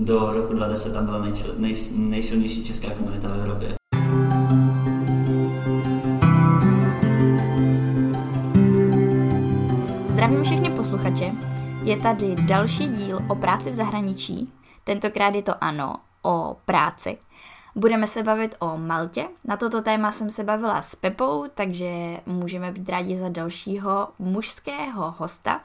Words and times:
Do 0.00 0.32
roku 0.32 0.52
20 0.52 0.92
tam 0.92 1.06
byla 1.06 1.18
nejčel, 1.18 1.54
nej, 1.58 1.74
nejsilnější 1.96 2.64
česká 2.64 2.90
komunita 2.90 3.28
v 3.28 3.40
Evropě. 3.40 3.74
Zdravím 10.06 10.44
všechny 10.44 10.70
posluchače. 10.70 11.32
Je 11.82 11.96
tady 11.96 12.34
další 12.34 12.88
díl 12.88 13.20
o 13.28 13.34
práci 13.34 13.70
v 13.70 13.74
zahraničí. 13.74 14.52
Tentokrát 14.84 15.34
je 15.34 15.42
to 15.42 15.64
ano, 15.64 15.94
o 16.22 16.56
práci. 16.64 17.18
Budeme 17.74 18.06
se 18.06 18.22
bavit 18.22 18.54
o 18.58 18.78
Maltě. 18.78 19.28
Na 19.44 19.56
toto 19.56 19.82
téma 19.82 20.12
jsem 20.12 20.30
se 20.30 20.44
bavila 20.44 20.82
s 20.82 20.94
Pepou, 20.94 21.44
takže 21.54 22.20
můžeme 22.26 22.72
být 22.72 22.88
rádi 22.88 23.16
za 23.16 23.28
dalšího 23.28 24.08
mužského 24.18 25.14
hosta. 25.18 25.60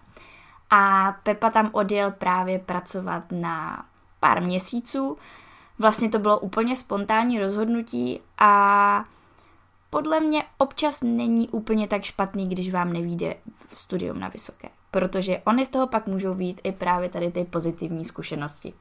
A 0.69 1.11
Pepa 1.23 1.49
tam 1.49 1.69
odjel 1.71 2.11
právě 2.11 2.59
pracovat 2.59 3.23
na 3.31 3.85
pár 4.21 4.43
měsíců. 4.43 5.17
Vlastně 5.79 6.09
to 6.09 6.19
bylo 6.19 6.39
úplně 6.39 6.75
spontánní 6.75 7.39
rozhodnutí 7.39 8.19
a 8.37 9.05
podle 9.89 10.19
mě 10.19 10.43
občas 10.57 11.01
není 11.01 11.49
úplně 11.49 11.87
tak 11.87 12.03
špatný, 12.03 12.49
když 12.49 12.71
vám 12.71 12.93
nevíde 12.93 13.35
studium 13.73 14.19
na 14.19 14.27
vysoké, 14.27 14.69
protože 14.91 15.41
oni 15.45 15.65
z 15.65 15.69
toho 15.69 15.87
pak 15.87 16.07
můžou 16.07 16.33
být 16.33 16.61
i 16.63 16.71
právě 16.71 17.09
tady 17.09 17.31
ty 17.31 17.43
pozitivní 17.43 18.05
zkušenosti. 18.05 18.73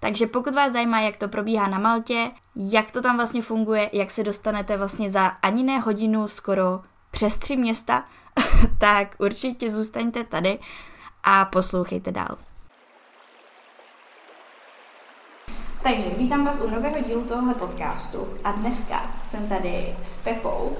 Takže 0.00 0.26
pokud 0.26 0.54
vás 0.54 0.72
zajímá, 0.72 1.00
jak 1.00 1.16
to 1.16 1.28
probíhá 1.28 1.68
na 1.68 1.78
Maltě, 1.78 2.30
jak 2.56 2.90
to 2.90 3.02
tam 3.02 3.16
vlastně 3.16 3.42
funguje, 3.42 3.90
jak 3.92 4.10
se 4.10 4.24
dostanete 4.24 4.76
vlastně 4.76 5.10
za 5.10 5.26
ani 5.26 5.62
ne 5.62 5.78
hodinu 5.78 6.28
skoro 6.28 6.80
přes 7.10 7.38
tři 7.38 7.56
města, 7.56 8.04
tak 8.78 9.16
určitě 9.18 9.70
zůstaňte 9.70 10.24
tady 10.24 10.58
a 11.24 11.44
poslouchejte 11.44 12.12
dál. 12.12 12.36
Takže 15.82 16.06
vítám 16.18 16.44
vás 16.44 16.60
u 16.60 16.70
nového 16.70 16.96
dílu 17.06 17.24
tohohle 17.24 17.54
podcastu 17.54 18.28
a 18.44 18.52
dneska 18.52 19.02
jsem 19.26 19.48
tady 19.48 19.96
s 20.02 20.18
Pepou, 20.18 20.72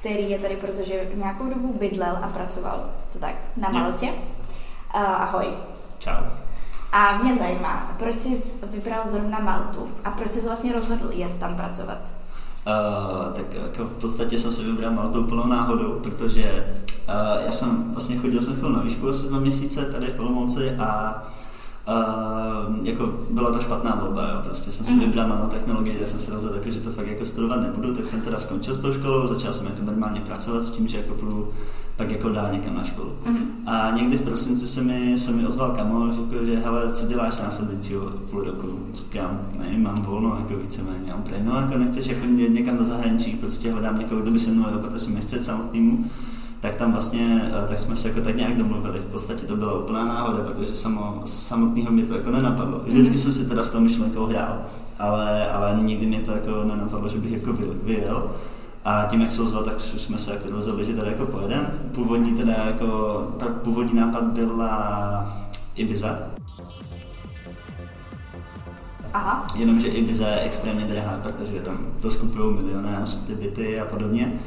který 0.00 0.30
je 0.30 0.38
tady, 0.38 0.56
protože 0.56 1.08
nějakou 1.14 1.44
dobu 1.44 1.74
bydlel 1.78 2.18
a 2.22 2.28
pracoval, 2.28 2.90
to 3.12 3.18
tak, 3.18 3.34
na 3.56 3.68
Maltě. 3.68 4.06
Uh, 4.06 5.02
ahoj. 5.02 5.46
Čau. 5.98 6.24
A 6.92 7.16
mě 7.16 7.36
zajímá, 7.36 7.94
proč 7.98 8.18
jsi 8.18 8.66
vybral 8.66 9.00
zrovna 9.04 9.38
Maltu 9.38 9.88
a 10.04 10.10
proč 10.10 10.34
jsi 10.34 10.46
vlastně 10.46 10.72
rozhodl 10.72 11.10
jet 11.10 11.38
tam 11.38 11.56
pracovat? 11.56 11.98
Uh, 12.66 13.34
tak 13.34 13.54
jako 13.54 13.84
v 13.84 13.94
podstatě 13.94 14.38
jsem 14.38 14.50
se 14.50 14.62
vybral 14.62 14.90
Maltou 14.90 15.24
plnou 15.24 15.46
náhodou, 15.46 16.00
protože 16.00 16.76
uh, 17.08 17.44
já 17.44 17.52
jsem 17.52 17.92
vlastně 17.92 18.16
chodil 18.16 18.42
jsem 18.42 18.54
chvíli 18.54 18.72
na 18.72 18.82
výšku 18.82 19.08
asi 19.08 19.28
dva 19.28 19.38
měsíce 19.38 19.92
tady 19.92 20.06
v 20.06 20.20
Olomouci 20.20 20.70
a 20.70 21.22
Uh, 21.88 22.86
jako 22.86 23.14
byla 23.30 23.52
to 23.52 23.60
špatná 23.60 23.94
volba, 23.94 24.30
jo. 24.30 24.40
prostě 24.44 24.72
jsem 24.72 24.86
si 24.86 24.94
mm. 24.94 25.00
vybral 25.00 25.28
nanotechnologii, 25.28 25.98
tak 25.98 26.08
jsem 26.08 26.20
se 26.20 26.34
rozhodl, 26.34 26.54
jako, 26.54 26.70
že 26.70 26.80
to 26.80 26.90
fakt 26.90 27.08
jako 27.08 27.26
studovat 27.26 27.60
nebudu, 27.60 27.94
tak 27.94 28.06
jsem 28.06 28.20
teda 28.20 28.38
skončil 28.38 28.74
s 28.74 28.78
tou 28.78 28.92
školou, 28.92 29.26
začal 29.26 29.52
jsem 29.52 29.66
jako 29.66 29.82
normálně 29.82 30.20
pracovat 30.20 30.64
s 30.64 30.70
tím, 30.70 30.88
že 30.88 30.96
jako 30.96 31.14
půjdu 31.14 31.48
pak 31.96 32.10
jako 32.10 32.28
dál 32.28 32.52
někam 32.52 32.74
na 32.74 32.84
školu. 32.84 33.12
Mm. 33.26 33.36
A 33.66 33.90
někdy 33.90 34.18
v 34.18 34.22
prosinci 34.22 34.66
se 34.66 34.82
mi, 34.82 35.18
se 35.18 35.32
mi 35.32 35.46
ozval 35.46 35.70
kamo, 35.70 36.12
řekl, 36.12 36.46
že 36.46 36.58
hele, 36.58 36.92
co 36.92 37.06
děláš 37.06 37.38
následujícího 37.38 38.10
půl 38.30 38.42
roku? 38.42 38.78
Říkám, 38.92 39.40
nevím, 39.58 39.82
mám 39.82 40.02
volno, 40.02 40.36
jako 40.40 40.62
víceméně. 40.62 41.14
On 41.14 41.22
no 41.44 41.60
jako 41.60 41.78
nechceš 41.78 42.06
jako 42.06 42.26
někam 42.26 42.76
do 42.76 42.84
zahraničí, 42.84 43.32
prostě 43.32 43.72
hledám 43.72 43.98
někoho, 43.98 44.20
kdo 44.20 44.30
by 44.30 44.38
se 44.38 44.50
mnou, 44.50 44.64
protože 44.80 44.98
jsem 44.98 45.14
nechce 45.14 45.38
samotnému 45.38 46.10
tak 46.60 46.74
tam 46.74 46.92
vlastně, 46.92 47.50
eh, 47.64 47.68
tak 47.68 47.78
jsme 47.78 47.96
se 47.96 48.08
jako 48.08 48.20
tak 48.20 48.36
nějak 48.36 48.56
domluvili. 48.56 49.00
V 49.00 49.04
podstatě 49.04 49.46
to 49.46 49.56
byla 49.56 49.78
úplná 49.78 50.04
náhoda, 50.04 50.44
protože 50.44 50.74
samo, 50.74 51.22
samotného 51.24 51.92
mě 51.92 52.02
to 52.02 52.14
jako 52.14 52.30
nenapadlo. 52.30 52.80
Vždycky 52.84 53.14
mm. 53.14 53.20
jsem 53.20 53.32
si 53.32 53.48
teda 53.48 53.64
s 53.64 53.70
tou 53.70 53.80
myšlenkou 53.80 54.26
hrál, 54.26 54.58
ale, 54.98 55.46
ale 55.46 55.78
nikdy 55.82 56.06
mě 56.06 56.20
to 56.20 56.32
jako 56.32 56.64
nenapadlo, 56.64 57.08
že 57.08 57.18
bych 57.18 57.32
jako 57.32 57.52
vyjel. 57.82 58.30
A 58.84 59.06
tím, 59.10 59.20
jak 59.20 59.32
se 59.32 59.42
ozval, 59.42 59.64
tak 59.64 59.80
jsme 59.80 60.18
se 60.18 60.32
jako 60.32 60.50
rozhodli, 60.50 60.84
že 60.84 60.92
teda 60.92 61.06
jako 61.06 61.26
pojedem. 61.26 61.66
Původní 61.92 62.36
teda 62.36 62.52
jako, 62.52 62.86
původní 63.64 64.00
nápad 64.00 64.24
byla 64.24 65.34
Ibiza. 65.76 66.18
Aha. 69.12 69.46
Jenomže 69.56 69.88
Ibiza 69.88 70.28
je 70.28 70.40
extrémně 70.40 70.84
drahá, 70.84 71.20
protože 71.22 71.60
tam 71.60 71.78
to 72.00 72.10
skupují 72.10 72.54
milionář, 72.54 73.16
ty 73.16 73.34
byty 73.34 73.80
a 73.80 73.84
podobně 73.84 74.40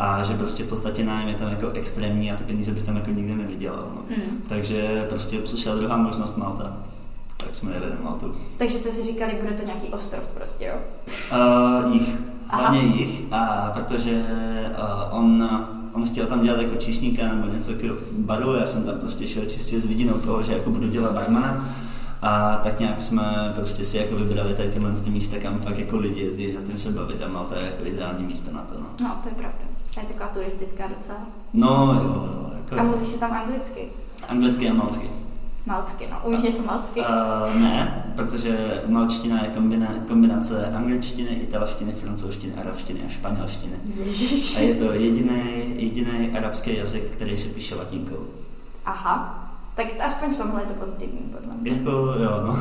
a 0.00 0.22
že 0.22 0.34
prostě 0.34 0.64
v 0.64 0.68
podstatě 0.68 1.04
nájem 1.04 1.28
je 1.28 1.34
tam 1.34 1.48
jako 1.48 1.70
extrémní 1.70 2.32
a 2.32 2.36
ty 2.36 2.44
peníze 2.44 2.72
bych 2.72 2.82
tam 2.82 2.96
jako 2.96 3.10
nikdy 3.10 3.34
nevydělal. 3.34 3.86
No. 3.94 4.02
Mm. 4.16 4.42
Takže 4.48 5.06
prostě 5.08 5.38
přišla 5.38 5.74
druhá 5.74 5.96
možnost 5.96 6.36
Malta. 6.36 6.76
Tak 7.36 7.56
jsme 7.56 7.72
jeli 7.72 7.90
na 7.90 7.96
Maltu. 8.02 8.34
Takže 8.58 8.78
jste 8.78 8.92
si 8.92 9.04
říkali, 9.04 9.38
bude 9.40 9.54
to 9.54 9.64
nějaký 9.64 9.88
ostrov 9.88 10.22
prostě, 10.34 10.64
jo? 10.64 10.74
Uh, 11.32 11.92
jich. 11.92 12.16
Hlavně 12.46 12.80
jich. 12.80 13.24
A 13.32 13.70
protože 13.74 14.24
uh, 14.70 15.18
on, 15.18 15.60
on 15.92 16.06
chtěl 16.06 16.26
tam 16.26 16.42
dělat 16.42 16.60
jako 16.60 16.76
čišníka 16.76 17.28
nebo 17.34 17.52
něco 17.54 17.72
jako 17.72 17.96
baru, 18.18 18.54
já 18.54 18.66
jsem 18.66 18.84
tam 18.84 18.98
prostě 18.98 19.28
šel 19.28 19.44
čistě 19.44 19.80
s 19.80 19.84
vidinou 19.84 20.14
toho, 20.14 20.42
že 20.42 20.52
jako 20.52 20.70
budu 20.70 20.88
dělat 20.88 21.14
barmana. 21.14 21.64
A 22.22 22.56
tak 22.56 22.80
nějak 22.80 23.00
jsme 23.00 23.52
prostě 23.54 23.84
si 23.84 23.96
jako 23.96 24.16
vybrali 24.16 24.54
tady 24.54 24.68
tyhle 24.68 24.92
místa, 25.08 25.38
kam 25.42 25.58
fakt 25.58 25.78
jako 25.78 25.96
lidi 25.96 26.20
jezdí, 26.20 26.52
za 26.52 26.60
tím 26.60 26.78
se 26.78 26.90
bavit 26.90 27.22
a 27.22 27.28
Malta 27.28 27.56
je 27.56 27.64
jako 27.64 27.84
ideální 27.84 28.24
místo 28.24 28.52
na 28.52 28.60
to. 28.60 28.80
No, 28.80 28.86
no 29.00 29.20
to 29.22 29.28
je 29.28 29.34
pravda. 29.34 29.69
A 29.96 30.00
je 30.00 30.06
taková 30.06 30.28
turistická 30.28 30.84
docela. 30.98 31.18
No 31.52 31.68
jo, 31.68 32.02
jo. 32.02 32.50
Jako... 32.56 32.80
A 32.80 32.82
mluvíš 32.82 33.08
se 33.08 33.18
tam 33.18 33.32
anglicky? 33.32 33.88
Anglicky 34.28 34.70
a 34.70 34.74
malcky. 34.74 35.10
Malcky, 35.66 36.08
no. 36.10 36.16
Umíš 36.24 36.42
něco 36.42 36.62
malcky? 36.62 37.00
Uh, 37.00 37.60
ne, 37.60 38.04
protože 38.16 38.82
malčtina 38.86 39.44
je 39.44 39.50
kombina, 39.50 39.86
kombinace 40.08 40.66
angličtiny, 40.66 41.30
italštiny, 41.30 41.92
francouzštiny, 41.92 42.54
arabštiny 42.54 43.00
a 43.06 43.08
španělštiny. 43.08 43.76
Ježiš. 44.04 44.56
A 44.56 44.60
je 44.60 44.74
to 44.74 44.92
jediný, 44.92 45.42
jediný 45.76 46.30
arabský 46.36 46.76
jazyk, 46.76 47.10
který 47.10 47.36
se 47.36 47.48
píše 47.48 47.74
latinkou. 47.74 48.26
Aha. 48.86 49.46
Tak 49.74 49.86
aspoň 50.04 50.34
v 50.34 50.38
tomhle 50.38 50.62
je 50.62 50.66
to 50.66 50.74
pozitivní, 50.74 51.20
podle 51.20 51.56
mě. 51.56 51.72
Jako, 51.72 51.90
jo, 51.90 52.42
no. 52.46 52.58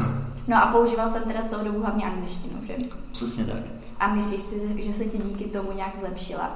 No 0.47 0.63
a 0.63 0.65
používal 0.65 1.07
jsi 1.07 1.13
tam 1.13 1.23
teda 1.23 1.43
celou 1.47 1.63
dobu 1.63 1.81
hlavně 1.81 2.05
angličtinu, 2.05 2.53
že? 2.67 2.75
Přesně 3.11 3.45
tak. 3.45 3.63
A 3.99 4.07
myslíš 4.13 4.41
si, 4.41 4.83
že 4.83 4.93
se 4.93 5.05
ti 5.05 5.17
díky 5.17 5.43
tomu 5.43 5.71
nějak 5.71 5.97
zlepšila? 5.97 6.51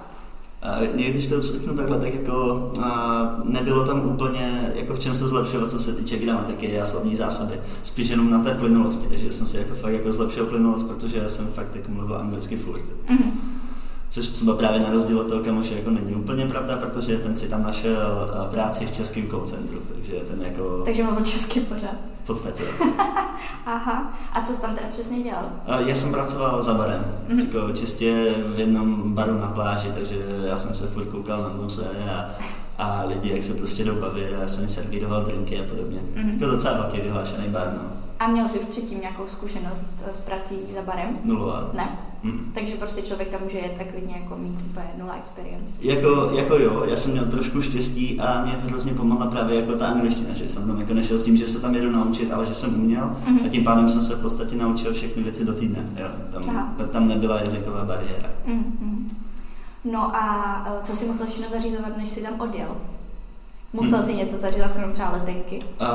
Někdy, 0.95 1.13
když 1.13 1.27
to 1.27 1.41
řeknu 1.41 1.73
takhle, 1.73 1.99
tak 1.99 2.13
jako 2.13 2.71
a, 2.81 3.41
nebylo 3.43 3.85
tam 3.85 4.05
úplně, 4.05 4.73
jako 4.75 4.93
v 4.93 4.99
čem 4.99 5.15
se 5.15 5.27
zlepšovat, 5.27 5.69
co 5.69 5.79
se 5.79 5.93
týče 5.93 6.17
gramatiky 6.17 6.79
a 6.79 6.85
slovní 6.85 7.15
zásoby. 7.15 7.53
Spíš 7.83 8.09
jenom 8.09 8.29
na 8.29 8.39
té 8.39 8.53
plynulosti, 8.53 9.07
takže 9.07 9.31
jsem 9.31 9.47
si 9.47 9.57
jako 9.57 9.75
fakt 9.75 9.93
jako 9.93 10.13
zlepšil 10.13 10.45
plynulost, 10.45 10.87
protože 10.87 11.17
já 11.17 11.27
jsem 11.27 11.47
fakt 11.47 11.75
jako 11.75 11.91
mluvil 11.91 12.17
anglicky 12.17 12.55
furt. 12.57 12.85
Mm-hmm. 13.07 13.31
Což 14.13 14.27
třeba 14.27 14.55
právě 14.55 14.79
na 14.79 14.89
rozdíl 14.89 15.19
od 15.19 15.27
toho 15.27 15.43
kamoše 15.43 15.75
jako 15.75 15.89
není 15.89 16.15
úplně 16.15 16.45
pravda, 16.45 16.77
protože 16.77 17.17
ten 17.17 17.37
si 17.37 17.49
tam 17.49 17.63
našel 17.63 18.31
práci 18.51 18.85
v 18.85 18.91
českém 18.91 19.29
call 19.29 19.41
centru, 19.41 19.81
takže 19.93 20.13
ten 20.13 20.41
jako... 20.41 20.81
Takže 20.85 21.03
mluvil 21.03 21.25
česky 21.25 21.59
pořád. 21.59 21.95
V 22.23 22.27
podstatě. 22.27 22.63
Aha. 23.65 24.13
A 24.33 24.41
co 24.41 24.53
jsi 24.53 24.61
tam 24.61 24.75
teda 24.75 24.87
přesně 24.91 25.23
dělal? 25.23 25.51
Já 25.85 25.95
jsem 25.95 26.11
pracoval 26.11 26.61
za 26.61 26.73
barem, 26.73 27.05
mm-hmm. 27.29 27.39
jako 27.39 27.71
čistě 27.73 28.35
v 28.55 28.59
jednom 28.59 29.13
baru 29.13 29.37
na 29.37 29.47
pláži, 29.47 29.91
takže 29.93 30.15
já 30.45 30.57
jsem 30.57 30.75
se 30.75 30.87
furt 30.87 31.05
koukal 31.05 31.41
na 31.41 31.49
moře 31.61 31.87
a, 32.11 32.29
a 32.77 33.03
lidi, 33.05 33.33
jak 33.33 33.43
se 33.43 33.53
prostě 33.53 33.83
jdou 33.83 33.95
bavit 33.95 34.33
a 34.33 34.41
já 34.41 34.47
jsem 34.47 34.69
servíroval 34.69 35.23
drinky 35.23 35.59
a 35.59 35.63
podobně. 35.63 35.99
Mm-hmm. 35.99 36.33
Jako 36.33 36.51
docela 36.51 36.73
velký 36.73 37.01
vyhlášený 37.01 37.47
bar, 37.47 37.73
no. 37.73 37.89
A 38.19 38.27
měl 38.27 38.47
jsi 38.47 38.59
už 38.59 38.65
předtím 38.65 38.99
nějakou 38.99 39.27
zkušenost 39.27 39.85
s 40.11 40.21
prací 40.21 40.55
za 40.75 40.81
barem? 40.81 41.19
Nulová. 41.23 41.69
Ne? 41.73 42.12
Mm. 42.23 42.51
Takže 42.53 42.75
prostě 42.75 43.01
člověk 43.01 43.29
tam 43.29 43.41
může 43.43 43.57
jet 43.57 43.73
tak 43.77 43.91
klidně 43.91 44.15
jako 44.23 44.37
mít 44.37 44.61
úplně 44.69 44.85
nula 44.97 45.15
experience. 45.15 45.65
Jako, 45.81 46.31
jako 46.35 46.57
jo, 46.57 46.83
já 46.87 46.97
jsem 46.97 47.11
měl 47.11 47.25
trošku 47.25 47.61
štěstí 47.61 48.19
a 48.19 48.43
mě 48.45 48.51
hrozně 48.51 48.93
pomohla 48.93 49.27
právě 49.27 49.59
jako 49.59 49.73
ta 49.73 49.87
angličtina, 49.87 50.33
že 50.33 50.49
jsem 50.49 50.67
tam 50.67 50.79
jako 50.79 50.93
nešel 50.93 51.17
s 51.17 51.23
tím, 51.23 51.37
že 51.37 51.47
se 51.47 51.61
tam 51.61 51.75
jedu 51.75 51.91
naučit, 51.91 52.31
ale 52.31 52.45
že 52.45 52.53
jsem 52.53 52.75
uměl 52.75 53.15
mm-hmm. 53.25 53.45
a 53.45 53.47
tím 53.47 53.63
pádem 53.63 53.89
jsem 53.89 54.01
se 54.01 54.15
v 54.15 54.21
podstatě 54.21 54.55
naučil 54.55 54.93
všechny 54.93 55.23
věci 55.23 55.45
do 55.45 55.53
týdne. 55.53 55.85
Jo. 55.97 56.07
Tam, 56.31 56.75
tam 56.91 57.07
nebyla 57.07 57.39
jazyková 57.39 57.85
bariéra. 57.85 58.29
Mm-hmm. 58.47 59.09
No 59.91 60.15
a 60.15 60.65
eh, 60.67 60.83
co 60.83 60.95
si 60.95 61.05
musel 61.05 61.27
všechno 61.27 61.49
zařizovat, 61.49 61.97
než 61.97 62.09
si 62.09 62.21
tam 62.21 62.41
odjel? 62.41 62.75
Musel 63.73 63.97
hmm. 63.97 64.07
si 64.07 64.13
něco 64.13 64.37
zařízat, 64.37 64.71
krom 64.71 64.91
třeba 64.91 65.11
letenky? 65.11 65.59
Uh, 65.81 65.87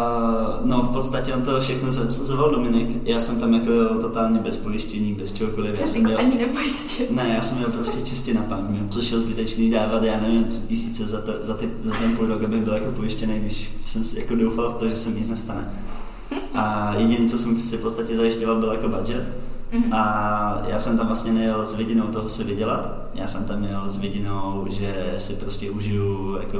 no, 0.64 0.82
v 0.82 0.88
podstatě 0.88 1.34
on 1.34 1.42
to 1.42 1.60
všechno 1.60 1.92
zařizoval 1.92 2.50
Dominik. 2.50 3.08
Já 3.08 3.20
jsem 3.20 3.40
tam 3.40 3.54
jako 3.54 3.94
totálně 4.00 4.38
bez 4.38 4.56
pojištění, 4.56 5.14
bez 5.14 5.32
čehokoliv. 5.32 5.80
Já 5.80 5.86
jsem 5.86 6.02
měl... 6.02 6.18
ani 6.18 6.38
nepojistil. 6.38 7.06
Ne, 7.10 7.34
já 7.36 7.42
jsem 7.42 7.56
měl 7.56 7.70
prostě 7.70 8.00
čistě 8.00 8.34
na 8.34 8.42
pán. 8.42 8.66
Mě 8.70 8.80
přišel 8.88 9.20
zbytečný 9.20 9.70
dávat, 9.70 10.02
já 10.02 10.20
nevím, 10.20 10.44
tisíce 10.44 11.06
za, 11.06 11.20
to, 11.20 11.32
za, 11.40 11.54
ty, 11.54 11.70
za 11.84 11.94
ten 11.94 12.16
půl 12.16 12.26
rok, 12.26 12.42
abych 12.44 12.62
byl 12.62 12.74
jako 12.74 12.90
pojištěný, 12.90 13.40
když 13.40 13.72
jsem 13.86 14.04
si 14.04 14.20
jako 14.20 14.34
doufal 14.34 14.70
v 14.70 14.74
to, 14.74 14.88
že 14.88 14.96
se 14.96 15.10
nic 15.10 15.28
nestane. 15.28 15.72
A 16.54 16.94
jediné, 16.98 17.28
co 17.28 17.38
jsem 17.38 17.62
si 17.62 17.76
v 17.76 17.80
podstatě 17.80 18.16
zajišťoval, 18.16 18.60
byl 18.60 18.72
jako 18.72 18.88
budget 18.88 19.32
Mm-hmm. 19.72 19.94
A 19.94 20.62
já 20.68 20.78
jsem 20.78 20.98
tam 20.98 21.06
vlastně 21.06 21.32
nejel 21.32 21.66
s 21.66 21.74
vidinou 21.74 22.08
toho 22.08 22.28
si 22.28 22.44
vydělat, 22.44 22.88
já 23.14 23.26
jsem 23.26 23.44
tam 23.44 23.64
jel 23.64 23.88
s 23.88 23.96
vidinou, 23.96 24.66
že 24.70 25.14
si 25.16 25.34
prostě 25.34 25.70
užiju 25.70 26.38
jako 26.40 26.58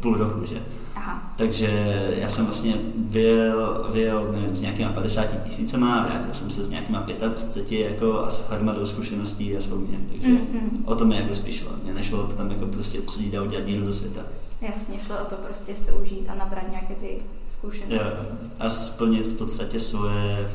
půl 0.00 0.16
roku, 0.16 0.46
že. 0.46 0.62
Aha. 0.94 1.32
Takže 1.36 1.68
já 2.16 2.28
jsem 2.28 2.44
vlastně 2.44 2.74
vyjel, 2.96 3.88
vyjel 3.92 4.28
nevím, 4.32 4.56
s 4.56 4.60
nějakýma 4.60 4.92
50 4.92 5.24
tisícema 5.44 5.94
a 5.94 6.06
vrátil 6.06 6.34
jsem 6.34 6.50
se 6.50 6.64
s 6.64 6.68
nějakýma 6.68 7.06
35 7.34 7.90
jako 7.90 8.18
a 8.18 8.30
s 8.30 8.50
hromadou 8.50 8.86
zkušeností 8.86 9.56
a 9.56 9.60
vzpomínek, 9.60 10.00
takže 10.08 10.28
mm-hmm. 10.28 10.82
o 10.84 10.94
tom 10.94 11.08
mi 11.08 11.16
jako 11.16 11.34
spíš 11.34 11.56
šlo. 11.56 11.70
Mně 11.82 11.94
nešlo 11.94 12.26
to 12.26 12.36
tam 12.36 12.50
jako 12.50 12.66
prostě 12.66 13.00
přijít 13.00 13.34
a 13.34 13.42
udělat 13.42 13.64
díl 13.64 13.86
do 13.86 13.92
světa. 13.92 14.20
Jasně, 14.60 14.98
šlo 14.98 15.16
o 15.22 15.24
to 15.24 15.36
prostě 15.36 15.74
se 15.74 15.92
užít 15.92 16.28
a 16.28 16.34
nabrat 16.34 16.70
nějaké 16.70 16.94
ty 16.94 17.18
zkušenosti. 17.48 17.94
Jo, 17.94 18.26
a 18.58 18.70
splnit 18.70 19.26
v 19.26 19.36
podstatě 19.36 19.80
svoje 19.80 20.48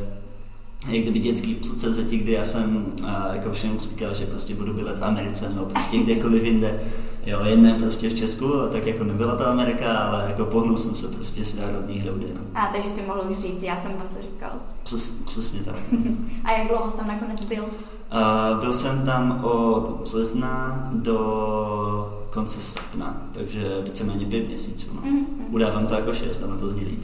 jak 0.87 1.01
kdyby 1.01 1.19
dětský 1.19 1.55
předsevzetí, 1.55 2.17
kdy 2.17 2.31
já 2.31 2.45
jsem 2.45 2.85
a, 3.05 3.33
jako 3.33 3.51
všem 3.51 3.79
říkal, 3.79 4.13
že 4.13 4.25
prostě 4.25 4.55
budu 4.55 4.73
bydlet 4.73 4.99
v 4.99 5.03
Americe 5.03 5.49
nebo 5.49 5.65
prostě 5.65 5.97
kdekoliv 5.97 6.43
jinde. 6.43 6.79
Jo, 7.25 7.39
jedné 7.45 7.73
prostě 7.73 8.09
v 8.09 8.15
Česku, 8.15 8.55
a 8.55 8.67
tak 8.67 8.85
jako 8.87 9.03
nebyla 9.03 9.35
to 9.35 9.47
Amerika, 9.47 9.97
ale 9.97 10.25
jako 10.27 10.45
pohnul 10.45 10.77
jsem 10.77 10.95
se 10.95 11.07
prostě 11.07 11.43
z 11.43 11.59
národních 11.59 12.03
hloudy. 12.03 12.25
No. 12.33 12.41
A 12.53 12.67
takže 12.67 12.89
si 12.89 13.01
mohl 13.01 13.23
už 13.31 13.39
říct, 13.39 13.63
já 13.63 13.77
jsem 13.77 13.91
vám 13.91 14.07
to 14.07 14.21
říkal. 14.21 14.51
Přes, 14.83 15.09
přesně 15.25 15.59
tak. 15.59 15.75
a 16.43 16.51
jak 16.51 16.67
dlouho 16.67 16.89
jsi 16.89 16.97
tam 16.97 17.07
nakonec 17.07 17.45
byl? 17.45 17.63
Uh, 17.63 18.59
byl 18.59 18.73
jsem 18.73 19.05
tam 19.05 19.45
od 19.45 19.99
března 20.03 20.89
do 20.93 21.17
konce 22.29 22.61
srpna, 22.61 23.21
takže 23.31 23.81
víceméně 23.83 24.25
pět 24.25 24.47
měsíců. 24.47 24.87
No. 24.95 25.01
Mm-hmm. 25.01 25.25
Udávám 25.49 25.87
to 25.87 25.93
jako 25.93 26.13
šest, 26.13 26.43
ale 26.43 26.57
to 26.57 26.69
zní 26.69 26.85
líp. 26.85 27.03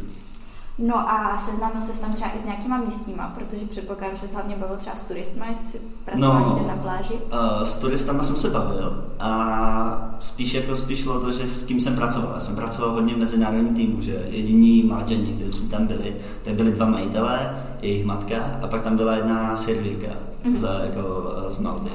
No 0.78 1.10
a 1.10 1.38
seznámil 1.46 1.82
se 1.82 2.02
tam 2.02 2.14
třeba 2.14 2.32
i 2.36 2.40
s 2.40 2.46
nějakýma 2.46 2.78
místníma, 2.78 3.34
protože 3.36 3.66
předpokládám, 3.66 4.18
že 4.18 4.28
se 4.28 4.36
hlavně 4.36 4.56
bavil 4.56 4.78
třeba 4.78 4.96
s 4.96 5.02
turistma, 5.02 5.46
jestli 5.46 5.66
si 5.68 5.82
pracoval 6.06 6.40
no, 6.40 6.50
někde 6.50 6.68
na 6.68 6.82
pláži. 6.82 7.14
Uh, 7.14 7.64
s 7.64 7.76
turistama 7.76 8.24
jsem 8.24 8.36
se 8.36 8.50
bavil 8.50 9.06
a 9.20 10.16
spíš 10.20 10.54
jako 10.54 10.76
spíš 10.76 11.02
šlo 11.02 11.20
to, 11.20 11.32
že 11.32 11.48
s 11.48 11.64
kým 11.64 11.80
jsem 11.80 11.96
pracoval. 11.96 12.32
Já 12.34 12.40
jsem 12.40 12.56
pracoval 12.56 12.92
hodně 12.92 13.14
v 13.14 13.18
mezinárodním 13.18 13.76
týmu, 13.76 14.02
že 14.02 14.26
jediní 14.30 14.84
mládění, 14.84 15.34
kteří 15.34 15.70
tam 15.70 15.88
byli, 15.88 16.16
tak 16.44 16.54
byli 16.54 16.72
dva 16.72 16.86
majitelé, 16.86 17.64
jejich 17.82 18.06
matka 18.06 18.36
a 18.64 18.68
pak 18.68 18.82
tam 18.82 18.98
byla 18.98 19.16
jedna 19.16 19.56
servírka 19.56 20.08
mm-hmm. 20.46 20.58
za, 20.58 20.80
jako, 20.80 21.34
z 21.50 21.60
Malty. 21.60 21.90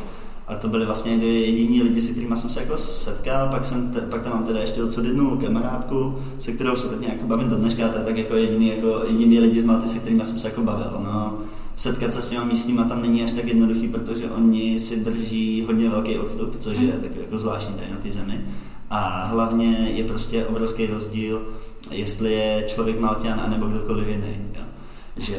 A 0.48 0.54
to 0.54 0.68
byly 0.68 0.86
vlastně 0.86 1.12
jediní 1.12 1.82
lidi, 1.82 2.00
se 2.00 2.10
kterými 2.10 2.36
jsem 2.36 2.50
se 2.50 2.60
jako 2.60 2.76
setkal, 2.76 3.48
pak, 3.48 3.64
jsem 3.64 3.90
te, 3.92 4.00
pak 4.00 4.22
tam 4.22 4.32
mám 4.32 4.44
teda 4.44 4.60
ještě 4.60 4.82
odsud 4.82 5.04
jednu 5.04 5.38
kamarádku, 5.38 6.14
se 6.38 6.52
kterou 6.52 6.76
se 6.76 6.88
tak 6.88 7.00
nějak 7.00 7.24
bavím 7.24 7.48
do 7.48 7.56
dneška, 7.56 7.88
to 7.88 7.98
je 7.98 8.04
tak 8.04 8.18
jako 8.18 8.36
jediný, 8.36 8.68
jako 8.68 9.02
jediný 9.08 9.40
lidi 9.40 9.62
Malty, 9.62 9.86
se 9.86 9.98
kterými 9.98 10.26
jsem 10.26 10.38
se 10.38 10.48
jako 10.48 10.62
bavil. 10.62 10.90
No, 11.04 11.38
setkat 11.76 12.12
se 12.12 12.22
s 12.22 12.28
těma 12.28 12.44
místníma 12.44 12.84
tam 12.84 13.02
není 13.02 13.22
až 13.22 13.32
tak 13.32 13.44
jednoduchý, 13.44 13.88
protože 13.88 14.30
oni 14.30 14.78
si 14.78 15.04
drží 15.04 15.64
hodně 15.66 15.88
velký 15.88 16.18
odstup, 16.18 16.56
což 16.58 16.78
je 16.78 16.92
takový 16.92 17.20
jako 17.20 17.38
zvláštní 17.38 17.74
tady 17.74 17.90
na 17.90 17.96
té 17.96 18.10
zemi. 18.10 18.44
A 18.90 19.24
hlavně 19.24 19.90
je 19.94 20.04
prostě 20.04 20.46
obrovský 20.46 20.86
rozdíl, 20.86 21.42
jestli 21.90 22.32
je 22.32 22.64
člověk 22.66 23.00
Malťan 23.00 23.40
anebo 23.40 23.66
kdokoliv 23.66 24.08
jiný. 24.08 24.36
Jo. 24.54 24.62
Že 25.16 25.36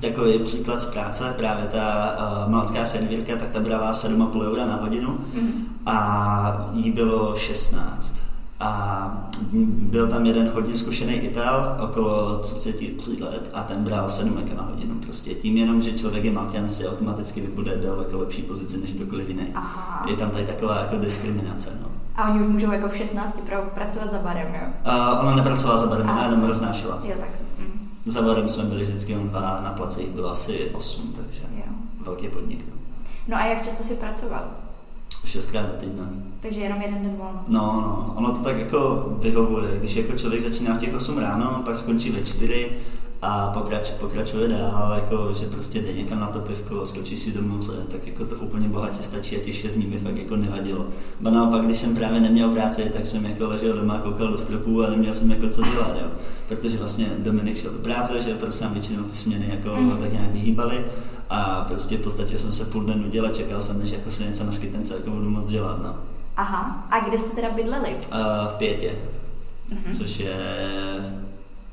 takový 0.00 0.38
příklad 0.38 0.82
z 0.82 0.84
práce, 0.84 1.34
právě 1.36 1.64
ta 1.64 2.16
uh, 2.18 2.50
malanská 2.52 2.84
servírka, 2.84 3.36
tak 3.36 3.48
ta 3.48 3.60
brala 3.60 3.92
7,5 3.92 4.42
eura 4.42 4.66
na 4.66 4.76
hodinu 4.76 5.18
mm. 5.34 5.66
a 5.86 6.70
jí 6.72 6.90
bylo 6.90 7.36
16. 7.36 8.26
A 8.60 9.30
byl 9.62 10.08
tam 10.08 10.26
jeden 10.26 10.50
hodně 10.54 10.76
zkušený 10.76 11.14
Ital, 11.14 11.76
okolo 11.80 12.36
33 12.36 13.16
let, 13.20 13.50
a 13.54 13.62
ten 13.62 13.84
bral 13.84 14.08
7 14.08 14.38
na 14.56 14.62
hodinu. 14.62 14.94
Prostě 14.94 15.34
tím 15.34 15.56
jenom, 15.56 15.80
že 15.80 15.92
člověk 15.92 16.24
je 16.24 16.32
Malťan, 16.32 16.68
si 16.68 16.88
automaticky 16.88 17.40
vybude 17.40 17.76
daleko 17.76 18.18
lepší 18.18 18.42
pozici 18.42 18.78
než 18.78 18.92
kdokoliv 18.92 19.28
jiný. 19.28 19.46
Aha. 19.54 20.06
Je 20.08 20.16
tam 20.16 20.30
tady 20.30 20.44
taková 20.44 20.80
jako 20.80 20.96
diskriminace. 20.96 21.78
No. 21.82 21.88
A 22.16 22.30
oni 22.30 22.40
už 22.40 22.46
můžou 22.46 22.72
jako 22.72 22.88
v 22.88 22.96
16 22.96 23.40
pracovat 23.74 24.10
za 24.12 24.18
barem, 24.18 24.46
jo? 24.54 24.92
Uh, 24.92 25.20
ona 25.20 25.34
nepracovala 25.34 25.78
za 25.78 25.86
barem, 25.86 26.10
ona 26.10 26.22
jenom 26.24 26.44
roznášela. 26.44 26.98
Jo, 27.04 27.14
tak 27.20 27.28
za 28.06 28.22
barem 28.22 28.48
jsme 28.48 28.64
byli 28.64 28.82
vždycky 28.82 29.12
jen 29.12 29.28
dva, 29.28 29.60
na 29.64 29.70
place 29.70 30.02
jich 30.02 30.10
bylo 30.10 30.30
asi 30.30 30.70
osm, 30.70 31.12
takže 31.16 31.42
jo. 31.56 31.72
velký 32.04 32.28
podnik. 32.28 32.64
No. 32.68 32.74
no 33.28 33.36
a 33.36 33.46
jak 33.46 33.64
často 33.64 33.82
jsi 33.82 33.94
pracoval? 33.94 34.44
Šestkrát 35.24 35.66
do 35.66 35.72
týdne. 35.72 36.08
Takže 36.40 36.60
jenom 36.60 36.82
jeden 36.82 37.02
den 37.02 37.16
volno. 37.16 37.44
No, 37.48 37.80
no, 37.80 38.12
ono 38.16 38.32
to 38.32 38.40
tak 38.40 38.58
jako 38.58 39.06
vyhovuje. 39.22 39.78
Když 39.78 39.96
jako 39.96 40.18
člověk 40.18 40.42
začíná 40.42 40.74
v 40.74 40.78
těch 40.78 40.94
8 40.94 41.18
ráno, 41.18 41.62
pak 41.64 41.76
skončí 41.76 42.10
ve 42.10 42.22
4, 42.22 42.70
a 43.22 43.48
pokrač, 43.48 43.90
pokračuje 43.90 44.48
dál, 44.48 44.92
jako, 44.94 45.32
že 45.34 45.46
prostě 45.46 45.82
jde 45.82 45.92
někam 45.92 46.20
na 46.20 46.26
to 46.26 46.38
pivko, 46.38 46.86
skočí 46.86 47.16
si 47.16 47.32
do 47.32 47.42
moře, 47.42 47.72
tak 47.88 48.06
jako 48.06 48.24
to 48.24 48.34
úplně 48.34 48.68
bohatě 48.68 49.02
stačí 49.02 49.36
a 49.36 49.44
těch 49.44 49.54
šest 49.54 49.74
dní 49.74 49.86
mi 49.86 49.98
fakt 49.98 50.16
jako 50.16 50.36
nevadilo. 50.36 50.86
Ba 51.20 51.30
naopak, 51.30 51.64
když 51.64 51.76
jsem 51.76 51.96
právě 51.96 52.20
neměl 52.20 52.50
práci, 52.50 52.90
tak 52.94 53.06
jsem 53.06 53.24
jako 53.24 53.46
ležel 53.46 53.72
doma, 53.72 53.98
koukal 53.98 54.28
do 54.28 54.38
stropu 54.38 54.84
a 54.84 54.90
neměl 54.90 55.14
jsem 55.14 55.30
jako 55.30 55.48
co 55.48 55.62
dělat, 55.62 55.96
jo. 56.02 56.08
Protože 56.48 56.78
vlastně 56.78 57.06
Dominik 57.18 57.58
šel 57.58 57.70
do 57.70 57.78
práce, 57.78 58.22
že 58.22 58.34
prostě 58.34 58.64
nám 58.64 58.72
většinou 58.72 59.02
ty 59.02 59.14
směny 59.14 59.46
jako 59.50 59.76
mm. 59.80 59.96
tak 59.96 60.12
nějak 60.12 60.30
vyhýbaly 60.30 60.84
a 61.30 61.64
prostě 61.68 61.96
v 61.96 62.00
podstatě 62.00 62.38
jsem 62.38 62.52
se 62.52 62.64
půl 62.64 62.82
dne 62.82 62.94
nudil 62.94 63.26
a 63.26 63.30
čekal 63.30 63.60
jsem, 63.60 63.78
než 63.78 63.90
jako 63.90 64.10
se 64.10 64.24
něco 64.24 64.44
na 64.44 64.52
skytence 64.52 64.94
jako 64.94 65.10
budu 65.10 65.30
moc 65.30 65.48
dělat, 65.48 65.82
no. 65.82 65.96
Aha, 66.36 66.86
a 66.90 67.08
kde 67.08 67.18
jste 67.18 67.36
teda 67.36 67.50
bydleli? 67.50 67.88
Uh, 67.88 68.48
v 68.48 68.54
Pětě, 68.54 68.90
mm-hmm. 69.70 69.96
což 69.98 70.18
je 70.18 70.36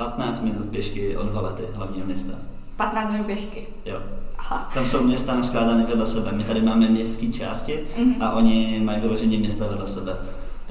15 0.09 0.43
minut 0.43 0.65
pěšky 0.65 1.17
od 1.17 1.33
Valety, 1.33 1.63
hlavního 1.73 2.05
města. 2.05 2.33
15 2.75 3.11
minut 3.11 3.25
pěšky? 3.25 3.67
Jo. 3.85 3.97
Aha. 4.37 4.69
Tam 4.73 4.85
jsou 4.85 5.03
města 5.03 5.35
naskládané 5.35 5.83
vedle 5.83 6.07
sebe. 6.07 6.31
My 6.31 6.43
tady 6.43 6.61
máme 6.61 6.89
městské 6.89 7.27
části 7.27 7.79
mm-hmm. 7.97 8.15
a 8.19 8.31
oni 8.31 8.81
mají 8.83 9.01
vyloženě 9.01 9.37
města 9.37 9.67
vedle 9.67 9.87
sebe. 9.87 10.15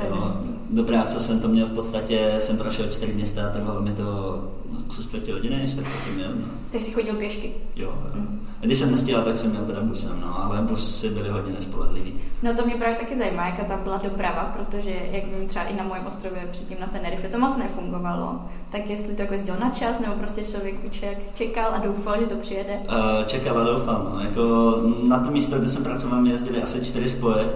Jo. 0.09 0.37
Do 0.71 0.85
práce 0.85 1.21
jsem 1.21 1.41
to 1.41 1.49
měl 1.49 1.67
v 1.67 1.73
podstatě, 1.73 2.37
jsem 2.39 2.57
prošel 2.57 2.87
čtyři 2.89 3.13
města 3.13 3.47
a 3.47 3.51
trvalo 3.51 3.83
mi 3.83 3.93
to 3.93 4.39
tři 4.81 5.03
čtvrtě 5.03 5.33
hodiny, 5.33 5.57
než 5.57 5.75
tak 5.75 5.91
se 5.91 6.09
to 6.09 6.15
měl. 6.15 6.29
No. 6.35 6.47
Takže 6.71 6.87
jsi 6.87 6.93
chodil 6.93 7.15
pěšky? 7.15 7.53
Jo, 7.77 7.95
jo. 8.05 8.11
Mm. 8.15 8.41
A 8.63 8.65
když 8.65 8.79
jsem 8.79 8.91
nestíhal, 8.91 9.25
tak 9.25 9.39
jsem 9.39 9.51
měl 9.51 9.65
teda 9.65 9.83
busem, 9.83 10.21
no, 10.21 10.45
ale 10.45 10.63
busy 10.63 11.09
byly 11.09 11.29
hodně 11.29 11.53
nespolehlivý. 11.53 12.15
No 12.43 12.55
to 12.55 12.67
mě 12.67 12.75
právě 12.75 12.97
taky 12.97 13.17
zajímá, 13.17 13.47
jaká 13.47 13.65
tam 13.65 13.81
byla 13.83 13.97
doprava, 13.97 14.45
protože 14.57 14.91
jak 15.11 15.25
vím 15.27 15.49
třeba 15.49 15.65
i 15.65 15.77
na 15.77 15.85
mojem 15.85 16.07
ostrově 16.07 16.49
předtím 16.51 16.77
na 16.81 16.87
Tenerife 16.87 17.29
to 17.29 17.39
moc 17.39 17.57
nefungovalo. 17.57 18.41
Tak 18.71 18.91
jestli 18.91 19.15
to 19.15 19.23
jako 19.23 19.35
jezdil 19.35 19.57
na 19.61 19.71
čas, 19.71 20.01
nebo 20.01 20.13
prostě 20.13 20.43
člověk 20.45 20.93
čekal 21.35 21.75
a 21.75 21.79
doufal, 21.79 22.21
že 22.21 22.27
to 22.27 22.37
přijede? 22.37 22.81
Uh, 22.89 23.25
čekal 23.27 23.59
a 23.59 23.65
doufal, 23.65 24.11
no. 24.13 24.21
Jako 24.21 24.77
na 25.09 25.19
to 25.19 25.31
místo, 25.31 25.59
kde 25.59 25.69
jsem 25.69 25.85
pracoval, 25.85 26.27
jezdili 26.27 26.63
asi 26.63 26.85
čtyři 26.85 27.09
spoje 27.09 27.45
uh, 27.45 27.51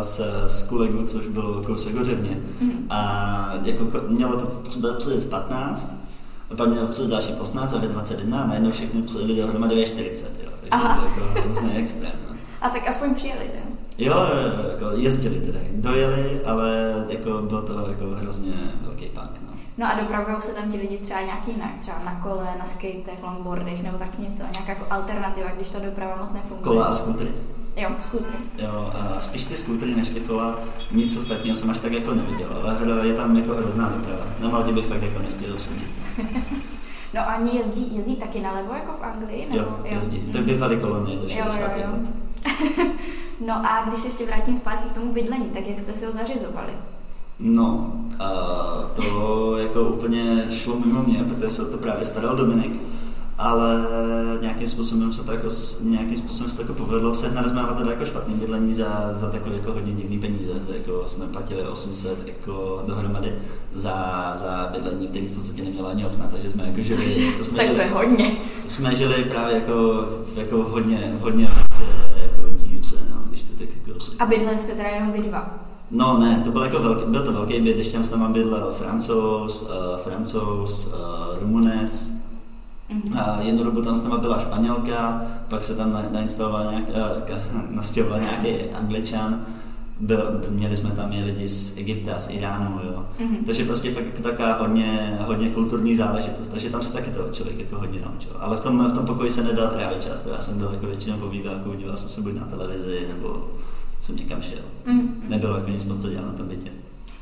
s, 0.00 0.44
s 0.46 0.62
kolegou, 0.62 1.02
což 1.06 1.26
bylo 1.26 1.62
kousek 1.62 1.96
ode 2.00 2.14
mě. 2.14 2.38
Mm. 2.60 2.86
A 2.90 3.60
jako 3.64 3.86
mělo 4.08 4.36
to 4.40 4.46
přijet 4.98 5.24
v 5.24 5.28
15, 5.28 6.03
a 6.54 6.56
pak 6.56 6.68
měl 6.68 6.86
přijet 6.86 7.10
další 7.10 7.32
18 7.32 7.74
a 7.74 7.78
ve 7.78 7.86
21 7.88 8.42
a 8.42 8.46
najednou 8.46 8.70
všechny 8.70 9.02
přijeli 9.02 9.36
dohromady 9.36 9.76
ve 9.76 9.86
40, 9.86 10.30
jo. 10.44 10.50
Takže 10.50 10.68
Aha. 10.70 11.00
to 11.00 11.20
jako 11.20 11.40
hrozný 11.40 11.76
extrém. 11.76 12.12
No. 12.28 12.36
A 12.60 12.68
tak 12.68 12.88
aspoň 12.88 13.14
přijeli, 13.14 13.50
ten. 13.52 13.62
Jo, 13.98 14.14
jo, 14.14 14.70
jako 14.70 14.96
jezdili 14.96 15.40
teda, 15.40 15.58
dojeli, 15.72 16.40
ale 16.44 16.92
jako 17.08 17.42
byl 17.42 17.62
to 17.62 17.88
jako 17.88 18.04
hrozně 18.04 18.52
velký 18.80 19.06
punk. 19.06 19.30
No. 19.46 19.52
No 19.78 19.86
a 19.86 20.00
dopravují 20.00 20.36
se 20.40 20.54
tam 20.54 20.72
ti 20.72 20.78
lidi 20.78 20.98
třeba 20.98 21.20
nějak 21.20 21.48
jinak, 21.48 21.78
třeba 21.78 21.98
na 22.04 22.20
kole, 22.20 22.46
na 22.58 22.66
skatech, 22.66 23.22
longboardech 23.22 23.82
nebo 23.82 23.98
tak 23.98 24.18
něco, 24.18 24.42
nějaká 24.42 24.72
jako 24.72 24.84
alternativa, 24.90 25.50
když 25.50 25.70
ta 25.70 25.78
doprava 25.78 26.16
moc 26.20 26.32
nefunguje. 26.32 26.62
Kola 26.62 26.84
a 26.84 26.92
skutry. 26.92 27.28
Jo, 27.76 27.90
skútry. 28.00 28.36
Jo, 28.58 28.90
a 28.94 29.20
spíš 29.20 29.46
ty 29.46 29.56
skútry 29.56 29.94
než 29.94 30.10
ty 30.10 30.20
kola, 30.20 30.58
nic 30.92 31.16
ostatního 31.16 31.56
jsem 31.56 31.70
až 31.70 31.78
tak 31.78 31.92
jako 31.92 32.14
neviděl, 32.14 32.48
ale 32.62 33.06
je 33.06 33.12
tam 33.14 33.36
jako 33.36 33.54
hrozná 33.54 33.88
doprava. 33.88 34.24
Na 34.40 34.48
Maldě 34.48 34.72
bych 34.72 34.86
fakt 34.86 35.02
jako 35.02 35.18
nechtěl 35.18 35.58
řídit. 35.58 35.90
no 37.14 37.20
a 37.20 37.36
oni 37.36 37.56
jezdí, 37.56 37.96
jezdí 37.96 38.16
taky 38.16 38.40
nalevo 38.40 38.74
jako 38.74 38.92
v 38.92 39.02
Anglii? 39.02 39.46
Nebo? 39.50 39.60
Jo, 39.60 39.78
jezdí. 39.84 40.18
To 40.20 40.38
by 40.38 40.44
bývaly 40.44 40.76
kolonie 40.76 41.18
do 41.18 41.28
60. 41.28 41.76
Jo, 41.76 41.82
jo, 41.82 41.98
jo. 42.76 42.86
no 43.46 43.54
a 43.54 43.84
když 43.88 44.00
se 44.00 44.08
ještě 44.08 44.26
vrátím 44.26 44.56
zpátky 44.56 44.88
k 44.88 44.92
tomu 44.92 45.12
bydlení, 45.12 45.44
tak 45.44 45.66
jak 45.66 45.80
jste 45.80 45.92
si 45.92 46.06
ho 46.06 46.12
zařizovali? 46.12 46.72
No, 47.38 47.92
a 48.18 48.30
to 48.94 49.56
jako 49.56 49.82
úplně 49.82 50.46
šlo 50.50 50.76
mimo 50.84 51.02
mě, 51.02 51.18
protože 51.18 51.50
se 51.50 51.64
to 51.64 51.76
právě 51.76 52.06
staral 52.06 52.36
Dominik 52.36 52.80
ale 53.38 53.86
nějakým 54.40 54.68
způsobem 54.68 55.12
se 55.12 55.24
to 55.24 55.32
jako, 55.32 55.48
nějakým 55.80 56.18
způsobem 56.18 56.50
se 56.50 56.56
to 56.56 56.62
jako 56.62 56.74
povedlo. 56.74 57.14
Sehnali 57.14 57.50
jsme 57.50 57.60
ale 57.60 57.74
teda 57.74 57.90
jako 57.90 58.06
špatný 58.06 58.34
bydlení 58.34 58.74
za, 58.74 59.12
za 59.14 59.30
takové 59.30 59.56
jako 59.56 59.72
hodně 59.72 59.92
divný 59.92 60.18
peníze, 60.18 60.50
že 60.68 60.76
jako 60.76 61.02
jsme 61.06 61.26
platili 61.26 61.62
800 61.62 62.26
jako 62.26 62.82
dohromady 62.86 63.32
za, 63.72 64.32
za 64.36 64.68
bydlení, 64.72 65.08
který 65.08 65.26
v 65.26 65.34
podstatě 65.34 65.62
nemělo 65.62 65.88
ani 65.88 66.06
okna, 66.06 66.28
takže 66.32 66.50
jsme 66.50 66.66
jako 66.66 66.82
žili. 66.82 67.26
Jako 67.26 67.44
jsme 67.44 67.56
tak 67.56 67.66
žili, 67.66 67.76
to 67.76 67.82
je 67.82 67.90
hodně. 67.90 68.36
Jsme 68.66 68.94
žili 68.94 69.24
právě 69.24 69.54
jako, 69.54 70.08
jako 70.36 70.62
hodně, 70.62 71.14
hodně 71.20 71.48
jako 72.16 72.50
díře, 72.62 72.96
no, 73.10 73.16
když 73.28 73.42
to 73.42 73.52
tak 73.58 73.68
jako... 73.86 73.98
A 74.18 74.26
bydleli 74.26 74.58
jste 74.58 74.72
teda 74.72 74.88
jenom 74.88 75.12
vy 75.12 75.18
dva? 75.18 75.64
No 75.90 76.18
ne, 76.18 76.40
to 76.44 76.50
byl 76.50 76.62
jako 76.62 76.78
velký, 76.78 77.04
byl 77.10 77.24
to 77.24 77.32
velký 77.32 77.60
byt, 77.60 77.76
ještě 77.76 77.92
tam 77.92 78.04
s 78.04 78.10
náma 78.10 78.28
bydlel 78.28 78.72
francouz, 78.72 79.62
uh, 79.62 79.96
francouz, 79.96 80.86
uh, 80.86 81.38
rumunec, 81.40 82.12
Mm-hmm. 82.90 83.20
A 83.20 83.40
jednu 83.42 83.64
dobu 83.64 83.82
tam 83.82 83.96
s 83.96 84.02
náma 84.02 84.18
byla 84.18 84.38
Španělka, 84.38 85.22
pak 85.48 85.64
se 85.64 85.76
tam 85.76 86.02
nainstaloval 86.12 86.70
nějak, 86.70 87.30
nastěhoval 87.70 88.20
nějaký 88.20 88.70
Angličan, 88.70 89.46
byl, 90.00 90.42
měli 90.48 90.76
jsme 90.76 90.90
tam 90.90 91.12
i 91.12 91.24
lidi 91.24 91.48
z 91.48 91.76
Egypta, 91.76 92.18
z 92.18 92.30
Iránu, 92.30 92.80
jo. 92.84 93.06
Mm-hmm. 93.20 93.44
Takže 93.46 93.64
prostě 93.64 93.90
fakt 93.90 94.06
jako 94.06 94.22
taková 94.22 94.58
hodně, 94.58 95.18
hodně 95.20 95.50
kulturní 95.50 95.96
záležitost, 95.96 96.48
takže 96.48 96.70
tam 96.70 96.82
se 96.82 96.92
taky 96.92 97.10
to 97.10 97.28
člověk 97.32 97.58
jako 97.58 97.78
hodně 97.78 98.00
naučil. 98.00 98.30
Ale 98.38 98.56
v 98.56 98.60
tom, 98.60 98.88
v 98.88 98.92
tom 98.92 99.06
pokoji 99.06 99.30
se 99.30 99.42
nedal 99.42 99.68
trávit 99.68 100.02
často, 100.02 100.30
já 100.30 100.40
jsem 100.40 100.58
byl 100.58 100.70
jako 100.72 100.86
většinou 100.86 101.16
po 101.16 101.28
výváku, 101.28 101.74
díval 101.74 101.96
jsem 101.96 102.08
se 102.08 102.20
buď 102.20 102.34
na 102.34 102.46
televizi, 102.46 103.06
nebo 103.08 103.48
jsem 104.00 104.16
někam 104.16 104.42
šel. 104.42 104.62
Mm-hmm. 104.86 105.08
Nebylo 105.28 105.56
jako 105.56 105.70
nic 105.70 105.84
moc 105.84 106.02
co 106.02 106.10
dělat 106.10 106.26
na 106.26 106.32
tom 106.32 106.48
bytě. 106.48 106.70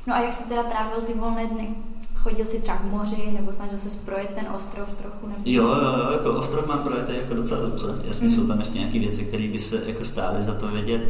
No 0.06 0.14
a 0.14 0.20
jak 0.20 0.34
jsi 0.34 0.48
teda 0.48 0.62
trávil 0.62 1.00
ty 1.00 1.14
volné 1.14 1.46
dny? 1.46 1.74
Chodil 2.22 2.46
si 2.46 2.60
třeba 2.60 2.78
k 2.78 2.84
moři, 2.84 3.32
nebo 3.32 3.52
snažil 3.52 3.78
se 3.78 4.04
projet 4.04 4.34
ten 4.34 4.46
ostrov 4.56 4.90
trochu? 4.90 5.26
Nebo... 5.26 5.40
Jo, 5.44 5.66
jo, 5.66 5.98
jo, 5.98 6.12
jako 6.12 6.32
ostrov 6.32 6.66
mám 6.66 6.78
projet 6.78 7.10
jako 7.10 7.34
docela 7.34 7.60
dobře. 7.60 7.86
Jasně 8.04 8.28
mm. 8.28 8.34
jsou 8.34 8.46
tam 8.46 8.58
ještě 8.58 8.78
nějaké 8.78 8.98
věci, 8.98 9.24
které 9.24 9.48
by 9.48 9.58
se 9.58 9.82
jako 9.86 10.04
stály 10.04 10.42
za 10.42 10.54
to 10.54 10.68
vědět, 10.68 11.08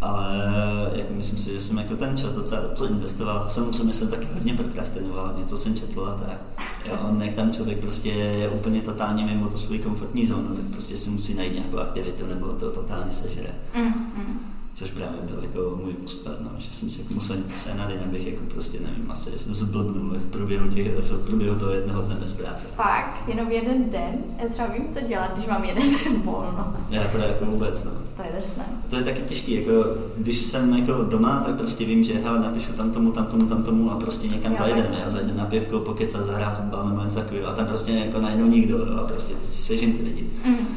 ale 0.00 0.52
jako 0.92 1.14
myslím 1.14 1.38
si, 1.38 1.52
že 1.52 1.60
jsem 1.60 1.78
jako 1.78 1.96
ten 1.96 2.16
čas 2.16 2.32
docela 2.32 2.60
dobře 2.60 2.86
investoval. 2.86 3.46
Samozřejmě 3.48 3.92
jsem 3.92 4.08
taky 4.08 4.28
hodně 4.34 4.54
prokrastinoval, 4.54 5.34
něco 5.38 5.56
jsem 5.56 5.74
četl 5.74 6.06
a 6.06 6.14
tak. 6.14 6.40
Jo, 6.86 7.16
jak 7.20 7.34
tam 7.34 7.52
člověk 7.52 7.78
prostě 7.78 8.08
je 8.08 8.48
úplně 8.48 8.80
totálně 8.80 9.24
mimo 9.24 9.46
tu 9.46 9.58
svou 9.58 9.78
komfortní 9.78 10.26
zónu, 10.26 10.56
tak 10.56 10.64
prostě 10.64 10.96
si 10.96 11.10
musí 11.10 11.34
najít 11.34 11.54
nějakou 11.54 11.78
aktivitu 11.78 12.26
nebo 12.26 12.46
to 12.52 12.70
totálně 12.70 13.12
sežere. 13.12 13.50
Mm, 13.74 13.84
mm 13.84 14.55
což 14.76 14.90
právě 14.90 15.20
byl 15.22 15.42
jako 15.42 15.76
můj 15.82 15.92
případ, 15.92 16.40
no, 16.40 16.50
že 16.56 16.72
jsem 16.72 16.90
si 16.90 17.00
jako 17.00 17.14
musel 17.14 17.36
něco 17.36 17.56
sehnat, 17.56 17.90
jinak 17.90 18.06
bych 18.06 18.26
jako 18.26 18.42
prostě 18.48 18.78
nevím, 18.80 19.10
asi 19.10 19.38
jsem 19.38 19.54
zblbnul 19.54 20.10
v 20.10 20.28
průběhu, 20.28 20.68
těch, 20.68 20.94
v 20.96 21.26
průběhu 21.26 21.58
toho 21.58 21.72
jednoho 21.72 22.02
dne 22.02 22.16
bez 22.20 22.32
práce. 22.32 22.66
Fakt, 22.74 23.28
jenom 23.28 23.50
jeden 23.50 23.90
den? 23.90 24.14
Já 24.42 24.48
třeba 24.48 24.68
vím, 24.68 24.88
co 24.88 25.00
dělat, 25.00 25.32
když 25.34 25.46
mám 25.46 25.64
jeden 25.64 25.84
den 26.04 26.22
volno. 26.24 26.74
Já 26.90 27.04
teda 27.04 27.24
jako 27.24 27.44
vůbec, 27.44 27.84
no. 27.84 27.90
To 28.16 28.22
je 28.22 28.28
drsné. 28.38 28.64
To 28.90 28.96
je 28.96 29.02
taky 29.02 29.22
těžký, 29.22 29.54
jako 29.54 29.72
když 30.16 30.42
jsem 30.42 30.76
jako 30.76 31.04
doma, 31.04 31.42
tak 31.46 31.54
prostě 31.54 31.84
vím, 31.84 32.04
že 32.04 32.14
hele, 32.14 32.40
napíšu 32.40 32.72
tam 32.72 32.90
tomu, 32.90 33.12
tam 33.12 33.26
tomu, 33.26 33.46
tam 33.46 33.62
tomu 33.62 33.90
a 33.90 33.96
prostě 33.96 34.28
někam 34.28 34.52
jo, 34.52 34.58
zajdeme. 34.58 34.98
Já 35.02 35.10
zajdu 35.10 35.36
na 35.36 35.44
pivko, 35.44 35.80
pokecat, 35.80 36.24
zahrát 36.24 36.56
fotbal 36.56 36.88
nebo 36.88 37.02
něco 37.04 37.18
takového 37.18 37.48
a 37.48 37.52
tam 37.52 37.66
prostě 37.66 37.92
jako 37.92 38.20
najednou 38.20 38.46
nikdo 38.46 38.78
jo, 38.78 38.96
a 39.00 39.04
prostě 39.04 39.34
teď 39.34 39.52
sežím 39.52 39.92
ty 39.92 40.02
lidi. 40.02 40.26
Mm 40.44 40.75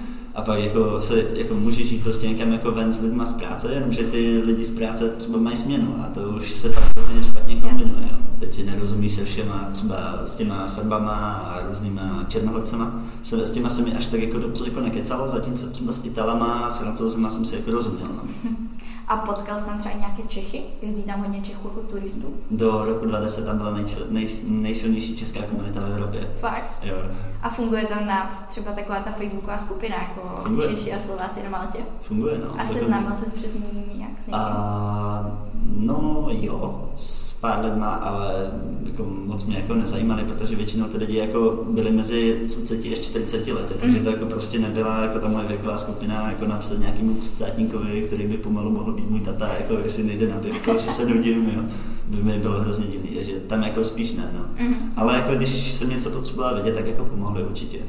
pak 0.49 0.59
jako 0.59 1.01
se 1.01 1.25
jako 1.33 1.53
můžeš 1.53 1.91
jít 1.91 2.03
prostě 2.03 2.27
někam 2.27 2.51
jako 2.51 2.71
ven 2.71 2.93
s 2.93 3.01
lidma 3.01 3.25
z 3.25 3.33
práce, 3.33 3.73
jenomže 3.73 4.03
ty 4.03 4.41
lidi 4.45 4.65
z 4.65 4.69
práce 4.69 5.09
třeba 5.09 5.39
mají 5.39 5.55
směnu 5.55 5.95
a 5.99 6.03
to 6.03 6.21
už 6.21 6.51
se 6.51 6.69
pak 6.69 6.93
prostě 6.93 7.13
špatně 7.21 7.55
kombinuje. 7.55 8.01
Yes. 8.01 8.19
Teď 8.39 8.53
si 8.53 8.63
nerozumí 8.63 9.09
se 9.09 9.25
všema, 9.25 9.69
třeba 9.71 10.21
s 10.25 10.35
těma 10.35 10.67
Srbama 10.67 11.15
a 11.15 11.67
různýma 11.69 12.25
černohorcema. 12.27 13.03
Se, 13.21 13.45
s 13.45 13.51
těma 13.51 13.69
se 13.69 13.81
mi 13.81 13.93
až 13.93 14.05
tak 14.05 14.21
jako 14.21 14.39
dobře 14.39 14.65
jako 14.65 14.81
nekecalo, 14.81 15.27
zatímco 15.27 15.67
třeba 15.67 15.91
s 15.91 16.05
Italama 16.05 16.45
a 16.45 16.69
s 16.69 16.77
Francouzema 16.77 17.29
jsem 17.29 17.45
si 17.45 17.55
jako 17.55 17.71
rozuměl. 17.71 18.07
No. 18.15 18.49
A 19.09 19.17
potkal 19.17 19.59
jsi 19.59 19.65
tam 19.65 19.77
třeba 19.79 19.95
nějaké 19.95 20.23
Čechy? 20.27 20.63
Jezdí 20.81 21.03
tam 21.03 21.19
hodně 21.19 21.41
Čechů 21.41 21.67
jako 21.67 21.87
turistů? 21.87 22.33
Do 22.51 22.85
roku 22.85 23.05
20 23.05 23.45
tam 23.45 23.57
byla 23.57 23.71
nej, 23.71 23.85
nej, 24.09 24.27
nejsilnější 24.47 25.15
česká 25.15 25.41
komunita 25.43 25.79
v 25.79 25.91
Evropě. 25.91 26.31
Fakt? 26.41 26.79
Jo. 26.83 26.95
A 27.41 27.49
funguje 27.49 27.85
tam 27.85 28.05
na 28.05 28.45
třeba 28.49 28.71
taková 28.71 28.99
ta 28.99 29.11
facebooková 29.11 29.57
skupina 29.57 29.95
jako 29.95 30.41
funguje. 30.43 30.69
Češi 30.69 30.93
a 30.93 30.99
Slováci 30.99 31.43
na 31.43 31.49
Maltě? 31.49 31.79
Funguje, 32.01 32.39
no. 32.39 32.61
A 32.61 32.65
seznámil 32.65 33.13
se 33.13 33.25
přes 33.25 33.53
ní 33.53 33.61
nějak 33.97 34.21
s 34.21 34.29
A, 34.31 35.39
no 35.77 36.27
jo, 36.31 36.89
s 36.95 37.33
pár 37.33 37.65
lidma, 37.65 37.89
ale 37.89 38.51
jako 38.85 39.03
moc 39.03 39.43
mě 39.43 39.57
jako 39.57 39.75
nezajímali, 39.75 40.23
protože 40.23 40.55
většinou 40.55 40.85
ty 40.85 40.97
lidi 40.97 41.17
jako 41.17 41.65
byli 41.69 41.91
mezi 41.91 42.41
30 42.47 42.79
až 42.91 42.99
40 42.99 43.47
lety, 43.47 43.73
takže 43.79 43.97
mm. 43.97 44.03
to 44.03 44.11
jako 44.11 44.25
prostě 44.25 44.59
nebyla 44.59 45.01
jako 45.01 45.19
ta 45.19 45.27
moje 45.27 45.47
věková 45.47 45.77
skupina 45.77 46.29
jako 46.29 46.47
napsat 46.47 46.79
nějakému 46.79 47.13
třicátníkovi, 47.13 48.01
který 48.01 48.27
by 48.27 48.37
pomalu 48.37 48.71
mohl 48.71 48.93
můj 49.07 49.19
tata, 49.19 49.49
jako 49.59 49.73
jestli 49.73 50.03
nejde 50.03 50.27
na 50.27 50.35
pivko, 50.35 50.73
že 50.73 50.89
se 50.89 51.05
nudím, 51.05 51.49
jo, 51.55 51.61
by 52.07 52.23
mi 52.23 52.39
bylo 52.39 52.59
hrozně 52.59 52.85
divný, 52.85 53.09
takže 53.09 53.31
tam 53.31 53.63
jako 53.63 53.83
spíš 53.83 54.13
ne, 54.13 54.31
no. 54.33 54.65
Mm. 54.65 54.93
Ale 54.95 55.15
jako 55.15 55.35
když 55.35 55.73
jsem 55.73 55.89
něco 55.89 56.09
potřeboval 56.09 56.53
vědět, 56.53 56.75
tak 56.75 56.87
jako 56.87 57.05
pomohli 57.05 57.43
určitě. 57.43 57.79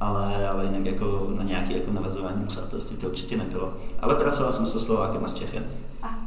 Ale, 0.00 0.48
ale 0.48 0.64
jinak 0.64 0.86
jako 0.86 1.30
na 1.36 1.42
nějaké 1.42 1.72
jako 1.72 1.92
navazování 1.92 2.46
přátelství 2.46 2.96
to 2.96 3.06
určitě 3.06 3.36
nebylo. 3.36 3.74
Ale 4.00 4.14
pracoval 4.14 4.52
jsem 4.52 4.66
se 4.66 4.80
Slovákem 4.80 5.24
a 5.24 5.28
s 5.28 5.34
Čechem. 5.34 5.64
Ah. 6.02 6.19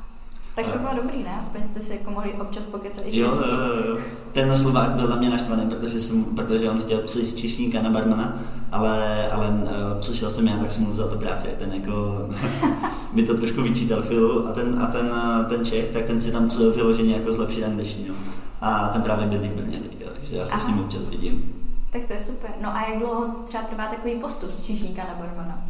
Tak 0.56 0.74
to 0.74 0.80
bylo 0.80 0.92
dobrý, 0.96 1.24
ne? 1.24 1.38
Aspoň 1.40 1.64
jste 1.64 1.80
si 1.80 1.92
jako 1.92 2.12
mohli 2.12 2.34
občas 2.34 2.66
pokecat 2.66 3.04
i 3.08 3.20
jo, 3.20 3.36
jo, 3.36 3.88
jo. 3.88 3.98
Ten 4.32 4.56
Slovák 4.56 4.90
byl 4.90 5.08
na 5.08 5.16
mě 5.16 5.30
naštvaný, 5.30 5.66
protože, 5.70 6.00
jsem, 6.00 6.24
protože 6.24 6.70
on 6.70 6.82
chtěl 6.82 7.00
přijít 7.00 7.26
z 7.26 7.36
Češníka 7.36 7.82
na 7.82 7.90
barmana, 7.90 8.40
ale, 8.72 9.28
ale 9.32 9.50
uh, 9.50 10.00
přišel 10.00 10.30
jsem 10.30 10.48
já, 10.48 10.58
tak 10.58 10.72
jsem 10.72 10.84
mu 10.84 10.92
vzal 10.92 11.08
tu 11.08 11.18
práci. 11.18 11.48
Ten 11.60 11.74
jako 11.74 12.28
mi 13.14 13.24
to 13.24 13.38
trošku 13.38 13.62
vyčítal 13.62 14.02
chvíli 14.02 14.30
a 14.50 14.52
ten, 14.52 14.80
a 14.84 14.88
ten, 14.88 15.06
uh, 15.06 15.46
ten 15.46 15.66
Čech, 15.66 15.90
tak 15.90 16.06
ten 16.06 16.22
si 16.22 16.32
tam 16.32 16.48
přijel 16.48 16.72
vyloženě 16.72 17.14
jako 17.14 17.32
zlepšit 17.32 17.64
angličtinu. 17.64 18.14
A 18.62 18.88
ten 18.88 19.02
právě 19.02 19.28
bydlí 19.28 19.50
v 19.50 19.52
Brně 19.52 19.78
teďka, 19.78 20.06
takže 20.16 20.36
já 20.36 20.46
se 20.46 20.54
Aha. 20.54 20.64
s 20.64 20.68
ním 20.68 20.80
občas 20.80 21.06
vidím. 21.06 21.54
Tak 21.90 22.02
to 22.06 22.14
je 22.14 22.20
super. 22.20 22.52
No 22.62 22.76
a 22.76 22.90
jak 22.90 23.00
dlouho 23.00 23.26
třeba 23.46 23.64
trvá 23.64 23.88
takový 23.88 24.16
postup 24.16 24.52
z 24.54 24.64
Češníka 24.64 25.04
na 25.04 25.26
barmana? 25.26 25.66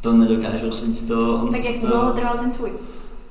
To 0.00 0.12
nedokážu 0.12 0.70
říct, 0.70 1.06
to... 1.06 1.40
On 1.42 1.50
tak 1.52 1.64
jak 1.64 1.80
to... 1.80 1.86
dlouho 1.86 2.12
trval 2.12 2.38
ten 2.38 2.50
tvůj? 2.50 2.72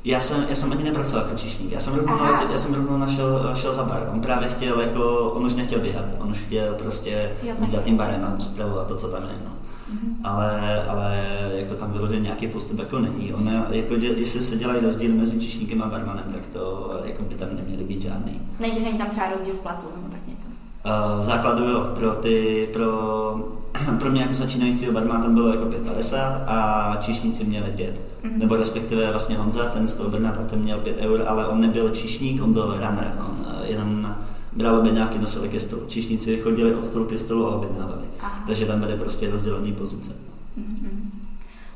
Já 0.05 0.19
jsem, 0.19 0.45
já 0.49 0.55
jsem 0.55 0.71
ani 0.71 0.83
nepracoval 0.83 1.25
jako 1.25 1.37
číšník, 1.37 1.71
já 1.71 1.79
jsem 1.79 1.95
rovnou, 1.95 2.13
Aha. 2.13 2.47
já 2.51 2.57
jsem 2.57 2.73
rovnou 2.73 2.97
našel, 2.97 3.55
šel 3.55 3.73
za 3.73 3.83
bar. 3.83 4.09
On 4.13 4.21
právě 4.21 4.49
chtěl 4.49 4.81
jako, 4.81 5.31
on 5.33 5.45
už 5.45 5.55
nechtěl 5.55 5.79
běhat, 5.79 6.05
on 6.19 6.31
už 6.31 6.37
chtěl 6.37 6.73
prostě 6.73 7.35
jo, 7.43 7.55
být 7.59 7.69
za 7.69 7.81
tím 7.81 7.97
barem 7.97 8.23
a 8.23 8.31
připravovat 8.37 8.87
to, 8.87 8.95
co 8.95 9.07
tam 9.07 9.23
je. 9.23 9.35
No. 9.45 9.51
Mm-hmm. 9.93 10.15
Ale, 10.23 10.83
ale 10.89 11.25
jako 11.53 11.73
tam 11.73 11.91
vyložený 11.91 12.21
nějaký 12.21 12.47
postup 12.47 12.79
jako 12.79 12.99
není. 12.99 13.33
On, 13.33 13.65
jako, 13.69 13.93
jestli 13.93 14.41
se 14.41 14.57
dělají 14.57 14.79
rozdíly 14.81 15.13
mezi 15.13 15.39
čišníkem 15.39 15.81
a 15.81 15.87
barmanem, 15.87 16.25
tak 16.31 16.47
to 16.53 16.91
jako 17.03 17.23
by 17.23 17.35
tam 17.35 17.47
neměly 17.55 17.83
být 17.83 18.01
žádný. 18.01 18.41
Nejde, 18.59 18.79
není 18.79 18.97
tam 18.97 19.09
třeba 19.09 19.29
rozdíl 19.29 19.53
v 19.53 19.59
platu 19.59 19.87
nebo 19.95 20.07
tak 20.11 20.27
něco? 20.27 20.47
Uh, 20.47 21.23
základu 21.23 21.63
jo, 21.63 21.89
pro 21.95 22.11
ty, 22.11 22.69
pro 22.73 23.60
pro 23.99 24.11
mě 24.11 24.21
jako 24.21 24.33
začínajícího 24.33 24.93
barmana 24.93 25.21
tam 25.21 25.33
bylo 25.33 25.49
jako 25.49 25.65
5,50 25.65 26.43
a 26.47 26.97
číšníci 26.99 27.43
měli 27.43 27.71
5. 27.71 28.01
Mm-hmm. 28.23 28.37
Nebo 28.37 28.55
respektive 28.55 29.11
vlastně 29.11 29.37
Honza, 29.37 29.69
ten 29.69 29.87
z 29.87 29.95
toho 29.95 30.09
Brna, 30.09 30.31
ten 30.31 30.59
měl 30.59 30.77
5 30.77 30.97
eur, 30.99 31.23
ale 31.27 31.47
on 31.47 31.61
nebyl 31.61 31.89
číšník, 31.89 32.43
on 32.43 32.53
byl 32.53 32.73
runner. 32.73 33.13
On 33.29 33.45
eh, 33.47 33.67
jenom 33.67 34.15
bral 34.55 34.75
objednávky, 34.75 35.19
nosil 35.19 35.47
ke 35.47 35.59
stolu. 35.59 35.81
Číšníci 35.87 36.37
chodili 36.37 36.75
od 36.75 36.85
stolu 36.85 37.05
ke 37.05 37.19
stolu 37.19 37.47
a 37.47 37.55
objednávali. 37.55 38.03
Aha. 38.21 38.43
Takže 38.47 38.65
tam 38.65 38.79
byly 38.79 38.97
prostě 38.97 39.31
rozdělené 39.31 39.71
pozice. 39.71 40.11
Mm-hmm. 40.59 41.09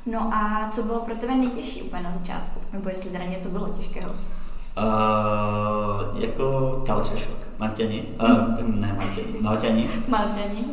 No 0.05 0.33
a 0.33 0.69
co 0.71 0.83
bylo 0.83 1.00
pro 1.00 1.15
tebe 1.15 1.35
nejtěžší 1.35 1.81
úplně 1.81 2.03
na 2.03 2.12
začátku? 2.12 2.59
Nebo 2.74 2.89
jestli 2.89 3.09
teda 3.09 3.25
něco 3.25 3.50
bylo 3.50 3.69
těžkého? 3.69 4.12
Uh, 4.12 6.21
jako 6.21 6.83
culture 6.88 7.17
shock. 7.17 7.45
Marťani, 7.59 8.03
uh, 8.21 8.75
ne 8.75 8.97
Marťani, 9.00 9.41
Malťani. 9.41 9.89
Malťani 10.07 10.65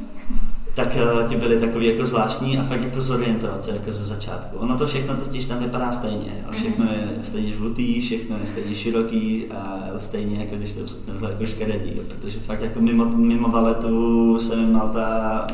tak 0.74 0.96
uh, 0.96 1.28
ti 1.28 1.36
byly 1.36 1.60
takový 1.60 1.86
jako 1.86 2.04
zvláštní 2.04 2.58
a 2.58 2.62
fakt 2.62 2.82
jako 2.82 3.00
zorientovat 3.00 3.64
se 3.64 3.70
jako 3.70 3.92
ze 3.92 4.04
začátku. 4.04 4.56
Ono 4.56 4.78
to 4.78 4.86
všechno 4.86 5.14
totiž 5.14 5.44
tam 5.44 5.58
vypadá 5.58 5.92
stejně. 5.92 6.32
Jo? 6.36 6.46
Mhm. 6.46 6.56
Všechno 6.56 6.84
je 6.84 7.18
stejně 7.22 7.52
žlutý, 7.52 8.00
všechno 8.00 8.38
je 8.38 8.46
stejně 8.46 8.74
široký 8.74 9.46
a 9.50 9.90
stejně 9.96 10.40
jako 10.40 10.56
když 10.56 10.72
to 10.72 10.86
řeknu 10.86 11.28
jako 11.28 11.46
škaredý, 11.46 11.90
protože 11.90 12.40
fakt 12.40 12.62
jako 12.62 12.80
mimo, 12.80 13.04
mimo 13.04 13.48
valetu 13.48 14.38
se 14.38 14.56
mi 14.56 14.66
Malta 14.66 15.46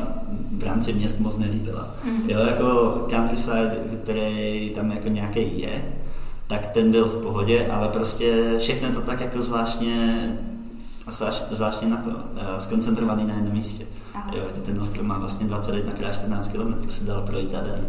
v 0.57 0.63
rámci 0.63 0.93
měst 0.93 1.19
moc 1.19 1.37
nelíbila. 1.37 1.87
Mm. 2.05 2.29
Jo, 2.29 2.39
jako 2.39 2.97
countryside, 3.09 3.77
který 4.03 4.71
tam 4.75 4.91
jako 4.91 5.07
nějaký 5.07 5.61
je, 5.61 5.93
tak 6.47 6.67
ten 6.67 6.91
byl 6.91 7.05
v 7.05 7.21
pohodě, 7.21 7.67
ale 7.71 7.87
prostě 7.87 8.55
všechno 8.59 8.91
to 8.91 9.01
tak 9.01 9.21
jako 9.21 9.41
zvláštně 9.41 10.29
zvláštně 11.51 11.87
na 11.87 11.97
to, 11.97 12.09
eh, 12.35 12.59
skoncentrovaný 12.59 13.25
na 13.25 13.35
jednom 13.35 13.53
místě. 13.53 13.85
Jo, 14.15 14.43
ten 14.65 14.81
ostrov 14.81 15.05
má 15.05 15.19
vlastně 15.19 15.47
21 15.47 15.91
x 15.91 16.19
14 16.19 16.47
km, 16.47 16.89
se 16.89 17.03
dalo 17.03 17.21
projít 17.21 17.49
za 17.49 17.61
den. 17.61 17.87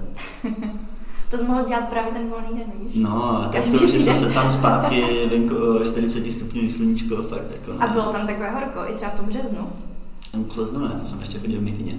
to 1.31 1.39
jsi 1.39 1.45
mohl 1.45 1.65
dělat 1.65 1.89
právě 1.89 2.12
ten 2.12 2.29
volný 2.29 2.59
den, 2.59 2.73
víš? 2.79 2.99
No, 2.99 3.43
a 3.43 3.49
tak 3.49 3.65
to 3.65 3.71
už 3.71 3.93
je 3.93 4.05
zase 4.05 4.31
tam 4.31 4.50
zpátky 4.50 5.27
venku 5.31 5.55
40 5.85 6.31
stupňů 6.31 6.71
sluníčko, 6.71 7.17
fakt 7.17 7.50
jako 7.53 7.73
ne. 7.73 7.87
A 7.87 7.87
bylo 7.87 8.12
tam 8.12 8.27
takové 8.27 8.50
horko, 8.50 8.81
i 8.93 8.95
třeba 8.95 9.11
v 9.11 9.15
tom 9.15 9.27
březnu? 9.27 9.69
V 10.33 10.39
březnu 10.39 10.81
ne, 10.81 10.89
to 10.89 10.99
jsem 10.99 11.19
ještě 11.19 11.39
chodil 11.39 11.61
v 11.61 11.62
mikině. 11.62 11.99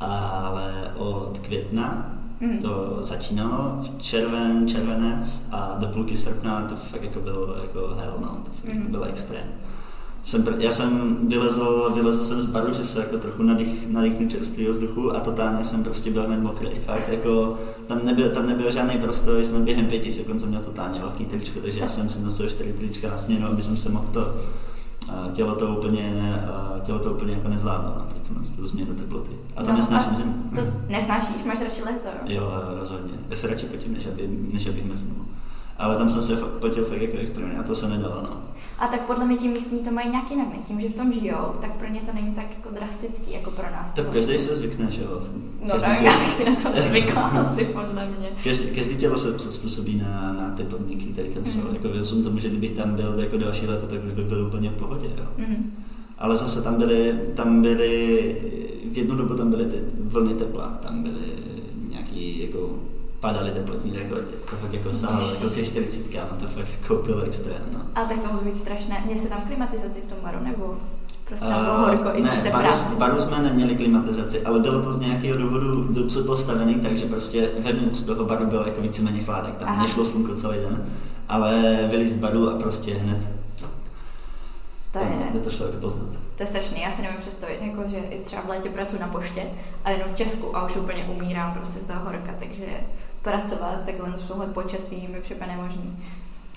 Ale 0.00 0.92
od 0.96 1.38
května 1.42 2.12
mm. 2.40 2.58
to 2.58 2.96
začínalo, 3.00 3.78
v 3.80 4.02
červen, 4.02 4.68
červenec 4.68 5.48
a 5.52 5.76
do 5.78 5.86
půlky 5.86 6.16
srpna 6.16 6.62
to 6.62 6.76
fakt 6.76 7.02
jako 7.02 7.20
bylo 7.20 7.56
jako 7.62 7.94
hell, 7.94 8.14
no, 8.20 8.28
to 8.44 8.50
fakt 8.50 8.64
mm. 8.64 8.78
jako 8.78 8.90
bylo 8.90 9.04
extrém 9.04 9.44
jsem, 10.22 10.44
já 10.58 10.70
jsem 10.70 11.18
vylezl, 11.28 11.92
vylezl 11.94 12.24
jsem 12.24 12.42
z 12.42 12.46
baru, 12.46 12.72
že 12.72 12.84
se 12.84 13.00
jako 13.00 13.18
trochu 13.18 13.42
nadych, 13.42 13.88
nadýchnu 13.88 14.28
čerstvého 14.28 14.70
vzduchu 14.70 15.16
a 15.16 15.20
totálně 15.20 15.64
jsem 15.64 15.84
prostě 15.84 16.10
byl 16.10 16.26
hned 16.26 16.40
mokrý. 16.40 16.68
Fakt 16.86 17.08
jako, 17.08 17.58
tam 17.86 18.00
nebyl, 18.04 18.30
tam 18.30 18.46
nebyl 18.46 18.70
žádný 18.70 18.98
prostor, 18.98 19.44
jsem 19.44 19.64
během 19.64 19.86
pěti 19.86 20.12
sekund 20.12 20.38
jsem 20.38 20.48
měl 20.48 20.60
totálně 20.60 21.00
velký 21.00 21.24
tričko, 21.24 21.60
takže 21.60 21.80
já 21.80 21.88
jsem 21.88 22.08
si 22.08 22.22
nosil 22.22 22.48
čtyři 22.50 22.72
trička 22.72 23.08
na 23.08 23.16
směnu, 23.16 23.46
aby 23.46 23.62
jsem 23.62 23.76
se 23.76 23.88
mohl 23.88 24.06
to 24.12 24.34
tělo 25.32 25.54
to 25.54 25.66
úplně 25.76 26.34
tělo 26.82 26.98
to 26.98 27.12
úplně 27.12 27.32
jako 27.32 27.48
nezvládlo, 27.48 27.94
no, 27.98 28.06
teď 28.14 28.56
tu, 28.56 28.66
změnu 28.66 28.94
teploty. 28.94 29.30
A 29.56 29.62
to 29.62 29.70
No, 29.70 29.76
nesnáším 29.76 30.16
zimu. 30.16 30.34
To 30.54 30.60
nesnášíš, 30.88 31.44
máš 31.44 31.60
radši 31.60 31.82
léto, 31.82 32.08
jo? 32.08 32.20
Jo, 32.26 32.50
rozhodně. 32.80 33.12
Já 33.30 33.36
se 33.36 33.46
radši 33.46 33.66
potím, 33.66 33.92
než, 33.94 34.06
aby, 34.06 34.28
než 34.52 34.66
abych 34.66 34.84
mrznul. 34.84 35.26
Ale 35.78 35.96
tam 35.96 36.08
jsem 36.08 36.22
se 36.22 36.36
potil 36.36 36.84
fakt 36.84 37.02
jako 37.02 37.16
extrémně 37.18 37.58
a 37.58 37.62
to 37.62 37.74
se 37.74 37.88
nedalo, 37.88 38.22
no. 38.22 38.42
A 38.78 38.86
tak 38.86 39.00
podle 39.00 39.24
mě 39.24 39.36
ti 39.36 39.48
místní 39.48 39.78
to 39.78 39.90
mají 39.90 40.10
nějak 40.10 40.30
jinak, 40.30 40.48
ne? 40.48 40.56
Tím, 40.66 40.80
že 40.80 40.88
v 40.88 40.94
tom 40.94 41.12
žijou, 41.12 41.52
tak 41.60 41.76
pro 41.76 41.88
ně 41.88 42.00
to 42.00 42.12
není 42.14 42.34
tak 42.34 42.44
jako 42.56 42.74
drastický, 42.74 43.32
jako 43.32 43.50
pro 43.50 43.64
nás. 43.72 43.92
Tak 43.92 44.08
každý 44.08 44.38
se 44.38 44.54
zvykne, 44.54 44.90
že 44.90 45.02
jo. 45.02 45.22
No 45.60 45.80
tak, 45.80 46.00
tělo- 46.00 46.04
já 46.04 46.18
bych 46.18 46.32
si 46.32 46.44
na 46.44 46.54
to 46.56 46.68
zvykla 46.88 47.22
asi 47.22 47.64
podle 47.64 48.06
mě. 48.18 48.28
Každý, 48.44 48.66
každý 48.70 48.96
tělo 48.96 49.18
se 49.18 49.32
přizpůsobí 49.32 49.96
na, 49.96 50.32
na 50.32 50.50
ty 50.56 50.62
podmínky, 50.62 51.04
které 51.04 51.28
tam 51.28 51.46
jsou. 51.46 51.58
Mhm. 51.60 51.74
Jako 51.74 51.88
věřím 51.88 52.24
tomu, 52.24 52.38
že 52.38 52.48
kdybych 52.48 52.70
tam 52.70 52.94
byl 52.94 53.14
jako 53.18 53.38
další 53.38 53.66
léto, 53.66 53.86
tak 53.86 54.04
už 54.06 54.14
by 54.14 54.24
byl 54.24 54.46
úplně 54.46 54.70
v 54.70 54.74
pohodě. 54.74 55.06
Jo. 55.18 55.24
Mhm. 55.36 55.72
Ale 56.18 56.36
zase 56.36 56.62
tam 56.62 56.74
byly, 56.74 57.20
tam 57.34 57.62
byly, 57.62 58.36
v 58.92 58.96
jednu 58.98 59.16
dobu 59.16 59.34
tam 59.34 59.50
byly 59.50 59.64
ty 59.64 59.76
vlny 60.00 60.34
tepla, 60.34 60.78
tam 60.82 61.02
byly 61.02 61.32
nějaký, 61.90 62.42
jako 62.42 62.78
padaly 63.20 63.50
teplotní 63.50 63.92
rekordy. 63.92 64.32
To 64.50 64.56
fakt 64.56 64.74
jako 64.74 64.94
sahalo 64.94 65.30
jako 65.30 65.50
ke 65.50 65.64
40 65.64 66.14
no 66.14 66.36
to 66.40 66.46
fakt 66.46 66.68
jako 66.82 66.94
bylo 66.94 67.22
extrém. 67.22 67.62
No. 67.72 67.80
Ale 67.94 68.06
tak 68.08 68.20
to 68.20 68.32
musí 68.32 68.44
být 68.44 68.56
strašné. 68.56 69.02
Měli 69.04 69.20
se 69.20 69.28
tam 69.28 69.40
klimatizaci 69.40 70.00
v 70.00 70.06
tom 70.06 70.18
baru, 70.22 70.38
nebo 70.44 70.76
prostě 71.24 71.46
bylo 71.46 71.78
Uh, 71.78 71.88
horko 71.88 72.08
i 72.14 72.22
ne, 72.22 72.50
baru, 72.52 72.68
baru 72.98 73.18
jsme 73.18 73.38
neměli 73.38 73.74
klimatizaci, 73.74 74.42
ale 74.42 74.60
bylo 74.60 74.82
to 74.82 74.92
z 74.92 74.98
nějakého 74.98 75.38
důvodu 75.38 75.82
dobře 75.90 76.22
postavený, 76.22 76.74
takže 76.74 77.06
prostě 77.06 77.50
vevnitř 77.58 78.02
toho 78.02 78.24
baru 78.24 78.46
byl 78.46 78.62
jako 78.66 78.80
víceméně 78.82 79.22
chládek. 79.22 79.56
Tam 79.56 79.68
Aha. 79.68 79.82
nešlo 79.82 80.04
slunko 80.04 80.34
celý 80.34 80.56
den, 80.58 80.84
ale 81.28 81.78
vylíz 81.90 82.10
z 82.10 82.16
baru 82.16 82.48
a 82.48 82.54
prostě 82.54 82.94
hned 82.94 83.37
To 84.98 85.04
tam, 85.04 85.20
je, 85.20 85.26
kde 85.30 85.40
to 85.40 85.50
šlo 85.50 85.66
jako 85.66 85.78
poznat. 85.78 86.08
to 86.36 86.42
je 86.42 86.46
strašný, 86.46 86.80
já 86.82 86.90
si 86.90 87.02
nevím 87.02 87.18
představit, 87.18 87.58
jako, 87.62 87.88
že 87.90 87.96
i 87.96 88.18
třeba 88.24 88.42
v 88.42 88.48
létě 88.48 88.68
pracuji 88.68 89.00
na 89.00 89.08
poště 89.08 89.42
a 89.84 89.90
jenom 89.90 90.08
v 90.08 90.16
Česku 90.16 90.56
a 90.56 90.66
už 90.66 90.76
úplně 90.76 91.04
umírám 91.04 91.52
prostě 91.54 91.80
z 91.80 91.84
toho 91.84 92.00
horka, 92.04 92.34
takže 92.38 92.66
pracovat 93.22 93.78
takhle 93.86 94.10
v 94.10 94.28
tomhle 94.28 94.46
počasí 94.46 95.08
mi 95.12 95.20
přijde 95.20 95.46
nemožný. 95.46 95.96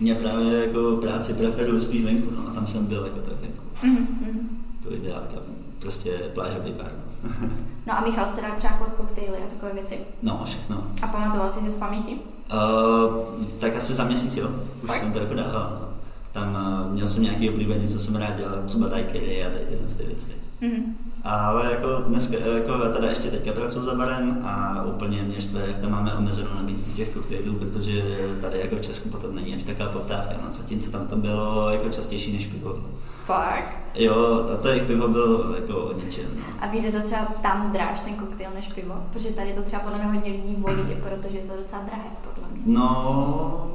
Já 0.02 0.16
právě 0.16 0.66
jako 0.68 0.98
práci 1.02 1.34
preferuju 1.34 1.80
spíš 1.80 2.04
venku, 2.04 2.32
no, 2.36 2.52
a 2.52 2.54
tam 2.54 2.68
jsem 2.68 2.86
byl 2.86 3.04
jako 3.06 3.20
tak 3.20 3.42
venku. 3.42 3.64
Mhm, 3.84 4.08
mhm. 4.22 4.50
Jako 4.80 4.96
ideálka, 4.96 5.36
prostě 5.80 6.12
plážový 6.34 6.72
bar. 6.72 6.92
No. 7.24 7.30
No 7.88 7.98
a 7.98 8.02
Michal 8.02 8.28
se 8.28 8.42
dá 8.42 8.56
třeba 8.56 8.74
koktejly 8.98 9.38
a 9.38 9.50
takové 9.50 9.74
věci. 9.74 9.98
no, 10.22 10.42
všechno. 10.46 10.84
A 11.02 11.08
pamatoval 11.08 11.50
jsi 11.50 11.60
si 11.60 11.70
z 11.70 11.76
paměti? 11.76 12.16
Uh, 12.54 13.16
tak 13.60 13.76
asi 13.76 13.94
za 13.94 14.04
měsíc, 14.04 14.38
jo. 14.38 14.50
Už 14.84 14.88
Fakt? 14.90 15.00
jsem 15.00 15.14
to 15.14 15.20
jako 15.20 15.34
dával. 15.34 15.78
No. 15.82 15.88
Tam 16.32 16.58
uh, 16.86 16.94
měl 16.94 17.08
jsem 17.08 17.24
nějaký 17.24 17.50
oblíbený, 17.50 17.88
co 17.88 18.00
jsem 18.00 18.16
rád 18.16 18.38
dělal, 18.38 18.58
třeba 18.66 18.88
daiquiri 18.88 19.46
a 19.46 19.50
tady 19.50 19.66
tyhle 19.66 19.88
ty 19.88 20.04
věci. 20.04 20.32
Mhm. 20.62 20.96
Ale 21.24 21.72
jako 21.72 21.88
dneska, 22.08 22.38
jako 22.38 22.80
tady 22.94 23.08
ještě 23.08 23.32
teďka 23.32 23.52
pracuji 23.52 23.84
za 23.84 23.96
barem 23.96 24.40
a 24.44 24.84
úplně 24.84 25.22
mě 25.22 25.42
štve, 25.42 25.68
jak 25.68 25.80
tam 25.80 25.92
máme 25.92 26.14
omezenou 26.14 26.50
nabídku 26.56 26.92
těch 26.96 27.10
koktejlů, 27.10 27.56
protože 27.56 28.18
tady 28.42 28.60
jako 28.60 28.76
v 28.76 28.82
Česku 28.82 29.10
potom 29.10 29.36
není 29.36 29.56
až 29.56 29.64
taková 29.64 29.90
poptávka, 29.90 30.34
no, 30.46 30.52
zatímco 30.52 30.92
tam 30.92 31.08
to 31.08 31.16
bylo 31.16 31.70
jako 31.70 31.90
častější 31.90 32.34
než 32.34 32.46
pivo. 32.46 32.76
Fakt. 33.26 33.78
Jo, 33.96 34.50
a 34.54 34.58
to 34.58 34.68
jejich 34.68 34.84
pivo 34.84 35.08
bylo 35.08 35.56
jako 35.56 35.78
o 35.78 35.94
ničem. 35.94 36.26
No. 36.36 36.44
A 36.62 36.68
vyjde 36.68 36.92
to 36.92 37.00
třeba 37.08 37.26
tam 37.42 37.72
dráž 37.72 38.00
ten 38.00 38.14
koktejl 38.14 38.50
než 38.56 38.68
pivo? 38.68 38.96
Protože 39.14 39.30
tady 39.30 39.54
to 39.54 39.62
třeba 39.62 39.82
podle 39.82 39.98
mě 39.98 40.08
hodně 40.08 40.32
lidí 40.32 40.56
volí, 40.60 40.96
protože 41.04 41.38
je 41.38 41.44
to 41.44 41.58
docela 41.58 41.82
drahé, 41.82 42.10
podle 42.24 42.50
mě. 42.50 42.62
No, 42.66 43.74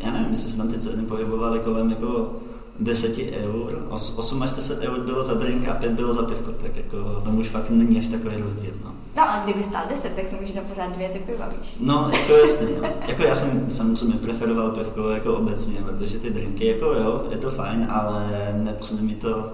já 0.00 0.12
nevím, 0.12 0.30
my 0.30 0.36
jsme 0.36 0.50
se 0.64 0.68
ty 0.74 0.78
ceny 0.80 1.02
pohybovali 1.02 1.58
kolem 1.60 1.90
jako 1.90 2.32
10 2.80 3.18
eur, 3.32 3.86
Os, 3.90 4.18
8 4.18 4.42
až 4.42 4.52
10 4.52 4.80
eur 4.80 5.00
bylo 5.00 5.22
za 5.22 5.34
drink 5.34 5.68
a 5.68 5.74
5 5.74 5.92
bylo 5.92 6.12
za 6.12 6.22
pivko, 6.22 6.52
tak 6.52 6.76
jako 6.76 7.20
tam 7.24 7.38
už 7.38 7.48
fakt 7.48 7.70
není 7.70 7.98
až 7.98 8.08
takový 8.08 8.36
rozdíl. 8.36 8.70
No, 8.84 8.92
No 9.16 9.30
ale 9.30 9.40
kdyby 9.44 9.62
stál 9.62 9.82
10, 9.88 10.12
tak 10.16 10.28
si 10.28 10.36
můžeš 10.40 10.54
dát 10.54 10.64
pořád 10.64 10.92
dvě 10.94 11.08
ty 11.08 11.18
piva, 11.18 11.48
víš? 11.58 11.76
no 11.80 12.10
jako 12.12 12.32
jasný, 12.32 12.66
no. 12.82 12.88
jako 13.08 13.22
já 13.22 13.34
jsem 13.34 13.70
samozřejmě 13.70 14.14
preferoval 14.16 14.70
pivko 14.70 15.08
jako 15.08 15.34
obecně, 15.36 15.80
protože 15.82 16.18
ty 16.18 16.30
drinky, 16.30 16.66
jako 16.66 16.84
jo, 16.84 17.24
je 17.30 17.36
to 17.36 17.50
fajn, 17.50 17.86
ale 17.90 18.52
nepřijde 18.56 19.02
mi 19.02 19.14
to, 19.14 19.52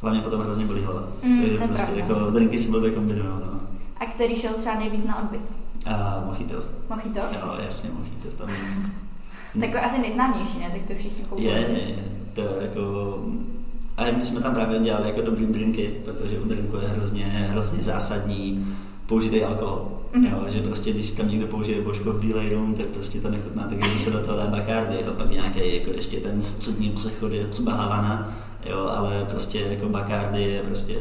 hlavně 0.00 0.20
potom 0.20 0.40
hrozně 0.40 0.66
bolí 0.66 0.82
hlava. 0.84 1.02
Mm, 1.22 1.40
Takže 1.42 1.58
prostě 1.58 1.84
pravda. 1.86 2.14
jako 2.14 2.30
drinky 2.30 2.58
si 2.58 2.70
blbě 2.70 2.90
kombinují, 2.90 3.26
no. 3.28 3.60
A 4.00 4.06
který 4.06 4.36
šel 4.36 4.52
třeba 4.58 4.74
nejvíc 4.78 5.04
na 5.04 5.18
odbyt? 5.22 5.52
A 5.86 6.22
mojito. 6.26 6.54
Mojito? 6.90 7.20
Jo, 7.20 7.54
jasně, 7.64 7.90
mojito 7.90 8.36
tam. 8.36 8.48
Tak 9.60 9.84
asi 9.84 10.00
nejznámější, 10.00 10.58
ne? 10.58 10.70
Tak 10.70 10.80
to 10.88 10.94
všichni 10.94 11.24
koukají. 11.24 11.48
Je, 11.48 11.52
je, 11.52 11.88
je. 11.88 12.04
To 12.32 12.40
je 12.40 12.48
jako... 12.60 13.18
A 13.96 14.04
my 14.10 14.24
jsme 14.24 14.40
tam 14.40 14.54
právě 14.54 14.78
dělali 14.78 15.08
jako 15.08 15.20
dobrý 15.20 15.46
drinky, 15.46 15.90
protože 16.04 16.38
u 16.38 16.48
drinku 16.48 16.76
je 16.76 16.88
hrozně, 16.88 17.24
hrozně 17.24 17.82
zásadní 17.82 18.66
použitý 19.06 19.44
alkohol. 19.44 19.88
Mhm. 20.14 20.26
Jo, 20.26 20.44
že 20.48 20.60
prostě 20.60 20.92
když 20.92 21.10
tam 21.10 21.28
někdo 21.28 21.46
použije 21.46 21.80
božko 21.80 22.12
v 22.12 22.20
bílej 22.20 22.48
rum, 22.48 22.74
tak 22.74 22.86
prostě 22.86 23.20
to 23.20 23.30
nechutná, 23.30 23.62
tak 23.62 23.84
se 23.84 24.10
do 24.10 24.20
toho 24.20 24.36
dá 24.36 24.46
Bacardi, 24.46 24.96
jo, 25.06 25.12
pak 25.16 25.30
nějaký 25.30 25.76
jako 25.76 25.90
ještě 25.90 26.20
ten 26.20 26.40
střední 26.42 26.90
přechod 26.90 27.32
je 27.32 27.46
třeba 27.46 27.72
Havana, 27.72 28.36
jo, 28.64 28.90
ale 28.96 29.24
prostě 29.24 29.60
jako 29.60 29.88
Bacardi 29.88 30.42
je 30.42 30.62
prostě 30.62 31.00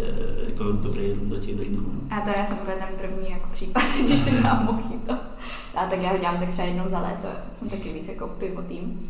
jako 0.50 0.64
dobrý 0.64 1.14
do 1.22 1.38
těch 1.38 1.56
drinků. 1.56 1.82
No. 1.82 2.18
A 2.18 2.22
to 2.22 2.30
já 2.38 2.46
jsem 2.46 2.58
úplně 2.58 2.76
ten 2.76 2.96
první 2.98 3.32
jako 3.32 3.50
případ, 3.54 3.84
když 4.06 4.20
si 4.20 4.32
dám 4.44 4.66
mojito. 4.66 5.14
A 5.76 5.86
tak 5.86 6.02
já 6.02 6.10
ho 6.10 6.18
dělám 6.18 6.38
tak 6.38 6.50
třeba 6.50 6.68
jednou 6.68 6.88
za 6.88 7.00
léto, 7.00 7.28
jsem 7.60 7.70
taky 7.70 7.94
víc 7.94 8.08
jako 8.08 8.28
pivo 8.28 8.62
tým. 8.62 9.10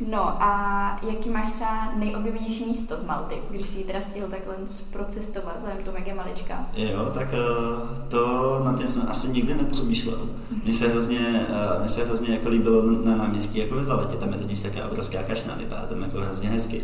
No 0.00 0.42
a 0.42 1.00
jaký 1.10 1.30
máš 1.30 1.50
třeba 1.50 1.92
nejoblíbenější 1.96 2.66
místo 2.66 2.96
z 2.96 3.04
Malty, 3.04 3.34
když 3.50 3.68
si 3.68 3.78
ji 3.78 3.84
teda 3.84 4.00
stihl 4.00 4.26
takhle 4.26 4.54
procestovat, 4.92 5.56
vzhledem 5.56 5.82
k 5.82 5.84
tomu, 5.84 5.96
jak 5.96 6.06
je 6.06 6.14
malička? 6.14 6.66
Jo, 6.76 7.10
tak 7.14 7.28
eh, 7.32 8.08
to 8.08 8.60
na 8.64 8.78
tím 8.78 8.86
jsem 8.88 9.08
asi 9.08 9.28
nikdy 9.28 9.54
nepřemýšlel. 9.54 10.28
Mně 10.64 10.74
se 10.74 10.88
hrozně, 10.88 11.46
eh, 11.48 11.78
mně 11.78 11.88
se 11.88 12.04
hrozně 12.04 12.34
jako 12.34 12.48
líbilo 12.48 12.82
na 12.82 13.16
náměstí 13.16 13.58
jako 13.58 13.74
ve 13.74 13.84
Valetě, 13.84 14.16
tam 14.16 14.32
je 14.32 14.38
totiž 14.38 14.62
taková 14.62 14.86
obrovská 14.86 15.22
kašna, 15.22 15.54
vypadá 15.54 15.86
tam 15.86 16.02
jako 16.02 16.20
hrozně 16.20 16.48
hezky. 16.48 16.82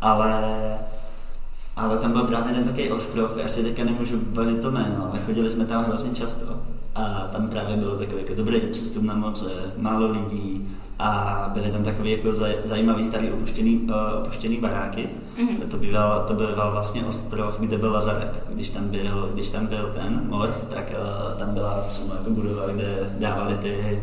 Ale, 0.00 0.78
ale 1.76 1.98
tam 1.98 2.12
byl 2.12 2.22
právě 2.22 2.52
jeden 2.52 2.64
takový 2.64 2.90
ostrov, 2.90 3.36
já 3.36 3.48
si 3.48 3.62
teďka 3.62 3.84
nemůžu 3.84 4.20
bavit 4.26 4.60
to 4.60 4.70
jméno, 4.70 5.08
ale 5.10 5.20
chodili 5.26 5.50
jsme 5.50 5.66
tam 5.66 5.84
hrozně 5.84 6.10
často. 6.10 6.54
A 6.94 7.28
tam 7.32 7.48
právě 7.48 7.76
bylo 7.76 7.96
takový 7.96 8.22
jako 8.22 8.34
dobrý 8.34 8.60
přístup 8.60 9.02
na 9.02 9.14
moře, 9.14 9.50
málo 9.76 10.10
lidí 10.10 10.68
a 10.98 11.50
byly 11.54 11.70
tam 11.70 11.84
takový 11.84 12.10
jako 12.10 12.32
zaj, 12.32 12.56
zajímavý 12.64 13.04
starý 13.04 13.30
opuštěný, 13.30 13.76
uh, 13.76 13.94
opuštěný 14.22 14.56
baráky. 14.56 15.08
Mhm. 15.38 15.56
To 15.56 15.76
býval, 15.76 16.24
to 16.26 16.34
býval 16.34 16.70
vlastně 16.70 17.04
ostrov, 17.04 17.60
kde 17.60 17.78
byl 17.78 17.92
lazaret. 17.92 18.46
Když 18.50 18.68
tam 18.68 18.88
byl, 18.88 19.30
když 19.32 19.50
tam 19.50 19.66
byl 19.66 19.90
ten 19.94 20.22
mor, 20.28 20.54
tak 20.68 20.92
uh, 20.92 21.38
tam 21.38 21.54
byla 21.54 21.84
přímo 21.90 22.14
jako 22.14 22.30
budova, 22.30 22.66
kde 22.66 23.12
dávali 23.18 23.54
ty 23.54 24.02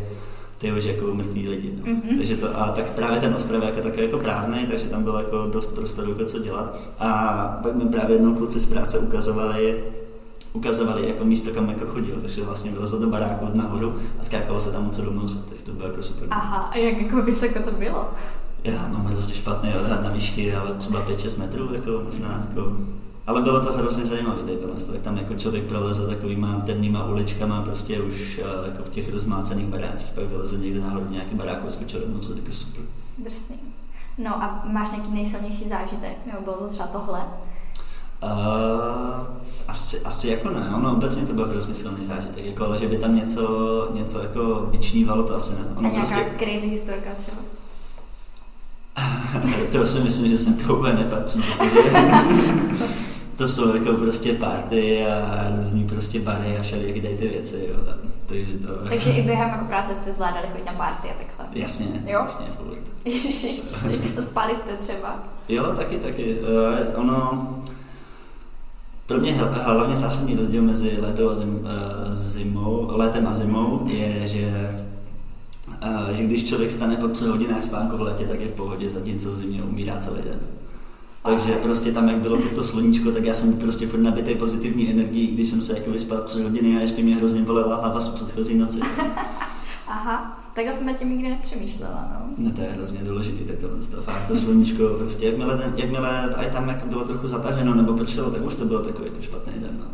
ty 0.58 0.72
už 0.72 0.84
jako 0.84 1.14
mrtví 1.14 1.48
lidi. 1.48 1.72
No. 1.76 1.92
Mhm. 1.92 2.16
Takže 2.16 2.36
to, 2.36 2.60
a 2.60 2.72
tak 2.72 2.90
právě 2.90 3.20
ten 3.20 3.34
ostrov 3.34 3.62
je 3.62 3.68
jako 3.68 3.80
takový 3.82 4.02
jako 4.02 4.18
prázdný, 4.18 4.66
takže 4.70 4.86
tam 4.86 5.02
bylo 5.02 5.18
jako 5.18 5.46
dost 5.52 5.74
prostoru, 5.74 6.10
jako 6.10 6.24
co 6.24 6.38
dělat. 6.38 6.78
A 6.98 7.08
pak 7.62 7.74
mi 7.74 7.84
právě 7.84 8.16
jednou 8.16 8.34
kluci 8.34 8.60
z 8.60 8.66
práce 8.66 8.98
ukazovali, 8.98 9.84
ukazovali 10.52 11.08
jako 11.08 11.24
místo, 11.24 11.50
kam 11.50 11.68
jako 11.68 11.86
chodil, 11.86 12.20
takže 12.20 12.44
vlastně 12.44 12.70
vylezl 12.70 12.98
do 12.98 13.06
baráku 13.06 13.46
nahoru 13.54 13.94
a 14.20 14.22
skákalo 14.22 14.60
se 14.60 14.72
tam 14.72 14.90
co 14.90 15.02
do 15.02 15.10
moře, 15.10 15.36
takže 15.48 15.64
to 15.64 15.72
bylo 15.72 15.88
jako 15.88 16.02
super. 16.02 16.28
Aha, 16.30 16.56
a 16.56 16.78
jak 16.78 17.00
jako 17.00 17.22
vysoko 17.22 17.58
to 17.58 17.70
bylo? 17.70 18.08
Já 18.64 18.88
mám 18.88 19.04
hrozně 19.06 19.34
špatný 19.34 19.74
odhad 19.74 20.02
na 20.02 20.10
výšky, 20.10 20.54
ale 20.54 20.74
třeba 20.74 21.06
5-6 21.06 21.38
metrů, 21.38 21.74
jako 21.74 21.90
možná, 22.04 22.46
jako... 22.48 22.76
Ale 23.28 23.42
bylo 23.42 23.60
to 23.60 23.72
hrozně 23.72 24.06
zajímavé, 24.06 24.42
tady 24.42 24.56
tohle, 24.56 24.74
tak 24.92 25.00
tam 25.02 25.16
jako 25.16 25.34
člověk 25.34 25.64
proleze 25.64 26.06
takovýma 26.06 26.62
temnýma 26.66 27.04
uličkama, 27.04 27.62
prostě 27.62 28.00
už 28.00 28.38
eh, 28.38 28.68
jako 28.68 28.82
v 28.82 28.88
těch 28.88 29.12
rozmácených 29.12 29.66
barácích, 29.66 30.10
pak 30.14 30.24
vyleze 30.24 30.58
někde 30.58 30.80
nahoru 30.80 31.06
nějaký 31.10 31.34
barák 31.34 31.58
a 31.66 31.70
skočil 31.70 32.00
do 32.00 32.14
moře, 32.14 32.32
jako 32.36 32.52
super. 32.52 32.82
Drsný. 33.18 33.56
No 34.18 34.42
a 34.42 34.62
máš 34.72 34.90
nějaký 34.90 35.10
nejsilnější 35.10 35.68
zážitek? 35.68 36.26
Nebo 36.26 36.40
bylo 36.44 36.56
to 36.56 36.68
třeba 36.68 36.88
tohle? 36.88 37.20
Uh, 38.22 39.26
asi, 39.68 40.00
asi 40.00 40.28
jako 40.28 40.50
ne, 40.50 40.72
ono 40.76 40.92
obecně 40.92 41.26
to 41.26 41.32
byl 41.32 41.48
hrozně 41.48 41.74
silný 41.74 42.04
zážitek, 42.04 42.44
jako, 42.44 42.64
ale 42.64 42.78
že 42.78 42.88
by 42.88 42.96
tam 42.96 43.16
něco, 43.16 43.88
něco 43.94 44.22
jako 44.22 44.68
vyčnívalo, 44.70 45.22
to 45.22 45.34
asi 45.34 45.52
ne. 45.52 45.58
A 45.60 45.78
Ono 45.78 45.90
nějaká 45.90 45.98
prostě, 45.98 46.32
crazy 46.38 46.68
historka 46.68 47.10
třeba? 47.22 47.38
to 49.72 49.86
si 49.86 50.00
myslím, 50.00 50.28
že 50.28 50.38
jsem 50.38 50.70
úplně 50.70 50.94
nepatří, 50.94 51.42
protože 51.58 51.90
to 53.38 53.48
jsou 53.48 53.76
jako 53.76 53.92
prostě 53.92 54.32
party 54.32 55.06
a 55.06 55.46
různý 55.56 55.84
prostě 55.84 56.20
bary 56.20 56.58
a 56.58 56.62
všelijaké 56.62 57.00
tady 57.00 57.16
ty 57.16 57.28
věci, 57.28 57.68
jo, 57.70 57.84
tam, 57.84 57.94
takže 58.26 58.58
to... 58.58 58.68
Takže 58.88 59.10
i 59.10 59.22
během 59.22 59.48
jako 59.48 59.64
práce 59.64 59.94
jste 59.94 60.12
zvládali 60.12 60.46
chodit 60.52 60.64
na 60.64 60.72
party 60.72 61.08
a 61.08 61.14
takhle. 61.18 61.46
Jasně, 61.52 61.86
Jo? 62.06 62.18
jasně, 62.22 62.46
furt. 62.46 62.78
Ježiši, 63.04 63.62
spali 64.20 64.54
jste 64.54 64.76
třeba. 64.76 65.22
Jo, 65.48 65.72
taky, 65.76 65.98
taky. 65.98 66.34
Uh, 66.34 67.00
ono, 67.00 67.48
pro 69.06 69.18
mě 69.18 69.32
hl- 69.32 69.62
hlavně 69.62 69.96
zásadní 69.96 70.34
rozdíl 70.34 70.62
mezi 70.62 70.98
letou 71.00 71.30
a 71.30 71.34
zim, 71.34 71.54
uh, 71.54 72.14
zimou, 72.14 72.88
létem 72.90 73.26
a 73.26 73.34
zimou 73.34 73.82
je, 73.86 74.28
že, 74.28 74.76
uh, 75.84 76.08
že 76.12 76.24
když 76.24 76.44
člověk 76.48 76.72
stane 76.72 76.96
po 76.96 77.08
třech 77.08 77.28
hodinách 77.28 77.64
spánku 77.64 77.96
v 77.96 78.00
letě, 78.00 78.26
tak 78.26 78.40
je 78.40 78.48
v 78.48 78.54
pohodě, 78.54 78.88
zatímco 78.88 79.32
v 79.32 79.36
zimě 79.36 79.62
umírá 79.62 79.96
celý 79.96 80.22
den. 80.22 80.40
Takže 81.22 81.52
prostě 81.52 81.92
tam, 81.92 82.08
jak 82.08 82.18
bylo 82.18 82.38
to 82.54 82.64
sluníčko, 82.64 83.10
tak 83.10 83.24
já 83.24 83.34
jsem 83.34 83.58
prostě 83.58 83.86
furt 83.86 84.00
nabitý 84.00 84.34
pozitivní 84.34 84.90
energií, 84.90 85.26
když 85.26 85.48
jsem 85.48 85.62
se 85.62 85.78
jako 85.78 85.90
vyspal 85.90 86.18
tři 86.18 86.42
hodiny 86.42 86.76
a 86.76 86.80
ještě 86.80 87.02
mě 87.02 87.16
hrozně 87.16 87.42
bolela 87.42 87.76
hlava 87.76 88.00
z 88.00 88.08
předchozí 88.08 88.54
noci. 88.54 88.80
Aha, 89.88 90.40
takhle 90.54 90.74
jsem 90.74 90.94
tím 90.94 91.10
nikdy 91.10 91.28
nepřemýšlela, 91.28 92.10
no. 92.12 92.26
No 92.38 92.50
to 92.50 92.60
je 92.60 92.66
hrozně 92.66 93.00
důležitý, 93.04 93.44
tak 93.44 93.56
tohle 93.56 93.76
to 93.76 94.02
fakt, 94.02 94.28
to 94.28 94.36
sluníčko, 94.36 94.88
prostě 94.98 95.26
jakmile, 95.26 95.72
jakmile 95.76 96.34
aj 96.34 96.50
tam 96.50 96.68
jako 96.68 96.86
bylo 96.86 97.04
trochu 97.04 97.28
zataženo 97.28 97.74
nebo 97.74 97.92
pršelo, 97.92 98.30
tak 98.30 98.44
už 98.44 98.54
to 98.54 98.64
bylo 98.64 98.82
takový 98.82 99.08
jako 99.08 99.22
špatný 99.22 99.52
den, 99.56 99.76
no. 99.78 99.84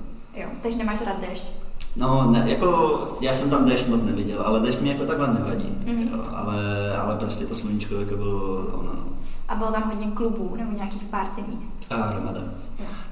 Jo, 0.40 0.48
takže 0.62 0.78
nemáš 0.78 1.00
rád 1.06 1.20
déšť? 1.20 1.44
No, 1.96 2.30
ne, 2.30 2.44
jako 2.46 2.98
já 3.20 3.32
jsem 3.32 3.50
tam 3.50 3.64
déšť 3.64 3.88
moc 3.88 4.02
neviděl, 4.02 4.42
ale 4.42 4.60
déšť 4.60 4.80
mi 4.80 4.88
jako 4.88 5.04
takhle 5.04 5.34
nevadí, 5.34 5.74
mm-hmm. 5.84 6.12
jo, 6.12 6.22
ale, 6.34 6.96
ale 6.96 7.16
prostě 7.16 7.46
to 7.46 7.54
sluníčko 7.54 7.94
jako 7.94 8.16
bylo 8.16 8.56
ono, 8.56 8.92
no. 8.92 9.04
A 9.48 9.54
bylo 9.54 9.72
tam 9.72 9.83
hodně 9.83 10.07
klubů 10.07 10.54
nebo 10.57 10.72
nějakých 10.72 11.04
party 11.04 11.44
míst? 11.48 11.92
A 11.92 11.96
hromada. 11.96 12.40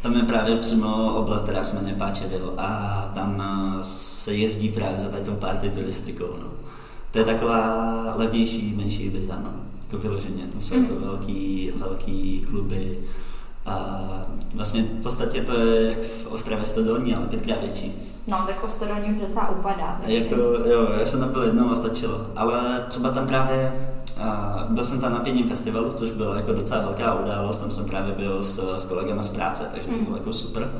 Tam 0.03 0.17
je 0.17 0.23
právě 0.23 0.57
přímo 0.57 1.15
oblast, 1.15 1.43
která 1.43 1.65
se 1.65 1.77
jmenuje 1.77 1.95
Páčevil 1.95 2.55
a 2.59 3.11
tam 3.15 3.43
se 3.81 4.35
jezdí 4.35 4.69
právě 4.69 4.99
za 4.99 5.09
této 5.09 5.31
party 5.33 5.71
turistikou. 5.71 6.37
No. 6.41 6.47
To 7.11 7.19
je 7.19 7.25
taková 7.25 8.15
levnější, 8.17 8.75
menší 8.77 9.03
Ibiza, 9.03 9.35
no. 9.45 9.51
Jako 9.83 9.99
vyloženě, 9.99 10.47
tam 10.47 10.61
jsou 10.61 10.77
mm. 10.77 10.85
jako 10.85 11.01
velký, 11.01 11.73
velký 11.77 12.47
kluby, 12.51 12.99
a 13.67 14.01
vlastně 14.55 14.83
v 14.83 15.03
podstatě 15.03 15.41
to 15.41 15.59
je 15.59 15.89
jak 15.89 15.99
v 15.99 16.27
Ostravě 16.27 16.67
Stodolní, 16.67 17.15
ale 17.15 17.27
pětkrát 17.27 17.61
větší. 17.61 17.93
No, 18.27 18.45
tak 18.47 18.65
Ostrovní 18.65 19.11
už 19.11 19.19
docela 19.19 19.51
upadá. 19.51 19.99
Takže... 20.01 20.17
Jako, 20.17 20.37
jo, 20.69 20.89
já 20.99 21.07
jsem 21.07 21.21
tam 21.21 21.33
byl 21.33 21.43
jednou 21.43 21.71
a 21.71 21.77
stačilo. 21.77 22.27
Ale 22.37 22.85
třeba 22.89 23.11
tam 23.11 23.27
právě 23.27 23.73
a 24.23 24.67
byl 24.69 24.85
jsem 24.85 25.01
tam 25.01 25.13
na 25.13 25.19
pětním 25.19 25.49
festivalu, 25.49 25.93
což 25.93 26.11
byla 26.11 26.37
jako 26.37 26.53
docela 26.53 26.81
velká 26.81 27.15
událost, 27.15 27.59
tam 27.59 27.71
jsem 27.71 27.85
právě 27.85 28.15
byl 28.15 28.43
s, 28.43 28.77
s 28.77 28.85
kolegama 28.85 29.23
z 29.23 29.29
práce, 29.29 29.69
takže 29.73 29.89
to 29.89 29.95
mm. 29.95 30.05
bylo 30.05 30.17
jako 30.17 30.33
super. 30.33 30.73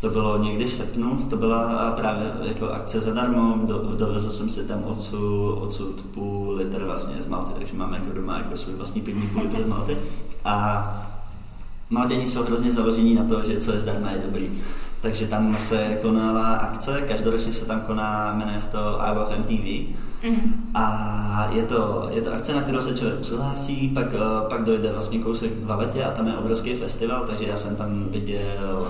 To 0.00 0.10
bylo 0.10 0.38
někdy 0.38 0.64
v 0.64 0.72
srpnu, 0.72 1.16
to 1.30 1.36
byla 1.36 1.90
právě 1.90 2.32
jako 2.42 2.68
akce 2.68 3.00
zadarmo, 3.00 3.58
do, 3.66 3.78
dovezl 3.78 4.32
jsem 4.32 4.48
si 4.48 4.68
tam 4.68 4.84
odsud, 4.84 5.58
odsud 5.60 6.04
půl 6.14 6.54
litr 6.54 6.84
vlastně 6.84 7.22
z 7.22 7.26
Malty, 7.26 7.52
takže 7.58 7.76
máme 7.76 7.96
jako 7.96 8.12
doma 8.12 8.38
jako 8.38 8.56
svůj 8.56 8.74
vlastní 8.74 9.00
pivní 9.00 9.26
půl 9.26 9.42
litr 9.42 9.62
z 9.62 9.66
Malty. 9.66 9.98
A 10.44 11.06
Maltěni 11.90 12.26
jsou 12.26 12.42
hrozně 12.42 12.72
založení 12.72 13.14
na 13.14 13.24
to, 13.24 13.42
že 13.42 13.58
co 13.58 13.72
je 13.72 13.80
zdarma 13.80 14.10
je 14.10 14.22
dobrý. 14.26 14.50
Takže 15.02 15.26
tam 15.26 15.58
se 15.58 15.98
konala 16.02 16.54
akce, 16.54 17.04
každoročně 17.08 17.52
se 17.52 17.66
tam 17.66 17.80
koná, 17.80 18.34
jmenuje 18.34 18.60
se 18.60 18.72
to 18.72 19.02
I 19.02 19.18
Love 19.18 19.38
MTV. 19.38 19.96
Mm. 20.24 20.70
A 20.74 21.48
je 21.52 21.62
to, 21.62 22.08
je 22.12 22.22
to 22.22 22.34
akce, 22.34 22.54
na 22.54 22.62
kterou 22.62 22.80
se 22.80 22.94
člověk 22.94 23.20
přihlásí, 23.20 23.88
pak, 23.88 24.06
uh, 24.12 24.48
pak 24.48 24.64
dojde 24.64 24.92
vlastně 24.92 25.18
kousek 25.18 25.52
v 25.64 25.70
letě 25.70 26.04
a 26.04 26.10
tam 26.10 26.26
je 26.26 26.36
obrovský 26.36 26.74
festival, 26.74 27.24
takže 27.26 27.46
já 27.46 27.56
jsem 27.56 27.76
tam 27.76 28.04
viděl 28.10 28.88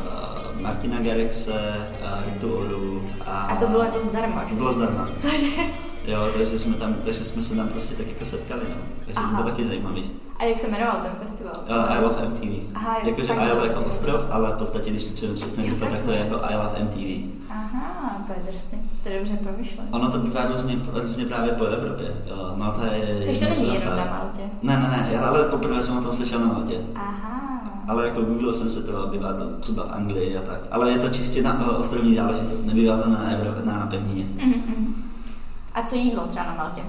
uh, 0.55 0.61
Martina 0.61 0.99
Garexe, 0.99 1.77
uh, 2.03 2.25
Ritu 2.25 2.55
Oru. 2.55 3.03
A, 3.27 3.31
a 3.31 3.57
to 3.57 3.67
bylo 3.67 3.85
jako 3.85 4.01
zdarma, 4.01 4.45
že? 4.49 4.55
Bylo 4.55 4.73
zdarma. 4.73 5.09
Cože? 5.19 5.63
Jo, 6.05 6.29
takže 6.39 6.59
jsme, 6.59 6.75
tam, 6.75 6.95
takže 7.05 7.25
jsme 7.25 7.43
se 7.43 7.57
tam 7.57 7.69
prostě 7.69 7.95
tak 7.95 8.07
jako 8.07 8.25
setkali, 8.25 8.61
no. 8.69 8.77
Takže 9.05 9.15
Aha. 9.17 9.29
to 9.29 9.37
bylo 9.37 9.51
taky 9.51 9.65
zajímavý. 9.65 10.11
A 10.39 10.45
jak 10.45 10.59
se 10.59 10.69
jmenoval 10.69 11.01
ten 11.03 11.13
festival? 11.23 11.53
Uh, 11.69 11.93
I 11.93 12.03
Love 12.03 12.29
MTV. 12.29 12.75
Aha, 12.75 12.97
Jakože 13.05 13.33
I 13.33 13.53
Love 13.53 13.67
jako 13.67 13.81
ostrov, 13.81 14.27
ale 14.31 14.51
v 14.51 14.57
podstatě, 14.57 14.91
když 14.91 15.05
to 15.05 15.13
přečetne 15.15 15.63
rychle, 15.63 15.91
tak 15.91 16.03
to 16.03 16.11
je 16.11 16.19
jako 16.19 16.35
I 16.43 16.57
Love 16.57 16.85
MTV. 16.85 17.31
Aha, 17.51 18.25
to 18.27 18.33
je 18.33 18.53
drsný. 18.53 18.79
To 19.03 19.09
je 19.09 19.19
dobře 19.19 19.37
promyšlené. 19.37 19.89
Ono 19.91 20.11
to 20.11 20.19
bývá 20.19 20.47
různě, 20.47 20.79
různě 20.93 21.27
právě 21.27 21.53
po 21.53 21.65
Evropě. 21.65 22.15
Jo, 22.27 22.53
Malta 22.57 22.87
je... 22.95 23.23
Takže 23.27 23.41
to 23.41 23.55
není 23.55 23.75
jenom 23.75 23.97
na 23.97 24.05
Maltě? 24.05 24.43
Ne, 24.63 24.77
ne, 24.77 24.89
ne, 25.13 25.21
ale 25.21 25.45
poprvé 25.45 25.83
jsem 25.83 25.99
o 25.99 26.03
tom 26.03 26.13
slyšel 26.13 26.41
na 26.41 26.47
Maltě. 26.47 26.81
Aha. 26.95 27.41
Ale 27.89 28.05
jako 28.05 28.23
Google 28.23 28.55
jsem 28.55 28.71
se 28.71 28.83
to, 28.83 29.07
bývá 29.07 29.33
to 29.33 29.45
třeba 29.53 29.85
v 29.85 29.93
Anglii 29.93 30.37
a 30.37 30.41
tak. 30.41 30.61
Ale 30.71 30.91
je 30.91 30.99
to 30.99 31.09
čistě 31.09 31.43
na 31.43 31.77
ostrovní 31.79 32.15
záležitost, 32.15 32.67
nebývá 32.67 32.97
to 32.97 33.11
na, 33.11 33.31
Evropě, 33.31 33.63
na 33.65 33.87
pevnině. 33.91 34.25
Mm-hmm. 34.37 35.00
A 35.75 35.83
co 35.83 35.97
jídlo 35.97 36.27
třeba 36.27 36.47
na 36.47 36.55
Maltě? 36.55 36.83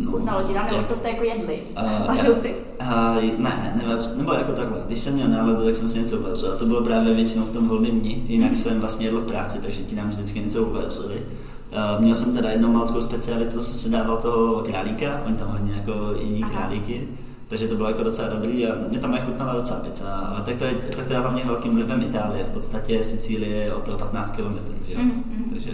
No, 0.00 0.10
Chutnalo 0.10 0.42
ti 0.42 0.54
tam, 0.54 0.64
nebo 0.64 0.76
jak, 0.76 0.86
co 0.86 0.94
jste 0.94 1.10
jako 1.10 1.24
jedli? 1.24 1.62
Uh, 1.82 2.06
Vařil 2.06 2.34
jsi? 2.34 2.54
Uh, 2.80 3.38
ne, 3.38 3.74
nevař, 3.82 4.16
nebo 4.16 4.32
jako 4.32 4.52
takhle. 4.52 4.82
Když 4.86 4.98
jsem 4.98 5.14
měl 5.14 5.28
náladu, 5.28 5.64
tak 5.64 5.74
jsem 5.74 5.88
si 5.88 5.98
něco 5.98 6.18
uvařil. 6.18 6.56
To 6.58 6.66
bylo 6.66 6.84
právě 6.84 7.14
většinou 7.14 7.44
v 7.44 7.52
tom 7.52 7.68
volném 7.68 8.00
dni, 8.00 8.24
jinak 8.28 8.56
jsem 8.56 8.80
vlastně 8.80 9.06
jedl 9.06 9.20
v 9.20 9.26
práci, 9.26 9.58
takže 9.62 9.82
ti 9.82 9.96
nám 9.96 10.10
vždycky 10.10 10.40
něco 10.40 10.62
uvařili. 10.62 11.14
Uh, 11.16 12.02
měl 12.02 12.14
jsem 12.14 12.36
teda 12.36 12.50
jednou 12.50 12.72
malckou 12.72 13.02
specialitu, 13.02 13.62
jsem 13.62 13.74
si 13.74 13.90
dával 13.90 14.16
toho 14.16 14.62
králíka, 14.62 15.22
oni 15.26 15.36
tam 15.36 15.48
hodně 15.48 15.72
jako 15.72 15.92
jiní 16.20 16.42
králíky. 16.42 17.08
Takže 17.48 17.68
to 17.68 17.76
bylo 17.76 17.88
jako 17.88 18.02
docela 18.02 18.28
dobrý 18.28 18.66
a 18.66 18.74
mě 18.88 18.98
tam 18.98 19.14
je 19.14 19.20
chutnala 19.20 19.54
docela 19.54 19.80
pizza. 19.80 20.14
A 20.14 20.40
tak 20.40 20.56
to 20.56 20.64
je, 20.64 20.74
tak 20.96 21.06
to 21.06 21.12
je 21.12 21.18
hlavně 21.18 21.44
velkým 21.44 21.74
vlivem 21.74 22.02
Itálie. 22.02 22.44
V 22.44 22.48
podstatě 22.50 23.02
Sicílie 23.02 23.56
je 23.56 23.74
o 23.74 23.80
to 23.80 23.98
15 23.98 24.30
km, 24.30 24.58
že? 24.88 24.94
Mm-hmm. 24.94 25.50
Takže, 25.50 25.70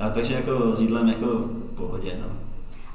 a 0.00 0.10
takže 0.10 0.34
jako 0.34 0.74
s 0.74 0.80
jídlem 0.80 1.08
jako 1.08 1.26
v 1.26 1.74
pohodě, 1.74 2.18
no. 2.20 2.26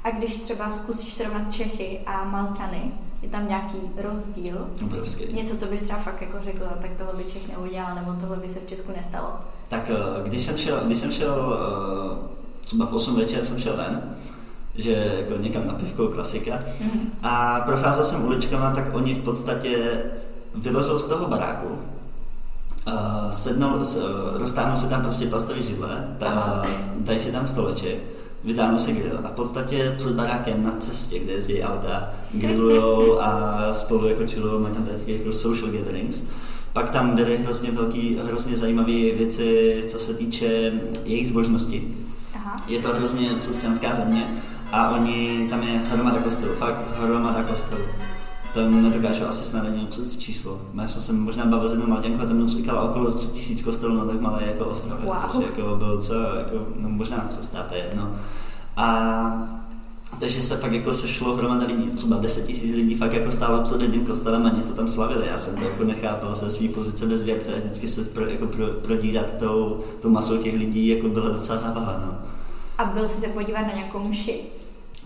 A 0.04 0.10
když 0.10 0.36
třeba 0.36 0.70
zkusíš 0.70 1.14
srovnat 1.14 1.54
Čechy 1.54 2.00
a 2.06 2.24
Maltany, 2.24 2.92
je 3.22 3.28
tam 3.28 3.48
nějaký 3.48 3.76
rozdíl? 3.96 4.66
Obrovský. 4.84 5.32
Něco, 5.32 5.56
co 5.56 5.66
bys 5.66 5.82
třeba 5.82 5.98
fakt 5.98 6.22
jako 6.22 6.36
řekl, 6.44 6.64
tak 6.80 6.90
tohle 6.98 7.12
by 7.16 7.24
Čech 7.24 7.48
neudělal, 7.48 7.94
nebo 7.94 8.12
tohle 8.20 8.36
by 8.36 8.52
se 8.52 8.60
v 8.60 8.66
Česku 8.66 8.92
nestalo? 8.96 9.32
Tak 9.68 9.90
eh, 9.90 10.28
když 10.28 10.42
jsem 10.42 10.56
šel, 10.56 10.80
když 10.84 10.98
jsem 10.98 11.12
šel 11.12 11.58
eh, 11.60 12.28
třeba 12.60 12.86
v 12.86 12.92
8 12.94 13.16
večer 13.16 13.44
jsem 13.44 13.58
šel 13.58 13.76
ven, 13.76 14.16
že 14.74 15.14
jako 15.18 15.42
někam 15.42 15.66
na 15.66 15.74
pivko, 15.74 16.08
klasika, 16.08 16.58
mm-hmm. 16.58 17.00
a 17.22 17.60
procházel 17.60 18.04
jsem 18.04 18.24
uličkama, 18.24 18.70
tak 18.70 18.94
oni 18.94 19.14
v 19.14 19.22
podstatě 19.22 20.02
vylezou 20.54 20.98
z 20.98 21.04
toho 21.04 21.28
baráku, 21.28 21.78
uh, 22.86 23.30
sednou, 23.30 23.76
uh, 23.76 23.82
roztáhnou 24.34 24.76
se 24.76 24.88
tam 24.88 25.02
prostě 25.02 25.26
plastový 25.26 25.62
židle, 25.62 26.16
dají 26.98 27.18
si 27.20 27.32
tam 27.32 27.46
stoleček, 27.46 27.98
vytáhnu 28.44 28.78
si 28.78 28.92
grill 28.92 29.20
a 29.24 29.28
v 29.28 29.32
podstatě 29.32 29.94
před 29.96 30.12
barákem 30.12 30.62
na 30.62 30.72
cestě, 30.78 31.18
kde 31.18 31.32
jezdí 31.32 31.62
auta, 31.62 32.10
grillujou 32.32 33.20
a 33.20 33.68
spolu 33.72 34.08
jako 34.08 34.26
chillujou, 34.26 34.60
mají 34.60 34.74
tam 34.74 34.84
taky 34.84 35.18
jako 35.18 35.32
social 35.32 35.70
gatherings. 35.70 36.24
Pak 36.72 36.90
tam 36.90 37.14
byly 37.14 37.36
hrozně 37.36 37.70
velký, 37.70 38.18
hrozně 38.22 38.56
zajímavé 38.56 38.92
věci, 38.92 39.82
co 39.86 39.98
se 39.98 40.14
týče 40.14 40.72
jejich 41.04 41.26
zbožnosti. 41.26 41.94
Aha. 42.34 42.56
Je 42.68 42.78
to 42.78 42.88
hrozně 42.88 43.28
křesťanská 43.28 43.94
země 43.94 44.42
a 44.72 44.90
oni, 44.90 45.46
tam 45.50 45.62
je 45.62 45.78
hromada 45.78 46.18
kostelů, 46.18 46.54
fakt 46.54 46.80
hromada 47.00 47.42
kostelů. 47.42 47.84
Tam 48.56 48.82
nedokážu 48.82 49.24
asi 49.24 49.44
snad 49.44 49.66
ani 49.66 49.86
přes 49.86 50.16
číslo. 50.16 50.60
Já 50.80 50.88
jsem 50.88 51.02
se 51.02 51.12
možná 51.12 51.46
bavil 51.46 51.68
s 51.68 51.72
jednou 51.72 51.86
Maltěnkou 51.86 52.22
a 52.22 52.26
tam 52.26 52.48
říkala 52.48 52.82
okolo 52.82 53.10
3000 53.10 53.62
kostelů 53.62 53.96
na 53.96 54.04
tak 54.04 54.20
malé 54.20 54.44
jako 54.46 54.64
ostrově, 54.64 55.06
wow. 55.06 55.16
což 55.16 55.44
jako 55.44 55.76
bylo 55.76 56.00
co, 56.00 56.14
jako, 56.14 56.66
no 56.76 56.88
možná 56.88 57.28
to 57.68 57.74
je 57.74 57.84
jedno. 57.84 58.16
A 58.76 59.48
takže 60.20 60.42
se 60.42 60.56
fakt 60.56 60.72
jako 60.72 60.92
sešlo 60.92 61.36
hromada 61.36 61.66
lidí, 61.66 61.90
třeba 61.90 62.16
10 62.16 62.46
tisíc 62.46 62.74
lidí 62.74 62.94
fakt 62.94 63.12
jako 63.12 63.32
stálo 63.32 63.62
před 63.62 63.80
jedním 63.80 64.06
kostelem 64.06 64.46
a 64.46 64.50
něco 64.50 64.74
tam 64.74 64.88
slavili. 64.88 65.26
Já 65.26 65.38
jsem 65.38 65.56
to 65.56 65.64
jako 65.64 65.84
nechápal 65.84 66.34
se 66.34 66.50
své 66.50 66.68
pozice 66.68 67.06
bez 67.06 67.22
věrce 67.22 67.54
a 67.54 67.58
vždycky 67.58 67.88
se 67.88 68.04
pro, 68.04 68.26
jako 68.26 68.46
pro, 68.46 68.66
prodírat 68.66 69.36
tou, 69.38 69.80
tou 70.00 70.10
masou 70.10 70.36
těch 70.36 70.54
lidí 70.54 70.88
jako 70.88 71.08
byla 71.08 71.28
docela 71.28 71.58
zábava. 71.58 72.02
No. 72.06 72.18
A 72.78 72.84
byl 72.84 73.08
jsi 73.08 73.20
se 73.20 73.28
podívat 73.28 73.60
na 73.60 73.74
nějakou 73.74 74.08
mši? 74.08 74.55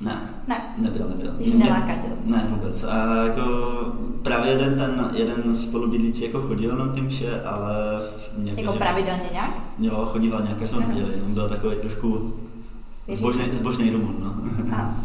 Ne. 0.01 0.31
Ne. 0.49 0.75
Nebyl, 0.79 1.09
nebyl. 1.09 1.33
Když 1.37 1.53
neláká 1.53 1.93
Ne, 2.25 2.47
vůbec. 2.49 2.85
A 2.85 3.25
jako 3.25 3.43
právě 4.23 4.51
jeden 4.51 4.79
ten, 4.79 5.11
jeden 5.15 5.55
spolubydlící 5.55 6.25
jako 6.25 6.41
chodil 6.41 6.77
na 6.77 6.87
ty 6.87 7.01
mše, 7.01 7.43
ale... 7.43 7.75
Nějak, 8.39 8.59
jako 8.59 8.73
že... 8.73 8.79
pravidelně 8.79 9.29
nějak? 9.33 9.51
Jo, 9.79 10.09
chodíval 10.13 10.43
nějak 10.43 10.59
každou 10.59 10.81
neděli. 10.81 11.15
On 11.27 11.35
byl 11.35 11.49
takový 11.49 11.77
trošku 11.77 12.35
zbožný, 13.09 13.45
zbožný 13.53 13.91
Rumun, 13.91 14.17
no. 14.21 14.35
A. 14.77 14.95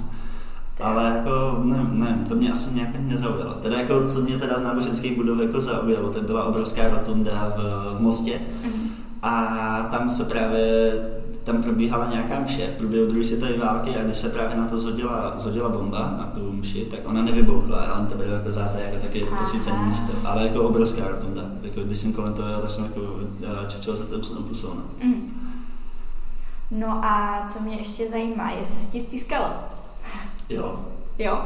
Ale 0.84 1.10
jako, 1.16 1.60
ne, 1.64 1.88
ne, 1.92 2.26
to 2.28 2.36
mě 2.36 2.52
asi 2.52 2.76
nějak 2.76 2.90
nezaujalo. 3.00 3.54
Teda 3.54 3.80
jako, 3.80 4.06
co 4.08 4.22
mě 4.22 4.38
teda 4.38 4.58
z 4.58 4.62
náboženských 4.62 5.16
budov 5.16 5.40
jako 5.42 5.62
zaujalo, 5.62 6.10
tak 6.10 6.24
byla 6.24 6.46
obrovská 6.46 6.90
rotunda 6.90 7.54
v, 7.58 7.98
v 7.98 8.02
Mostě. 8.02 8.32
Mm-hmm. 8.32 8.90
A 9.22 9.88
tam 9.92 10.10
se 10.10 10.26
právě 10.26 10.92
tam 11.46 11.64
probíhala 11.64 12.12
nějaká 12.12 12.40
mše 12.40 12.68
v 12.68 12.74
průběhu 12.74 13.08
druhé 13.08 13.24
světové 13.24 13.58
války 13.58 13.90
a 13.90 14.04
když 14.04 14.18
se 14.18 14.30
právě 14.30 14.58
na 14.58 14.66
to 14.66 14.78
zhodila, 14.78 15.38
zhodila 15.38 15.70
bomba, 15.70 16.16
na 16.18 16.26
tu 16.26 16.52
mši, 16.52 16.86
tak 16.86 17.00
ona 17.04 17.22
nevybuchla, 17.22 17.80
ale 17.80 18.08
to 18.08 18.16
bylo 18.16 18.30
jako 18.32 18.52
zase 18.52 18.82
jako 18.82 18.98
taky 19.02 19.26
posvícené 19.38 19.86
místo, 19.86 20.28
ale 20.28 20.44
jako 20.44 20.62
obrovská 20.62 21.08
rotunda. 21.08 21.42
Jako, 21.62 21.80
když 21.80 21.98
jsem 21.98 22.14
kolem 22.14 22.34
toho 22.34 22.62
tak 22.62 22.72
jsem 22.72 22.84
jako 22.84 23.02
eh, 23.44 23.68
čučil 23.68 23.96
za 23.96 24.06
to 24.06 24.42
pusou. 24.42 24.74
No. 24.74 24.84
Mm. 25.04 25.42
no 26.72 27.06
a 27.06 27.44
co 27.48 27.60
mě 27.60 27.78
ještě 27.78 28.10
zajímá, 28.10 28.52
jestli 28.52 28.76
se 28.76 28.92
ti 28.92 29.02
stýskalo? 29.02 29.50
Jo. 30.50 30.80
Jo? 31.20 31.42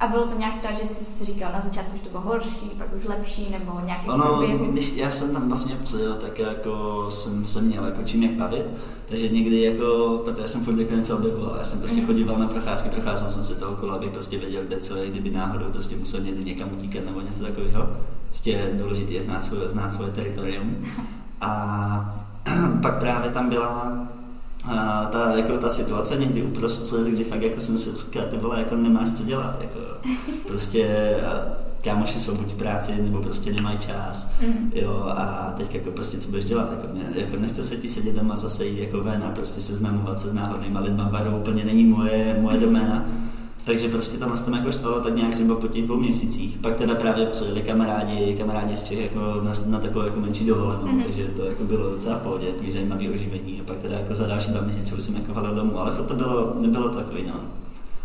A 0.00 0.06
bylo 0.06 0.26
to 0.26 0.38
nějak 0.38 0.56
třeba, 0.56 0.72
že 0.74 0.84
jsi 0.86 1.04
si 1.04 1.24
říkal 1.24 1.52
na 1.52 1.60
začátku, 1.60 1.96
že 1.96 2.02
to 2.02 2.08
bylo 2.10 2.22
horší, 2.22 2.66
pak 2.78 2.86
už 2.96 3.04
lepší, 3.04 3.48
nebo 3.50 3.80
nějaký 3.84 4.08
ono, 4.08 4.24
průběhu? 4.24 4.72
když 4.72 4.92
já 4.96 5.10
jsem 5.10 5.32
tam 5.32 5.48
vlastně 5.48 5.76
přijel, 5.84 6.14
tak 6.14 6.38
jako 6.38 7.06
jsem, 7.10 7.46
jsem 7.46 7.64
měl 7.64 7.84
jako 7.84 8.02
čím 8.02 8.22
jak 8.22 8.32
bavit, 8.32 8.64
takže 9.08 9.28
někdy 9.28 9.60
jako, 9.62 10.20
protože 10.24 10.46
jsem 10.46 10.64
furt 10.64 10.78
jako 10.78 10.94
něco 10.94 11.16
objevoval, 11.18 11.54
já 11.58 11.64
jsem 11.64 11.78
prostě 11.78 11.96
Mhm. 11.96 12.06
chodíval 12.06 12.38
na 12.38 12.46
procházky, 12.46 12.88
procházel 12.88 13.30
jsem 13.30 13.44
se 13.44 13.54
toho 13.54 13.72
okolo, 13.72 13.92
abych 13.92 14.10
prostě 14.10 14.38
věděl, 14.38 14.62
kde 14.66 14.78
co 14.78 14.96
je, 14.96 15.10
kdyby 15.10 15.30
náhodou 15.30 15.64
prostě 15.70 15.96
musel 15.96 16.20
někdy 16.20 16.44
někam 16.44 16.68
utíkat 16.72 17.04
nebo 17.04 17.20
něco 17.20 17.44
takového. 17.44 17.86
Prostě 18.26 18.70
důležité 18.72 19.12
je 19.12 19.22
znát 19.22 19.42
svoje, 19.42 19.68
znát 19.68 19.92
svoje 19.92 20.10
teritorium. 20.10 20.76
A 21.40 22.24
pak 22.82 22.98
právě 22.98 23.30
tam 23.30 23.48
byla 23.48 23.98
a 24.68 25.08
ta, 25.12 25.36
jako 25.36 25.56
ta 25.58 25.68
situace 25.68 26.16
někdy 26.16 26.42
uprostřed, 26.42 27.06
kdy 27.06 27.24
fakt 27.24 27.42
jako 27.42 27.60
jsem 27.60 27.78
si 27.78 27.90
říkal, 27.96 28.22
ty 28.30 28.36
vole, 28.36 28.58
jako 28.58 28.76
nemáš 28.76 29.10
co 29.12 29.22
dělat, 29.24 29.56
jako. 29.60 29.80
Prostě 30.48 31.14
kámoši 31.84 32.18
jsou 32.20 32.34
buď 32.34 32.48
v 32.48 32.54
práci, 32.54 32.92
nebo 33.02 33.18
prostě 33.22 33.52
nemají 33.52 33.78
čas, 33.78 34.32
Mhm. 34.42 34.70
jo, 34.74 35.12
a 35.16 35.54
teď 35.56 35.74
jako 35.74 35.90
prostě 35.90 36.18
co 36.18 36.28
budeš 36.28 36.44
dělat, 36.44 36.70
jako, 36.70 36.86
ne, 36.94 37.20
jako 37.20 37.36
nechce 37.36 37.62
se 37.62 37.76
ti 37.76 37.88
sedět 37.88 38.14
doma 38.14 38.36
zase 38.36 38.66
jít 38.66 38.80
jako 38.80 39.00
ven 39.02 39.22
a 39.26 39.30
prostě 39.30 39.60
seznamovat 39.60 40.20
se 40.20 40.28
s 40.28 40.32
náhodnýma 40.32 40.80
lidma, 40.80 41.04
baru 41.04 41.36
úplně 41.36 41.64
není 41.64 41.84
moje, 41.84 42.36
moje 42.40 42.58
doména, 42.58 43.04
takže 43.66 43.88
prostě 43.88 44.18
tam 44.18 44.30
nás 44.30 44.42
tam 44.42 44.54
jako 44.54 44.72
štvalo 44.72 45.00
tak 45.00 45.16
nějak 45.16 45.34
zhruba 45.34 45.54
po 45.60 45.68
těch 45.68 45.84
dvou 45.84 45.96
měsících. 45.96 46.58
Pak 46.58 46.74
teda 46.74 46.94
právě 46.94 47.26
přijeli 47.26 47.62
kamarádi, 47.62 48.34
kamarádi 48.38 48.76
z 48.76 48.82
Čech 48.84 48.98
jako 49.00 49.20
na, 49.42 49.52
na 49.66 49.78
takovou 49.78 50.04
jako 50.04 50.20
menší 50.20 50.46
dovolenou, 50.46 50.82
Mhm. 50.86 50.98
mm-hmm. 51.00 51.04
takže 51.04 51.28
to 51.28 51.44
jako 51.44 51.64
bylo 51.64 51.90
docela 51.90 52.16
v 52.18 52.22
pohodě, 52.22 52.46
takový 52.46 52.70
zajímavý 52.70 53.10
oživení. 53.10 53.60
A 53.60 53.64
pak 53.64 53.78
teda 53.78 53.98
jako 53.98 54.14
za 54.14 54.26
další 54.26 54.50
dva 54.50 54.60
měsíce 54.60 54.94
už 54.94 55.02
jsem 55.02 55.14
jako 55.14 55.34
valil 55.34 55.54
domů, 55.54 55.78
ale 55.78 55.96
to 55.96 56.14
bylo, 56.14 56.54
nebylo 56.60 56.88
takový, 56.88 57.24
no. 57.26 57.40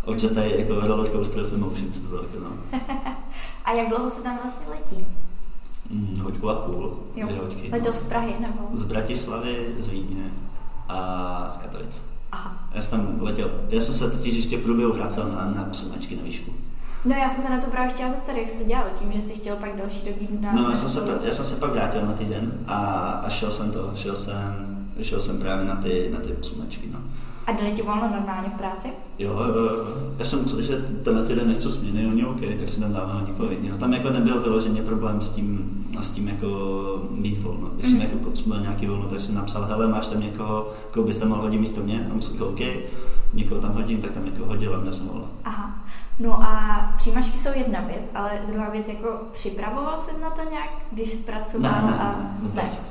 Občas 0.05 0.31
tady 0.31 0.53
jako 0.57 0.79
roller 0.87 1.11
coaster 1.11 1.43
of 1.43 1.53
emotions 1.53 1.99
to 1.99 2.07
bylo, 2.07 2.21
jako, 2.21 2.39
no. 2.39 2.79
A 3.65 3.71
jak 3.73 3.89
dlouho 3.89 4.11
se 4.11 4.23
tam 4.23 4.39
vlastně 4.43 4.65
letí? 4.69 5.05
Mm, 5.89 6.13
hoďku 6.23 6.49
a 6.49 6.55
půl, 6.55 6.93
Jo. 7.15 7.27
dvě 7.27 7.39
hoďky. 7.39 7.69
Letěl 7.71 7.91
no. 7.91 7.97
z 7.99 8.01
Prahy, 8.01 8.35
nebo? 8.39 8.59
Z 8.73 8.83
Bratislavy, 8.83 9.75
z 9.79 9.87
Vídně 9.87 10.31
a 10.89 11.45
z 11.49 11.57
Katovic. 11.57 12.05
Aha. 12.31 12.69
Já 12.73 12.81
jsem 12.81 12.99
tam 12.99 13.21
letěl, 13.21 13.51
já 13.69 13.81
jsem 13.81 13.93
se 13.93 14.11
totiž 14.11 14.35
ještě 14.35 14.57
v 14.57 14.63
průběhu 14.63 14.93
vracel 14.93 15.29
na, 15.29 15.53
na 15.55 15.63
přijímačky 15.63 16.15
na 16.15 16.23
výšku. 16.23 16.51
No 17.05 17.15
já 17.15 17.29
jsem 17.29 17.43
se 17.43 17.49
na 17.49 17.59
to 17.61 17.67
právě 17.67 17.93
chtěla 17.93 18.11
zeptat, 18.11 18.37
jak 18.37 18.49
jsi 18.49 18.57
to 18.57 18.67
dělal, 18.69 18.85
tím, 18.99 19.11
že 19.11 19.21
jsi 19.21 19.33
chtěl 19.33 19.55
pak 19.55 19.75
další 19.77 20.07
jít 20.19 20.41
na... 20.41 20.53
No, 20.53 20.69
já 20.69 20.75
jsem, 20.75 20.89
se, 20.89 21.19
já 21.23 21.31
jsem 21.31 21.45
se 21.45 21.55
pak 21.55 21.71
vrátil 21.71 22.05
na 22.05 22.13
týden 22.13 22.51
a, 22.67 22.77
a 23.25 23.29
šel 23.29 23.51
jsem 23.51 23.71
to, 23.71 23.91
šel 23.95 24.15
jsem, 24.15 24.85
šel 25.01 25.19
jsem 25.19 25.39
právě 25.39 25.65
na 25.65 25.75
ty, 25.75 26.09
na 26.13 26.19
ty 26.19 26.29
přijímačky, 26.33 26.89
no. 26.93 26.99
A 27.47 27.51
dali 27.51 27.71
ti 27.71 27.81
volno 27.81 28.09
normálně 28.09 28.49
v 28.49 28.53
práci? 28.53 28.87
Jo, 29.19 29.33
jo, 29.33 29.55
jo. 29.63 29.85
já 30.19 30.25
jsem 30.25 30.41
myslel, 30.41 30.61
že 30.61 30.77
tenhle 31.03 31.25
týden 31.25 31.47
nechci 31.47 31.69
směny, 31.69 32.07
oni 32.07 32.25
OK, 32.25 32.39
tak 32.59 32.69
si 32.69 32.79
tam 32.79 32.93
dávám 32.93 33.25
povinně. 33.37 33.71
Tam 33.71 33.93
jako 33.93 34.09
nebyl 34.09 34.39
vyloženě 34.41 34.81
problém 34.81 35.21
s 35.21 35.29
tím, 35.29 35.69
s 35.99 36.09
tím 36.09 36.27
jako 36.27 36.47
mít 37.11 37.37
volno. 37.43 37.67
Když 37.75 37.85
jsem 37.87 37.97
Mhm. 37.99 38.05
jako 38.07 38.17
potřeboval 38.17 38.61
nějaký 38.61 38.87
volno, 38.87 39.05
tak 39.07 39.19
jsem 39.19 39.35
napsal, 39.35 39.65
hele, 39.65 39.87
máš 39.87 40.07
tam 40.07 40.19
někoho, 40.21 40.69
koho 40.93 41.05
byste 41.05 41.25
mohl 41.25 41.41
hodit 41.41 41.57
místo 41.57 41.81
mě? 41.81 42.07
A 42.09 42.13
on 42.13 42.21
řekl, 42.21 42.43
OK, 42.43 42.59
někoho 43.33 43.61
tam 43.61 43.73
hodím, 43.73 44.01
tak 44.01 44.11
tam 44.11 44.25
jako 44.25 44.45
hodil 44.45 44.75
a 44.75 44.79
měl 44.79 44.93
jsem 44.93 45.07
volno. 45.07 45.25
Aha. 45.45 45.75
No 46.19 46.43
a 46.43 46.81
přijímačky 46.97 47.37
jsou 47.37 47.49
jedna 47.55 47.79
věc, 47.81 48.11
ale 48.15 48.31
druhá 48.51 48.69
věc, 48.69 48.87
jako 48.87 49.07
připravoval 49.31 50.01
jsi 50.01 50.21
na 50.21 50.29
to 50.29 50.41
nějak, 50.51 50.69
když 50.91 51.15
pracoval 51.15 51.71
Ne, 51.85 51.91
ne, 51.91 51.97
a... 51.99 52.07
ne, 52.07 52.37
vůbec. 52.39 52.85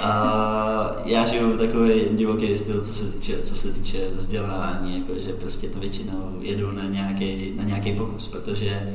A 0.00 0.96
já 1.04 1.26
žiju 1.26 1.56
takový 1.58 2.00
divoký 2.10 2.58
styl, 2.58 2.80
co 2.80 2.92
se 2.94 3.04
týče, 3.04 3.38
co 3.42 3.56
se 3.56 3.68
týče 3.72 3.98
vzdělávání, 4.14 4.98
jako 4.98 5.20
že 5.20 5.32
prostě 5.32 5.68
to 5.68 5.78
většinou 5.78 6.36
jedu 6.40 6.72
na 6.72 6.84
nějaký, 6.84 7.52
na 7.56 7.64
nějaký 7.64 7.92
pokus, 7.92 8.28
protože 8.28 8.92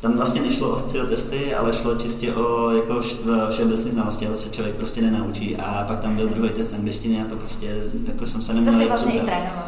tam 0.00 0.12
vlastně 0.16 0.42
nešlo 0.42 0.70
o 0.70 0.78
styl 0.78 1.06
testy, 1.06 1.54
ale 1.54 1.72
šlo 1.72 1.94
čistě 1.94 2.32
o 2.34 2.70
jako 2.70 2.92
vš- 2.92 3.50
všeobecné 3.50 3.90
znalosti, 3.90 4.26
ale 4.26 4.36
se 4.36 4.50
člověk 4.50 4.76
prostě 4.76 5.02
nenaučí. 5.02 5.56
A 5.56 5.84
pak 5.88 6.00
tam 6.00 6.16
byl 6.16 6.28
druhý 6.28 6.50
test 6.50 6.74
angličtiny 6.74 7.22
a 7.22 7.24
to 7.24 7.36
prostě, 7.36 7.82
jako 8.08 8.26
jsem 8.26 8.42
se 8.42 8.48
To 8.48 8.54
neměl 8.54 8.72
si 8.72 8.80
jak 8.80 8.88
vlastně 8.88 9.12
i 9.12 9.20
trénoval? 9.20 9.64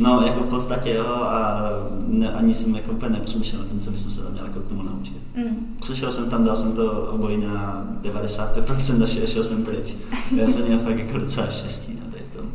No, 0.00 0.22
jako 0.26 0.40
v 0.40 0.48
podstatě 0.48 0.94
jo, 0.94 1.06
a 1.06 1.60
ne, 2.06 2.32
ani 2.32 2.54
jsem 2.54 2.74
jako 2.74 2.92
úplně 2.92 3.10
nepřemýšlel 3.10 3.62
o 3.62 3.64
tom, 3.64 3.80
co 3.80 3.90
bych 3.90 4.00
se 4.00 4.22
tam 4.22 4.32
měl 4.32 4.44
jako 4.44 4.60
k 4.60 4.68
tomu 4.68 4.82
naučit. 4.82 5.16
Mm. 5.36 5.76
Přišel 5.80 6.12
jsem 6.12 6.30
tam, 6.30 6.44
dal 6.44 6.56
jsem 6.56 6.72
to 6.72 7.02
obojí 7.02 7.36
na 7.36 7.86
95% 8.02 9.02
a 9.02 9.06
šel, 9.06 9.26
šel 9.26 9.44
jsem 9.44 9.64
pryč. 9.64 9.94
Já 10.36 10.48
jsem 10.48 10.66
měl 10.66 10.78
fakt 10.78 10.98
jako 10.98 11.18
docela 11.18 11.46
štěstí 11.46 11.94
na 11.94 12.10
tady 12.10 12.24
v 12.24 12.36
tom. 12.36 12.46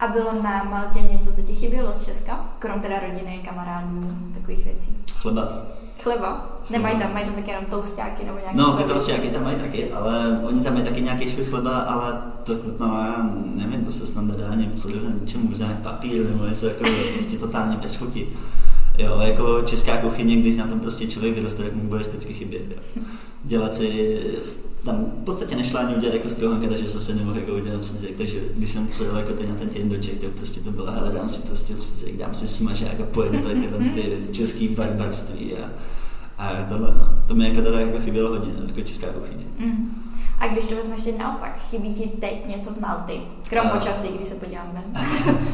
A 0.00 0.06
bylo 0.06 0.42
na 0.42 0.64
Maltě 0.64 0.98
něco, 1.12 1.32
co 1.32 1.42
ti 1.42 1.54
chybělo 1.54 1.92
z 1.92 2.04
Česka? 2.04 2.44
Krom 2.58 2.80
teda 2.80 3.00
rodiny, 3.00 3.40
kamarádů, 3.44 4.08
takových 4.34 4.64
věcí. 4.64 4.96
Chleba. 5.14 5.66
Chleba? 6.04 6.60
Nemají 6.70 6.98
tam, 6.98 7.12
mají 7.14 7.24
tam 7.26 7.34
taky 7.34 7.50
jenom 7.50 7.64
toustáky 7.64 8.24
nebo 8.24 8.38
nějaké 8.38 8.56
No, 8.58 8.64
ty 8.72 8.76
chleby? 8.76 8.92
tostiáky 8.92 9.28
tam 9.28 9.44
mají 9.44 9.56
taky, 9.56 9.92
ale 9.92 10.40
oni 10.42 10.60
tam 10.60 10.72
mají 10.74 10.84
taky 10.84 11.00
nějaký 11.02 11.28
svůj 11.28 11.44
chleba, 11.44 11.78
ale 11.78 12.22
to 12.44 12.56
chutnalo, 12.56 12.94
já 12.98 13.30
nevím, 13.54 13.84
to 13.84 13.92
se 13.92 14.06
snad 14.06 14.24
nedá 14.24 14.48
ani 14.48 14.66
přirovnat 14.66 15.12
ničemu, 15.20 15.48
možná 15.48 15.78
papír 15.82 16.28
nebo 16.30 16.44
něco 16.46 16.66
jako 16.66 16.84
prostě 17.12 17.36
totálně 17.38 17.76
bez 17.76 17.96
chuti. 17.96 18.28
Jo, 18.98 19.18
jako 19.20 19.62
česká 19.62 19.96
kuchyně, 19.96 20.36
když 20.36 20.56
na 20.56 20.66
tom 20.66 20.80
prostě 20.80 21.06
člověk 21.06 21.34
vyroste, 21.34 21.62
tak 21.62 21.72
mu 21.74 21.88
bude 21.88 22.00
vždycky 22.00 22.34
chybět. 22.34 22.62
Jo. 22.96 23.02
Dělat 23.44 23.74
si, 23.74 24.20
tam 24.84 25.04
v 25.20 25.24
podstatě 25.24 25.56
nešla 25.56 25.80
ani 25.80 25.96
udělat 25.96 26.14
jako 26.14 26.30
strohanka, 26.30 26.68
takže 26.68 26.88
zase 26.88 27.14
nemohl 27.14 27.38
jako 27.38 27.52
udělat 27.54 27.80
přízek, 27.80 28.16
takže 28.16 28.40
když 28.56 28.70
jsem 28.70 28.86
přijel 28.86 29.16
jako 29.16 29.32
teď 29.32 29.48
na 29.48 29.54
ten 29.54 29.68
týden 29.68 29.88
do 29.88 29.98
Čech, 29.98 30.18
tak 30.18 30.30
prostě 30.30 30.60
to 30.60 30.70
bylo, 30.70 30.90
hele, 30.90 31.12
dám 31.12 31.28
si 31.28 31.40
prostě 31.40 31.74
přízek, 31.74 32.16
dám 32.16 32.34
si 32.34 32.48
smažák 32.48 33.00
a 33.00 33.04
pojedu 33.04 33.38
tady 33.38 33.60
tyhle 33.60 33.78
ty 33.78 34.16
český 34.32 34.68
barbarství 34.68 35.54
a, 35.56 35.70
a 36.38 36.64
tohle, 36.68 36.94
no. 36.94 37.18
To 37.26 37.34
mi 37.34 37.48
jako 37.48 37.62
teda 37.62 37.80
jako 37.80 38.00
chybělo 38.00 38.30
hodně, 38.30 38.52
no, 38.60 38.66
jako 38.66 38.80
česká 38.80 39.06
kuchyně. 39.06 39.44
Mm. 39.58 40.03
A 40.44 40.48
když 40.48 40.64
to 40.66 40.76
vezmeš 40.76 41.02
teď 41.02 41.18
naopak, 41.18 41.60
chybí 41.70 41.94
ti 41.94 42.08
teď 42.20 42.46
něco 42.46 42.72
z 42.72 42.78
Malty? 42.78 43.20
Krom 43.48 43.66
A- 43.66 43.70
počasí, 43.70 44.08
když 44.16 44.28
se 44.28 44.34
podívám 44.34 44.72
ven. 44.72 45.02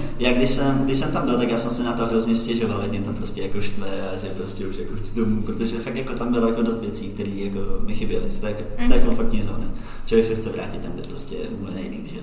Já 0.18 0.32
když 0.32 0.50
jsem, 0.50 0.78
když 0.84 0.98
jsem 0.98 1.12
tam 1.12 1.24
byl, 1.26 1.38
tak 1.38 1.50
já 1.50 1.58
jsem 1.58 1.70
se 1.70 1.82
na 1.82 1.92
to 1.92 2.06
hrozně 2.06 2.36
stěžoval, 2.36 2.80
jak 2.80 2.90
mě 2.90 3.00
tam 3.00 3.14
prostě 3.14 3.42
jako 3.42 3.60
štve 3.60 3.86
a 3.86 4.18
že 4.22 4.28
prostě 4.36 4.66
už 4.66 4.76
jako 4.76 4.96
chci 4.96 5.16
domů, 5.16 5.42
protože 5.42 5.78
fakt 5.78 5.96
jako 5.96 6.12
tam 6.12 6.32
bylo 6.32 6.48
jako 6.48 6.62
dost 6.62 6.80
věcí, 6.80 7.08
které 7.08 7.30
jako 7.30 7.58
mi 7.86 7.94
chyběly, 7.94 8.30
to 8.40 8.46
je, 8.46 8.52
jako, 8.52 8.62
to 8.88 8.94
je 8.94 9.00
komfortní 9.00 9.42
zóna. 9.42 9.66
Člověk 10.06 10.26
se 10.26 10.34
chce 10.34 10.50
vrátit 10.50 10.82
tam, 10.82 10.92
kde 10.92 11.02
prostě 11.02 11.36
mu 11.60 11.74
nejlíp, 11.74 12.06
že? 12.06 12.20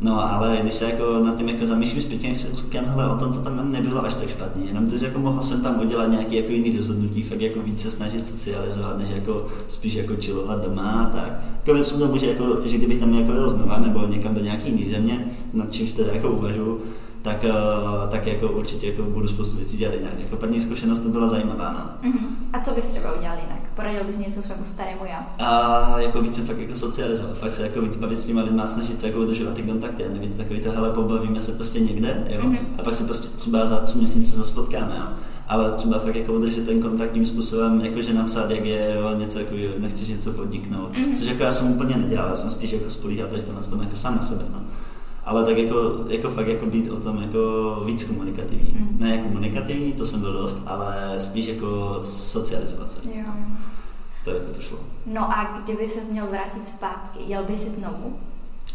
No, 0.00 0.32
ale 0.32 0.58
když 0.62 0.74
se 0.74 0.84
jako 0.84 1.20
na 1.24 1.34
tím 1.34 1.48
jako 1.48 1.66
zamýšlím 1.66 2.02
zpětně, 2.02 2.36
si 2.36 2.54
říkám, 2.54 2.84
hele, 2.84 3.10
o 3.10 3.18
tom 3.18 3.32
to 3.32 3.38
tam 3.38 3.72
nebylo 3.72 4.04
až 4.04 4.14
tak 4.14 4.28
špatně, 4.28 4.64
jenom 4.66 4.86
ty 4.86 5.04
jako 5.04 5.18
mohl 5.18 5.42
jsem 5.42 5.60
tam 5.60 5.80
udělat 5.80 6.06
nějaký 6.06 6.36
jako 6.36 6.52
jiný 6.52 6.76
rozhodnutí, 6.76 7.22
fakt 7.22 7.40
jako 7.40 7.60
více 7.62 7.90
snažit 7.90 8.26
socializovat, 8.26 8.98
než 8.98 9.08
jako 9.08 9.46
spíš 9.68 9.94
jako 9.94 10.14
chillovat 10.20 10.64
doma 10.64 10.82
a 10.82 11.16
tak. 11.16 11.40
Jako 11.56 11.74
věřím 11.74 11.98
tomu, 11.98 12.16
že, 12.16 12.26
jako, 12.26 12.58
že 12.64 12.76
kdybych 12.76 12.98
tam 12.98 13.14
jako 13.14 13.32
jel 13.32 13.50
znova 13.50 13.78
nebo 13.78 14.06
někam 14.06 14.34
do 14.34 14.40
nějaký 14.40 14.68
jiný 14.68 14.86
země, 14.86 15.26
nad 15.52 15.72
čímž 15.72 15.92
teda 15.92 16.12
jako 16.12 16.30
uvažuji, 16.30 16.82
tak, 17.22 17.44
eh, 17.44 17.52
tak 18.10 18.26
jako 18.26 18.48
určitě 18.52 18.86
jako 18.86 19.02
budu 19.02 19.28
spoustu 19.28 19.56
věcí 19.56 19.76
dělat 19.76 19.94
jinak. 19.94 20.12
Jako 20.20 20.36
první 20.36 20.60
zkušenost 20.60 20.98
to 20.98 21.08
byla 21.08 21.28
zajímavá, 21.28 21.72
no. 21.72 22.10
Mhm. 22.10 22.26
A 22.52 22.58
co 22.58 22.70
bys 22.74 22.86
třeba 22.86 23.12
udělal 23.12 23.36
jinak? 23.36 23.58
Poradil 23.76 24.04
bys 24.04 24.16
něco 24.18 24.42
svému 24.42 24.64
starému 24.64 25.04
já? 25.04 25.26
A 25.38 26.00
jako 26.00 26.22
více 26.22 26.42
fakt 26.42 26.58
jako 26.58 26.74
socializovat, 26.74 27.38
fakt 27.38 27.52
se 27.52 27.62
jako 27.62 27.80
víc 27.82 27.96
bavit 27.96 28.16
s 28.18 28.24
těma 28.24 28.42
lidma, 28.42 28.68
snažit 28.68 28.98
se 29.00 29.06
jako 29.06 29.18
udržovat 29.20 29.54
ty 29.54 29.62
kontakty 29.62 30.04
a 30.04 30.08
nebýt 30.12 30.36
takový 30.36 30.60
to, 30.60 30.70
hele, 30.72 30.90
pobavíme 30.90 31.40
se 31.40 31.52
prostě 31.52 31.80
někde, 31.80 32.24
jo, 32.30 32.40
Mhm. 32.44 32.58
a 32.78 32.82
pak 32.82 32.94
se 32.94 33.04
prostě 33.04 33.28
třeba 33.36 33.66
za 33.66 33.76
tři 33.76 33.98
měsíce 33.98 34.36
zase 34.36 34.54
potkáme, 34.54 34.94
jo. 34.98 35.04
Ale 35.48 35.70
třeba 35.72 35.98
fakt 35.98 36.16
jako 36.16 36.32
udržet 36.32 36.66
ten 36.66 36.82
kontakt 36.82 37.12
tím 37.12 37.26
způsobem, 37.26 37.80
jako 37.80 38.02
že 38.02 38.14
napsat, 38.14 38.50
jak 38.50 38.64
je, 38.64 38.94
jo, 39.00 39.14
něco 39.18 39.38
jako, 39.38 39.54
nechceš 39.78 40.08
něco 40.08 40.32
podniknout, 40.32 40.90
Mhm. 40.98 41.14
což 41.16 41.26
jako 41.26 41.42
já 41.42 41.52
jsem 41.52 41.70
úplně 41.72 41.96
nedělal, 41.96 42.28
já 42.28 42.36
jsem 42.36 42.50
spíš 42.50 42.72
jako 42.72 42.90
spolíhat 42.90 43.30
teď 43.30 43.42
to 43.42 43.52
na 43.52 43.60
tom 43.60 43.80
jako 43.82 43.96
sám 43.96 44.16
na 44.16 44.22
sebe, 44.22 44.44
no. 44.52 44.60
Ale 45.28 45.44
tak 45.44 45.58
jako, 45.58 46.04
jako 46.08 46.30
fakt 46.30 46.46
jako 46.46 46.66
být 46.66 46.90
o 46.90 47.00
tom 47.00 47.22
jako 47.22 47.38
víc 47.84 48.04
komunikativní. 48.04 48.76
Mhm. 48.78 48.98
Ne 48.98 49.18
komunikativní, 49.18 49.92
to 49.92 50.06
jsem 50.06 50.20
byl 50.20 50.32
dost, 50.32 50.62
ale 50.66 51.14
spíš 51.18 51.46
jako 51.46 51.98
socializovat 52.02 52.90
se 52.90 53.00
víc. 53.00 53.18
Jo. 53.18 53.32
To 54.24 54.30
jako 54.30 54.52
to 54.52 54.60
šlo. 54.60 54.78
No 55.06 55.30
a 55.30 55.60
kdyby 55.64 55.88
se 55.88 56.12
měl 56.12 56.26
vrátit 56.26 56.66
zpátky, 56.66 57.18
jel 57.26 57.44
by 57.44 57.54
si 57.54 57.70
znovu? 57.70 58.18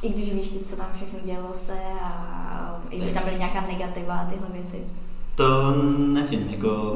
I 0.01 0.09
když 0.09 0.33
víš, 0.33 0.51
co 0.65 0.75
tam 0.75 0.87
všechno 0.95 1.19
dělo 1.25 1.49
se 1.53 1.77
a 2.03 2.81
i 2.89 2.97
když 2.97 3.11
tam 3.11 3.23
byly 3.23 3.37
nějaká 3.37 3.61
negativa 3.61 4.13
a 4.13 4.25
tyhle 4.25 4.47
věci. 4.53 4.83
To 5.35 5.75
nevím, 5.97 6.49
jako 6.49 6.95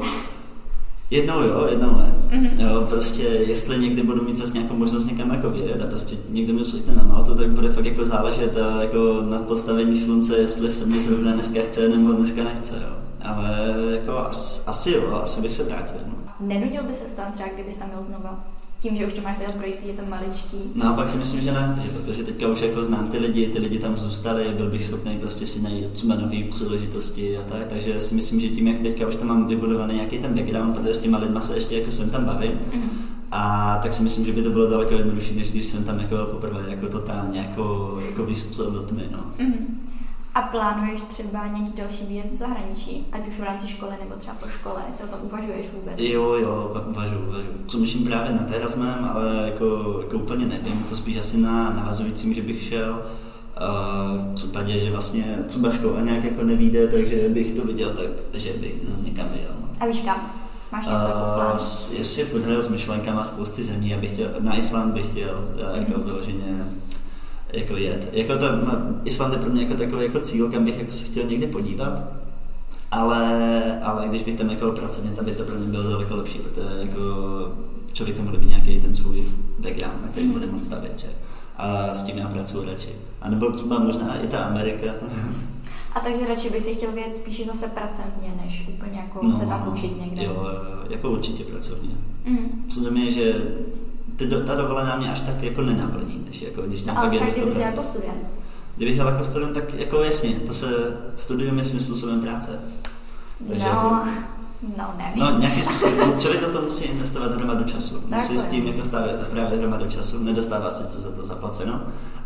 jednou 1.10 1.42
jo, 1.42 1.66
jednou 1.70 1.96
ne. 1.96 2.14
Mhm. 2.30 2.60
Jo, 2.60 2.86
prostě 2.88 3.22
jestli 3.22 3.78
někdy 3.78 4.02
budu 4.02 4.22
mít 4.24 4.36
zase 4.36 4.52
nějakou 4.52 4.74
možnost 4.76 5.04
někam 5.04 5.30
jako 5.30 5.50
vyjet 5.50 5.82
a 5.82 5.86
prostě 5.86 6.16
někdo 6.30 6.52
mi 6.52 6.64
řekne 6.64 6.94
na 6.94 7.02
Maltu, 7.02 7.34
tak 7.34 7.50
bude 7.52 7.68
fakt 7.72 7.84
jako 7.84 8.04
záležet 8.04 8.56
a 8.56 8.82
jako 8.82 9.22
na 9.22 9.38
postavení 9.38 9.96
slunce, 9.96 10.36
jestli 10.36 10.70
se 10.70 10.86
mi 10.86 11.00
zrovna 11.00 11.32
dneska 11.32 11.60
chce 11.64 11.88
nebo 11.88 12.12
dneska 12.12 12.44
nechce, 12.44 12.74
jo. 12.74 12.96
Ale 13.22 13.74
jako 13.90 14.18
as, 14.18 14.64
asi 14.68 14.90
jo, 14.90 15.20
asi 15.22 15.40
bych 15.40 15.52
se 15.52 15.64
vrátil, 15.64 16.00
no. 16.06 16.14
Nenudil 16.40 16.82
by 16.82 16.94
se 16.94 17.16
tam 17.16 17.32
třeba, 17.32 17.48
kdybys 17.54 17.74
tam 17.74 17.88
měl 17.88 18.02
znova? 18.02 18.44
Tím, 18.78 18.96
že 18.96 19.06
už 19.06 19.12
to 19.12 19.20
máš 19.22 19.36
takhle 19.36 19.56
projít, 19.56 19.76
je 19.86 19.92
to 19.92 20.02
maličký. 20.08 20.56
No, 20.74 20.94
pak 20.94 21.08
si 21.08 21.16
myslím, 21.16 21.40
že 21.40 21.52
ne, 21.52 21.82
že 21.84 21.98
protože 21.98 22.22
teďka 22.24 22.48
už 22.48 22.60
jako 22.60 22.84
znám 22.84 23.08
ty 23.08 23.18
lidi, 23.18 23.46
ty 23.46 23.58
lidi 23.58 23.78
tam 23.78 23.96
zůstali, 23.96 24.54
byl 24.56 24.70
bych 24.70 24.84
schopný 24.84 25.18
prostě 25.18 25.46
si 25.46 25.62
najít 25.62 25.90
třeba 25.90 26.14
nové 26.14 26.36
příležitosti 26.50 27.38
a 27.38 27.42
tak, 27.42 27.66
takže 27.66 28.00
si 28.00 28.14
myslím, 28.14 28.40
že 28.40 28.48
tím, 28.48 28.68
jak 28.68 28.80
teďka 28.80 29.08
už 29.08 29.16
tam 29.16 29.28
mám 29.28 29.46
vybudovaný 29.46 29.94
nějaký 29.94 30.18
ten 30.18 30.34
background, 30.34 30.74
protože 30.74 30.94
s 30.94 30.98
těma 30.98 31.18
lidma 31.18 31.40
se 31.40 31.54
ještě 31.54 31.78
jako 31.78 31.90
sem 31.90 32.10
tam 32.10 32.24
bavím, 32.24 32.50
mm-hmm. 32.50 32.88
a 33.30 33.78
tak 33.82 33.94
si 33.94 34.02
myslím, 34.02 34.24
že 34.26 34.32
by 34.32 34.42
to 34.42 34.50
bylo 34.50 34.70
daleko 34.70 34.94
jednodušší, 34.94 35.36
než 35.36 35.50
když 35.50 35.64
jsem 35.64 35.84
tam 35.84 35.98
jako 36.00 36.16
poprvé 36.16 36.64
jako 36.68 36.86
totálně 36.86 37.40
jako, 37.40 37.98
jako 38.08 38.24
vystřelil 38.24 38.70
do 38.70 38.80
tmy, 38.80 39.02
no. 39.12 39.18
Mm-hmm. 39.38 39.64
A 40.38 40.42
plánuješ 40.42 41.02
třeba 41.02 41.46
nějaký 41.46 41.72
další 41.76 42.04
výjezd 42.06 42.30
do 42.30 42.36
zahraničí, 42.36 43.06
ať 43.12 43.28
už 43.28 43.38
v 43.38 43.42
rámci 43.42 43.68
školy 43.68 43.92
nebo 44.00 44.14
třeba 44.14 44.36
po 44.36 44.48
škole, 44.48 44.82
se 44.90 45.04
o 45.04 45.06
tom 45.06 45.18
uvažuješ 45.22 45.66
vůbec? 45.72 45.94
Jo, 45.98 46.32
jo, 46.32 46.82
uvažuji, 46.90 47.28
uvažuji. 47.28 47.64
Přemýšlím 47.66 48.04
právě 48.04 48.32
na 48.32 48.54
Erasmem, 48.54 49.10
ale 49.14 49.42
jako, 49.44 49.98
jako 50.02 50.16
úplně 50.16 50.46
nevím, 50.46 50.84
to 50.88 50.96
spíš 50.96 51.16
asi 51.16 51.38
na 51.38 51.70
navazujícím, 51.70 52.34
že 52.34 52.42
bych 52.42 52.62
šel. 52.62 53.02
Uh, 53.60 54.30
v 54.30 54.34
případě, 54.34 54.78
že 54.78 54.90
vlastně 54.90 55.38
třeba 55.46 55.70
škola 55.70 56.00
nějak 56.00 56.24
jako 56.24 56.42
nevíde, 56.42 56.86
takže 56.86 57.28
bych 57.28 57.52
to 57.52 57.64
viděl 57.64 57.90
tak, 57.90 58.40
že 58.40 58.52
bych 58.52 58.74
zase 58.88 59.04
někam 59.04 59.28
vyjel. 59.28 59.52
A 59.80 59.86
víš 59.86 60.00
kam? 60.00 60.32
Máš 60.72 60.86
něco 60.86 61.08
uh, 61.92 61.98
Jestli 61.98 62.24
podhraju 62.24 62.62
s 62.62 62.68
myšlenkama 62.68 63.24
spousty 63.24 63.62
zemí, 63.62 63.94
abych 63.94 64.10
chtěl, 64.10 64.30
na 64.40 64.56
Island 64.56 64.94
bych 64.94 65.06
chtěl, 65.06 65.48
jako 65.74 65.98
mm. 65.98 66.04
vyloženě 66.04 66.64
jako 67.52 67.76
jet. 67.76 68.08
Jako 68.12 68.36
to, 68.36 68.56
no, 68.56 68.72
Island 69.04 69.32
je 69.32 69.38
pro 69.38 69.50
mě 69.50 69.62
jako 69.62 69.74
takový 69.74 70.04
jako 70.04 70.20
cíl, 70.20 70.50
kam 70.50 70.64
bych 70.64 70.78
jako 70.78 70.92
se 70.92 71.04
chtěl 71.04 71.24
někdy 71.24 71.46
podívat, 71.46 72.02
ale, 72.90 73.80
ale 73.82 74.08
když 74.08 74.22
bych 74.22 74.34
tam 74.34 74.50
jako 74.50 74.72
pracovně, 74.72 75.10
tak 75.10 75.24
by 75.24 75.32
to 75.32 75.44
pro 75.44 75.54
mě 75.54 75.68
bylo 75.68 75.90
daleko 75.90 76.16
lepší, 76.16 76.38
protože 76.38 76.66
jako 76.80 77.00
člověk 77.92 78.16
tam 78.16 78.26
bude 78.26 78.38
mít 78.38 78.48
nějaký 78.48 78.80
ten 78.80 78.94
svůj 78.94 79.24
background, 79.58 80.02
na 80.02 80.08
který 80.08 80.26
bude 80.26 80.46
moc 80.46 80.64
stavit, 80.64 80.98
že? 80.98 81.08
A 81.56 81.94
s 81.94 82.02
tím 82.02 82.18
já 82.18 82.28
pracuji 82.28 82.66
radši. 82.66 82.90
A 83.20 83.30
nebo 83.30 83.50
třeba 83.50 83.78
možná 83.78 84.20
i 84.20 84.26
ta 84.26 84.38
Amerika. 84.38 84.92
A 85.94 86.00
takže 86.00 86.26
radši 86.26 86.50
by 86.50 86.60
si 86.60 86.74
chtěl 86.74 86.92
vědět 86.92 87.16
spíše 87.16 87.44
zase 87.44 87.68
pracovně, 87.68 88.34
než 88.44 88.68
úplně 88.68 88.98
jako 88.98 89.26
no, 89.26 89.32
se 89.32 89.46
tam 89.46 89.72
učit 89.72 90.00
někde. 90.00 90.24
Jo, 90.24 90.46
jako 90.90 91.10
určitě 91.10 91.44
pracovně. 91.44 91.94
Mm. 92.24 92.64
Co 92.68 92.90
mě, 92.90 93.10
že 93.10 93.34
ty 94.18 94.26
do, 94.26 94.44
ta 94.44 94.54
dovolená 94.54 94.96
mě 94.96 95.12
až 95.12 95.20
tak 95.20 95.42
jako 95.42 95.62
nenaplní, 95.62 96.22
než 96.26 96.42
jako 96.42 96.62
když 96.62 96.82
tam 96.82 96.96
Ale 96.96 97.10
třeba 97.10 97.30
kdyby 97.30 97.52
jsi 97.52 97.60
jako 97.60 97.82
student. 97.82 98.26
Kdybych 98.76 98.96
jel 98.96 99.08
jako 99.08 99.24
student, 99.24 99.54
tak 99.54 99.74
jako 99.74 100.02
jasně, 100.02 100.30
to 100.30 100.54
se 100.54 100.96
studium 101.16 101.58
je 101.58 101.64
svým 101.64 101.80
způsobem 101.80 102.20
práce. 102.20 102.58
Takže 103.48 103.64
no, 103.64 103.70
jako, 103.70 103.88
no 104.78 104.94
nevím. 104.98 105.22
No 105.22 105.38
nějakým 105.38 105.62
způsobem, 105.62 106.20
člověk 106.20 106.40
do 106.40 106.52
toho 106.52 106.64
musí 106.64 106.84
investovat 106.84 107.32
hromadu 107.32 107.64
času. 107.64 107.94
Tak 107.94 108.18
musí 108.18 108.38
s 108.38 108.46
tím 108.46 108.66
jako 108.66 108.84
strávit, 108.84 109.26
strávit 109.26 109.60
hromadu 109.60 109.86
času, 109.86 110.24
nedostává 110.24 110.70
se 110.70 110.86
co 110.86 111.00
za 111.00 111.10
to 111.10 111.24
zaplaceno, 111.24 111.82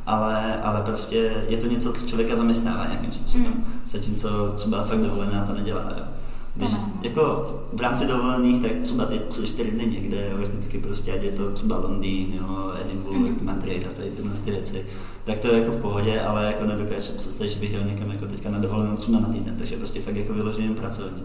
ale, 0.07 0.61
ale 0.62 0.81
prostě 0.81 1.46
je 1.48 1.57
to 1.57 1.66
něco, 1.66 1.92
co 1.92 2.07
člověka 2.07 2.37
zaměstnává 2.37 2.87
nějakým 2.87 3.12
způsobem. 3.12 3.52
Mm. 3.57 3.64
Zatímco 3.87 4.52
třeba 4.57 4.83
fakt 4.83 5.00
dovolená 5.00 5.46
to 5.46 5.52
nedělá. 5.52 5.92
Jo. 5.96 6.05
Když, 6.54 6.70
jako 7.02 7.54
v 7.72 7.80
rámci 7.80 8.06
dovolených, 8.06 8.62
tak 8.62 8.72
třeba 8.82 9.04
ty 9.04 9.18
tři, 9.18 9.46
čtyři 9.46 9.70
dny 9.70 9.86
někde, 9.86 10.28
jo, 10.30 10.38
vždycky 10.38 10.78
prostě, 10.78 11.12
ať 11.12 11.22
je 11.22 11.32
to 11.32 11.50
třeba 11.50 11.78
Londýn, 11.78 12.34
jo, 12.40 12.72
Edinburgh, 12.80 13.40
mm. 13.40 13.46
Madrid 13.46 13.86
a 13.90 13.96
tady 13.96 14.10
tyhle 14.10 14.34
ty 14.34 14.50
věci, 14.50 14.86
tak 15.24 15.38
to 15.38 15.48
je 15.48 15.58
jako 15.58 15.72
v 15.72 15.76
pohodě, 15.76 16.20
ale 16.20 16.44
jako 16.44 16.64
nedokážu 16.64 17.00
si 17.00 17.12
představit, 17.12 17.50
že 17.50 17.58
bych 17.58 17.72
jel 17.72 17.84
někam 17.84 18.10
jako 18.10 18.26
teďka 18.26 18.50
na 18.50 18.58
dovolenou 18.58 18.96
třeba 18.96 19.20
na 19.20 19.28
týden, 19.28 19.56
takže 19.56 19.76
prostě 19.76 20.00
fakt 20.00 20.16
jako 20.16 20.34
vyloženě 20.34 20.74
pracovní. 20.74 21.22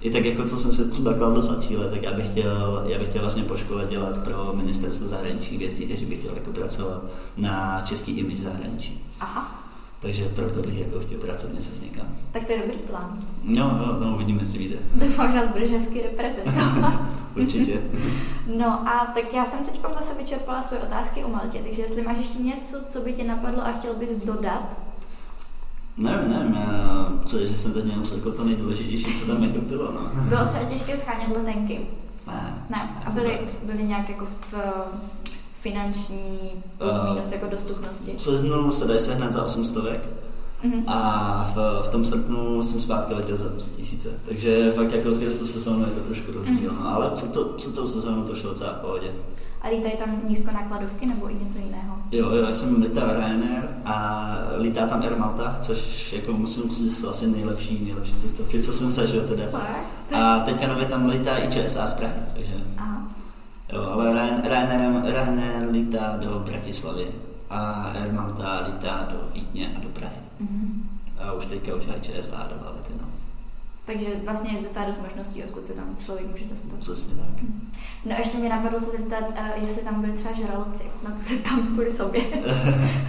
I 0.00 0.10
tak 0.10 0.24
jako 0.24 0.44
co 0.44 0.56
jsem 0.56 0.72
si 0.72 0.90
třeba 0.90 1.12
kladl 1.12 1.40
za 1.40 1.56
cíle, 1.56 1.86
tak 1.86 2.02
já 2.02 2.12
bych 2.12 2.26
chtěl, 2.26 2.84
já 2.86 2.98
bych 2.98 3.08
chtěl 3.08 3.20
vlastně 3.20 3.42
po 3.42 3.56
škole 3.56 3.86
dělat 3.90 4.18
pro 4.18 4.52
ministerstvo 4.54 5.08
zahraničních 5.08 5.58
věcí, 5.58 5.86
takže 5.86 6.06
bych 6.06 6.18
chtěl 6.18 6.34
jako 6.34 6.50
pracovat 6.50 7.02
na 7.36 7.80
český 7.84 8.12
image 8.12 8.40
zahraničí. 8.40 9.04
Aha. 9.20 9.67
Takže 10.00 10.28
proto 10.28 10.62
bych 10.62 10.78
jako 10.78 11.00
chtěl 11.00 11.18
pracovně 11.18 11.62
se 11.62 11.74
s 11.74 11.80
někam. 11.80 12.06
Tak 12.32 12.44
to 12.44 12.52
je 12.52 12.58
dobrý 12.58 12.78
plán. 12.78 13.18
No, 13.42 13.78
no, 13.78 14.06
no 14.06 14.14
uvidíme, 14.14 14.42
jestli 14.42 14.58
vyjde. 14.58 14.76
Doufám, 14.94 15.32
že 15.32 15.38
nás 15.38 15.48
budeš 15.48 15.70
hezky 15.70 16.02
reprezentovat. 16.02 17.00
Určitě. 17.36 17.80
no 18.56 18.88
a 18.88 19.12
tak 19.14 19.34
já 19.34 19.44
jsem 19.44 19.64
teď 19.64 19.80
zase 19.94 20.14
vyčerpala 20.14 20.62
svoje 20.62 20.82
otázky 20.82 21.24
o 21.24 21.28
Maltě, 21.28 21.58
takže 21.58 21.82
jestli 21.82 22.02
máš 22.02 22.18
ještě 22.18 22.38
něco, 22.38 22.76
co 22.88 23.00
by 23.00 23.12
tě 23.12 23.24
napadlo 23.24 23.66
a 23.66 23.72
chtěl 23.72 23.94
bys 23.94 24.24
dodat? 24.24 24.78
Nevím, 25.96 26.30
nevím, 26.30 26.54
já, 26.54 27.12
co, 27.24 27.46
že 27.46 27.56
jsem 27.56 27.72
teď 27.72 27.84
měl 27.84 28.04
řekl 28.04 28.32
to 28.32 28.44
nejdůležitější, 28.44 29.20
co 29.20 29.26
tam 29.26 29.42
jako 29.42 29.60
bylo, 29.60 29.92
no. 29.92 30.10
Bylo 30.28 30.44
třeba 30.44 30.64
těžké 30.64 30.96
schánět 30.96 31.36
letenky? 31.36 31.86
Ne. 32.26 32.54
Ne, 32.70 32.90
a 33.06 33.10
byly, 33.10 33.40
byly 33.62 33.82
nějak 33.82 34.08
jako 34.08 34.24
v, 34.24 34.54
finanční 35.60 36.50
plus 36.78 36.90
uh, 36.90 37.14
minus 37.14 37.32
jako 37.32 37.46
dostupnosti? 37.46 38.12
V 38.12 38.14
březnu 38.14 38.72
se 38.72 38.86
dají 38.86 39.00
sehnat 39.00 39.32
za 39.32 39.44
800 39.44 39.84
Mm-hmm. 40.64 40.82
A 40.86 41.52
v, 41.54 41.86
v 41.86 41.88
tom 41.88 42.04
srpnu 42.04 42.62
jsem 42.62 42.80
zpátky 42.80 43.14
letěl 43.14 43.36
za 43.36 43.48
3000. 43.48 44.08
Takže 44.24 44.72
fakt 44.72 44.92
jako 44.92 45.12
z 45.12 45.38
tu 45.38 45.46
sezónu 45.46 45.80
je 45.80 45.90
to 45.90 46.00
trošku 46.00 46.32
rozdíl, 46.32 46.70
mm-hmm. 46.70 46.84
no, 46.84 46.94
ale 46.94 47.10
před, 47.10 47.32
to, 47.32 47.44
před 47.44 47.74
tou 47.74 47.86
sezónou 47.86 48.22
to 48.22 48.34
šlo 48.34 48.50
docela 48.50 48.72
v 48.72 48.76
pohodě. 48.76 49.12
A 49.62 49.68
lítají 49.68 49.96
tam 49.96 50.20
nízkonákladovky 50.24 51.06
nebo 51.06 51.30
i 51.30 51.34
něco 51.44 51.58
jiného? 51.58 51.96
Jo, 52.10 52.30
jo, 52.30 52.46
já 52.46 52.52
jsem 52.52 52.82
lítal 52.82 53.12
Ryanair 53.12 53.68
a 53.84 54.28
lítá 54.56 54.86
tam 54.86 55.02
Air 55.02 55.16
Malta, 55.16 55.58
což 55.60 56.12
jako 56.12 56.32
musím 56.32 56.70
říct, 56.70 56.84
že 56.84 56.94
jsou 56.94 57.08
asi 57.08 57.26
nejlepší, 57.26 57.84
nejlepší 57.84 58.14
cestovky, 58.14 58.62
co 58.62 58.72
jsem 58.72 58.90
zažil 58.90 59.20
teda. 59.20 59.44
A 60.12 60.38
teďka 60.38 60.66
nově 60.68 60.86
tam 60.86 61.08
lítá 61.08 61.38
i 61.38 61.48
ČSA 61.50 61.86
z 61.86 61.94
Prahy, 61.94 62.14
takže 62.34 62.54
Jo, 63.72 63.82
ale 63.82 64.10
Ryanair, 64.42 65.04
Ryanair 65.04 65.68
lítá 65.70 66.16
do 66.16 66.38
Bratislavy 66.38 67.06
a 67.50 67.92
Air 67.94 68.12
Malta 68.12 68.60
lítá 68.66 69.08
do 69.12 69.28
Vídně 69.32 69.72
a 69.76 69.80
do 69.80 69.88
Prahy. 69.88 70.16
Mm-hmm. 70.40 70.82
A 71.18 71.32
už 71.32 71.46
teďka 71.46 71.74
už 71.74 71.88
aj 71.88 72.00
ČSA 72.00 72.48
do 72.48 72.64
Valety, 72.64 72.92
no. 73.00 73.07
Takže 73.88 74.06
vlastně 74.24 74.50
je 74.50 74.62
docela 74.62 74.86
dost 74.86 75.00
možností, 75.02 75.44
odkud 75.44 75.66
se 75.66 75.72
tam 75.72 75.96
člověk 76.04 76.30
může 76.30 76.44
dostat. 76.44 76.78
Přesně 76.78 77.14
tak. 77.14 77.44
No 78.04 78.14
a 78.14 78.18
ještě 78.18 78.38
mě 78.38 78.48
napadlo 78.48 78.80
se 78.80 78.90
zeptat, 78.90 79.30
uh, 79.30 79.46
jestli 79.56 79.82
tam 79.82 80.00
byly 80.00 80.12
třeba 80.12 80.34
žraloci, 80.34 80.84
na 81.04 81.10
to 81.10 81.18
se 81.18 81.36
tam 81.36 81.66
kvůli 81.66 81.92
sobě. 81.92 82.22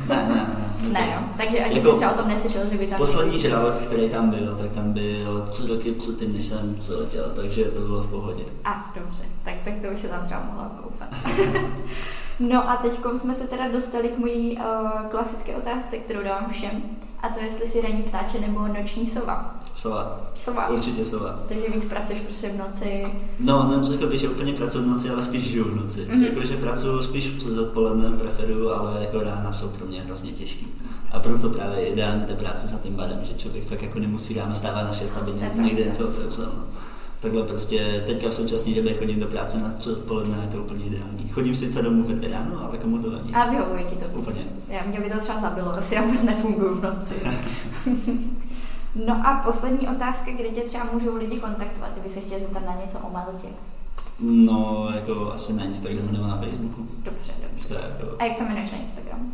ne, 0.09 0.27
ne, 0.27 0.27
ne. 0.27 0.69
Ne, 0.91 1.11
jo. 1.15 1.21
Takže 1.37 1.59
ani 1.59 1.75
jako, 1.75 1.91
si 1.91 1.95
třeba 1.95 2.11
o 2.11 2.17
tom 2.17 2.27
neslyšel, 2.27 2.69
že 2.69 2.77
by 2.77 2.87
tam 2.87 2.97
Poslední 2.97 3.39
žralok, 3.39 3.75
který 3.75 4.09
tam 4.09 4.29
byl, 4.29 4.55
tak 4.55 4.71
tam 4.71 4.93
byl 4.93 5.47
tři 5.49 5.67
roky 5.67 5.91
předtím, 5.91 6.33
než 6.33 6.43
jsem 6.43 6.75
přiletěl, 6.75 7.31
takže 7.35 7.63
to 7.63 7.79
bylo 7.79 8.03
v 8.03 8.09
pohodě. 8.09 8.43
A, 8.65 8.91
dobře, 8.95 9.23
tak, 9.43 9.53
tak 9.63 9.73
to 9.81 9.87
už 9.87 9.99
se 9.99 10.07
tam 10.07 10.25
třeba 10.25 10.43
mohla 10.45 10.71
koupat. 10.81 11.09
no 12.39 12.69
a 12.69 12.75
teď 12.75 12.99
jsme 13.15 13.35
se 13.35 13.47
teda 13.47 13.67
dostali 13.67 14.09
k 14.09 14.17
mojí 14.17 14.57
uh, 14.57 14.63
klasické 15.11 15.55
otázce, 15.55 15.97
kterou 15.97 16.23
dávám 16.23 16.49
všem. 16.51 16.81
A 17.19 17.29
to 17.29 17.39
jestli 17.39 17.67
si 17.67 17.81
ranní 17.81 18.03
ptáče 18.03 18.39
nebo 18.39 18.67
noční 18.67 19.07
sova. 19.07 19.58
Sova. 19.79 20.21
Sova. 20.39 20.69
Určitě 20.69 21.05
sova. 21.05 21.39
Takže 21.47 21.69
víc 21.73 21.85
pracuješ 21.85 22.21
prostě 22.21 22.49
v 22.49 22.57
noci. 22.57 23.05
No, 23.39 23.75
neřekl 23.75 24.07
bych, 24.07 24.19
že 24.19 24.29
úplně 24.29 24.53
pracuji 24.53 24.83
v 24.83 24.87
noci, 24.87 25.09
ale 25.09 25.21
spíš 25.21 25.43
žiju 25.43 25.63
v 25.63 25.75
noci. 25.75 25.99
Mm-hmm. 25.99 26.25
Jakože 26.25 26.57
pracuji 26.57 27.01
spíš 27.01 27.27
přes 27.29 27.57
odpoledne, 27.57 28.17
preferuju, 28.17 28.69
ale 28.69 29.01
jako 29.01 29.19
rána 29.19 29.51
jsou 29.51 29.69
pro 29.69 29.85
mě 29.85 30.01
hrozně 30.01 30.31
těžký. 30.31 30.67
A 31.11 31.19
proto 31.19 31.49
právě 31.49 31.85
ideální 31.85 32.25
ta 32.25 32.33
práce 32.33 32.67
za 32.67 32.77
tím 32.77 32.93
barem, 32.93 33.19
že 33.23 33.33
člověk 33.33 33.67
fakt 33.67 33.81
jako 33.81 33.99
nemusí 33.99 34.33
ráno 34.33 34.55
stávat 34.55 34.83
na 34.83 34.93
6, 34.93 35.15
aby 35.21 35.31
někde 35.61 35.83
něco 35.85 36.07
otevřel. 36.07 36.45
No 36.45 36.63
takhle 37.19 37.43
prostě 37.43 38.03
teďka 38.07 38.29
v 38.29 38.33
současné 38.33 38.73
době 38.73 38.93
chodím 38.93 39.19
do 39.19 39.27
práce 39.27 39.57
na 39.57 39.69
tři 39.69 39.89
odpoledne, 39.89 40.37
je 40.41 40.47
to 40.47 40.57
úplně 40.57 40.85
ideální. 40.85 41.29
Chodím 41.29 41.55
sice 41.55 41.81
domů 41.81 42.03
ve 42.03 42.13
dvě 42.13 42.29
ráno, 42.29 42.65
ale 42.67 42.77
komu 42.77 42.97
to 42.97 43.11
vadí. 43.11 43.33
A 43.33 43.49
vyhovuje 43.49 43.83
ti 43.83 43.95
to? 43.95 44.05
Úplně. 44.19 44.41
Já, 44.67 44.85
mě 44.85 44.99
by 44.99 45.09
to 45.09 45.19
třeba 45.19 45.39
zabilo, 45.39 45.77
asi 45.77 45.95
já 45.95 46.01
vůbec 46.01 46.23
nefunguju 46.23 46.75
v 46.75 46.83
noci. 46.83 47.13
no 48.95 49.27
a 49.27 49.41
poslední 49.45 49.87
otázka, 49.87 50.31
kde 50.31 50.49
tě 50.49 50.61
třeba 50.61 50.87
můžou 50.93 51.15
lidi 51.15 51.39
kontaktovat, 51.39 51.91
kdyby 51.91 52.09
se 52.09 52.19
chtěli 52.19 52.41
zeptat 52.41 52.65
na 52.65 52.81
něco 52.85 52.99
o 52.99 53.13
Maltě. 53.13 53.47
No, 54.19 54.89
jako 54.95 55.31
asi 55.33 55.53
na 55.53 55.63
Instagramu 55.63 56.11
nebo 56.11 56.27
na 56.27 56.37
Facebooku. 56.37 56.87
Dobře, 57.03 57.31
dobře. 57.49 57.67
To 57.67 57.73
je 57.73 57.81
jako... 57.81 58.15
A 58.19 58.23
jak 58.23 58.35
se 58.35 58.43
jmenuješ 58.43 58.71
na 58.71 58.77
Instagram? 58.77 59.31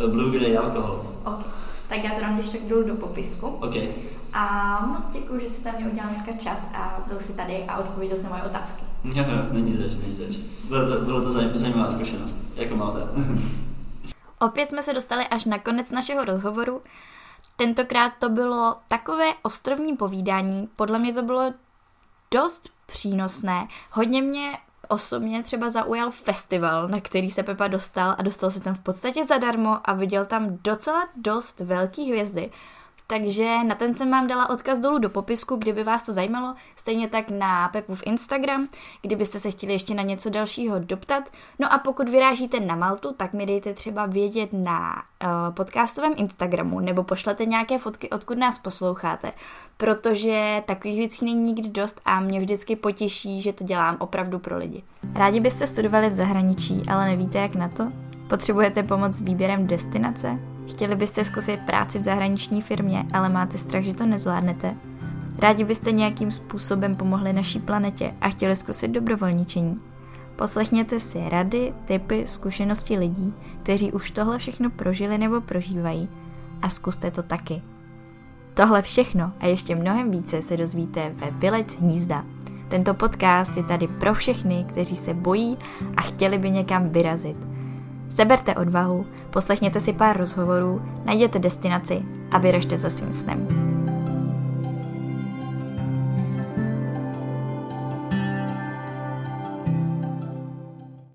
Uh, 0.00 0.10
Blue 0.10 0.38
Grey 0.38 0.58
Alcohol. 0.58 1.02
Okay. 1.24 1.44
Tak 1.88 2.04
já 2.04 2.10
to 2.10 2.20
dám 2.20 2.34
když 2.34 2.52
tak 2.52 2.60
dolů 2.60 2.82
do 2.82 2.94
popisku. 2.94 3.46
Okay. 3.46 3.88
A 4.32 4.86
moc 4.86 5.10
děkuji, 5.10 5.40
že 5.40 5.48
jsi 5.48 5.64
tam 5.64 5.74
mě 5.76 5.86
udělal 5.90 6.10
dneska 6.10 6.32
čas 6.32 6.66
a 6.74 7.04
byl 7.08 7.20
jsi 7.20 7.32
tady 7.32 7.64
a 7.68 7.76
odpověděl 7.78 8.16
jsi 8.16 8.24
na 8.24 8.30
moje 8.30 8.42
otázky. 8.42 8.84
Jo, 9.14 9.24
není 9.52 9.76
zač, 9.76 9.96
není 10.02 10.14
zač. 10.14 10.36
Bylo 10.68 10.90
to, 10.90 11.04
bylo 11.04 11.20
to 11.20 11.32
zajímavá 11.58 11.92
zkušenost, 11.92 12.36
jako 12.56 12.76
máte. 12.76 12.98
Opět 14.38 14.70
jsme 14.70 14.82
se 14.82 14.94
dostali 14.94 15.26
až 15.26 15.44
na 15.44 15.58
konec 15.58 15.90
našeho 15.90 16.24
rozhovoru. 16.24 16.80
Tentokrát 17.60 18.12
to 18.18 18.28
bylo 18.28 18.76
takové 18.88 19.24
ostrovní 19.42 19.96
povídání, 19.96 20.68
podle 20.76 20.98
mě 20.98 21.14
to 21.14 21.22
bylo 21.22 21.52
dost 22.30 22.70
přínosné. 22.86 23.68
Hodně 23.90 24.22
mě 24.22 24.58
osobně 24.88 25.42
třeba 25.42 25.70
zaujal 25.70 26.10
festival, 26.10 26.88
na 26.88 27.00
který 27.00 27.30
se 27.30 27.42
Pepa 27.42 27.68
dostal 27.68 28.14
a 28.18 28.22
dostal 28.22 28.50
se 28.50 28.60
tam 28.60 28.74
v 28.74 28.80
podstatě 28.80 29.24
zadarmo 29.24 29.78
a 29.84 29.92
viděl 29.92 30.26
tam 30.26 30.58
docela 30.62 31.08
dost 31.16 31.60
velký 31.60 32.10
hvězdy. 32.10 32.50
Takže 33.10 33.64
na 33.64 33.74
ten 33.74 33.96
jsem 33.96 34.10
vám 34.10 34.26
dala 34.26 34.50
odkaz 34.50 34.78
dolů 34.78 34.98
do 34.98 35.10
popisku, 35.10 35.56
kdyby 35.56 35.84
vás 35.84 36.02
to 36.02 36.12
zajímalo, 36.12 36.54
stejně 36.76 37.08
tak 37.08 37.30
na 37.30 37.68
Pepův 37.68 38.02
Instagram, 38.06 38.68
kdybyste 39.02 39.40
se 39.40 39.50
chtěli 39.50 39.72
ještě 39.72 39.94
na 39.94 40.02
něco 40.02 40.30
dalšího 40.30 40.78
doptat. 40.78 41.24
No 41.58 41.72
a 41.72 41.78
pokud 41.78 42.08
vyrážíte 42.08 42.60
na 42.60 42.76
Maltu, 42.76 43.12
tak 43.12 43.32
mi 43.32 43.46
dejte 43.46 43.74
třeba 43.74 44.06
vědět 44.06 44.50
na 44.52 44.94
uh, 44.94 45.54
podcastovém 45.54 46.12
Instagramu, 46.16 46.80
nebo 46.80 47.02
pošlete 47.02 47.46
nějaké 47.46 47.78
fotky, 47.78 48.10
odkud 48.10 48.38
nás 48.38 48.58
posloucháte, 48.58 49.32
protože 49.76 50.62
takových 50.66 50.98
věcí 50.98 51.24
není 51.24 51.42
nikdy 51.42 51.68
dost 51.68 52.00
a 52.04 52.20
mě 52.20 52.40
vždycky 52.40 52.76
potěší, 52.76 53.42
že 53.42 53.52
to 53.52 53.64
dělám 53.64 53.96
opravdu 53.98 54.38
pro 54.38 54.58
lidi. 54.58 54.82
Rádi 55.14 55.40
byste 55.40 55.66
studovali 55.66 56.10
v 56.10 56.14
zahraničí, 56.14 56.82
ale 56.88 57.06
nevíte 57.06 57.38
jak 57.38 57.54
na 57.54 57.68
to? 57.68 57.92
Potřebujete 58.28 58.82
pomoc 58.82 59.14
s 59.14 59.20
výběrem 59.20 59.66
destinace? 59.66 60.59
Chtěli 60.70 60.96
byste 60.96 61.24
zkusit 61.24 61.60
práci 61.60 61.98
v 61.98 62.02
zahraniční 62.02 62.62
firmě, 62.62 63.04
ale 63.12 63.28
máte 63.28 63.58
strach, 63.58 63.82
že 63.82 63.94
to 63.94 64.06
nezvládnete? 64.06 64.76
Rádi 65.38 65.64
byste 65.64 65.92
nějakým 65.92 66.30
způsobem 66.30 66.96
pomohli 66.96 67.32
naší 67.32 67.60
planetě 67.60 68.14
a 68.20 68.28
chtěli 68.28 68.56
zkusit 68.56 68.88
dobrovolničení? 68.88 69.80
Poslechněte 70.36 71.00
si 71.00 71.28
rady, 71.28 71.74
typy, 71.84 72.26
zkušenosti 72.26 72.98
lidí, 72.98 73.34
kteří 73.62 73.92
už 73.92 74.10
tohle 74.10 74.38
všechno 74.38 74.70
prožili 74.70 75.18
nebo 75.18 75.40
prožívají 75.40 76.08
a 76.62 76.68
zkuste 76.68 77.10
to 77.10 77.22
taky. 77.22 77.62
Tohle 78.54 78.82
všechno 78.82 79.32
a 79.40 79.46
ještě 79.46 79.76
mnohem 79.76 80.10
více 80.10 80.42
se 80.42 80.56
dozvíte 80.56 81.12
ve 81.16 81.30
Vylec 81.30 81.76
hnízda. 81.76 82.24
Tento 82.68 82.94
podcast 82.94 83.56
je 83.56 83.62
tady 83.62 83.88
pro 83.88 84.14
všechny, 84.14 84.64
kteří 84.68 84.96
se 84.96 85.14
bojí 85.14 85.58
a 85.96 86.02
chtěli 86.02 86.38
by 86.38 86.50
někam 86.50 86.88
vyrazit– 86.88 87.36
Seberte 88.10 88.54
odvahu, 88.54 89.06
poslechněte 89.30 89.80
si 89.80 89.92
pár 89.92 90.18
rozhovorů, 90.18 90.82
najděte 91.04 91.38
destinaci 91.38 92.02
a 92.30 92.38
vyražte 92.38 92.78
za 92.78 92.90
svým 92.90 93.12
snem. 93.12 93.69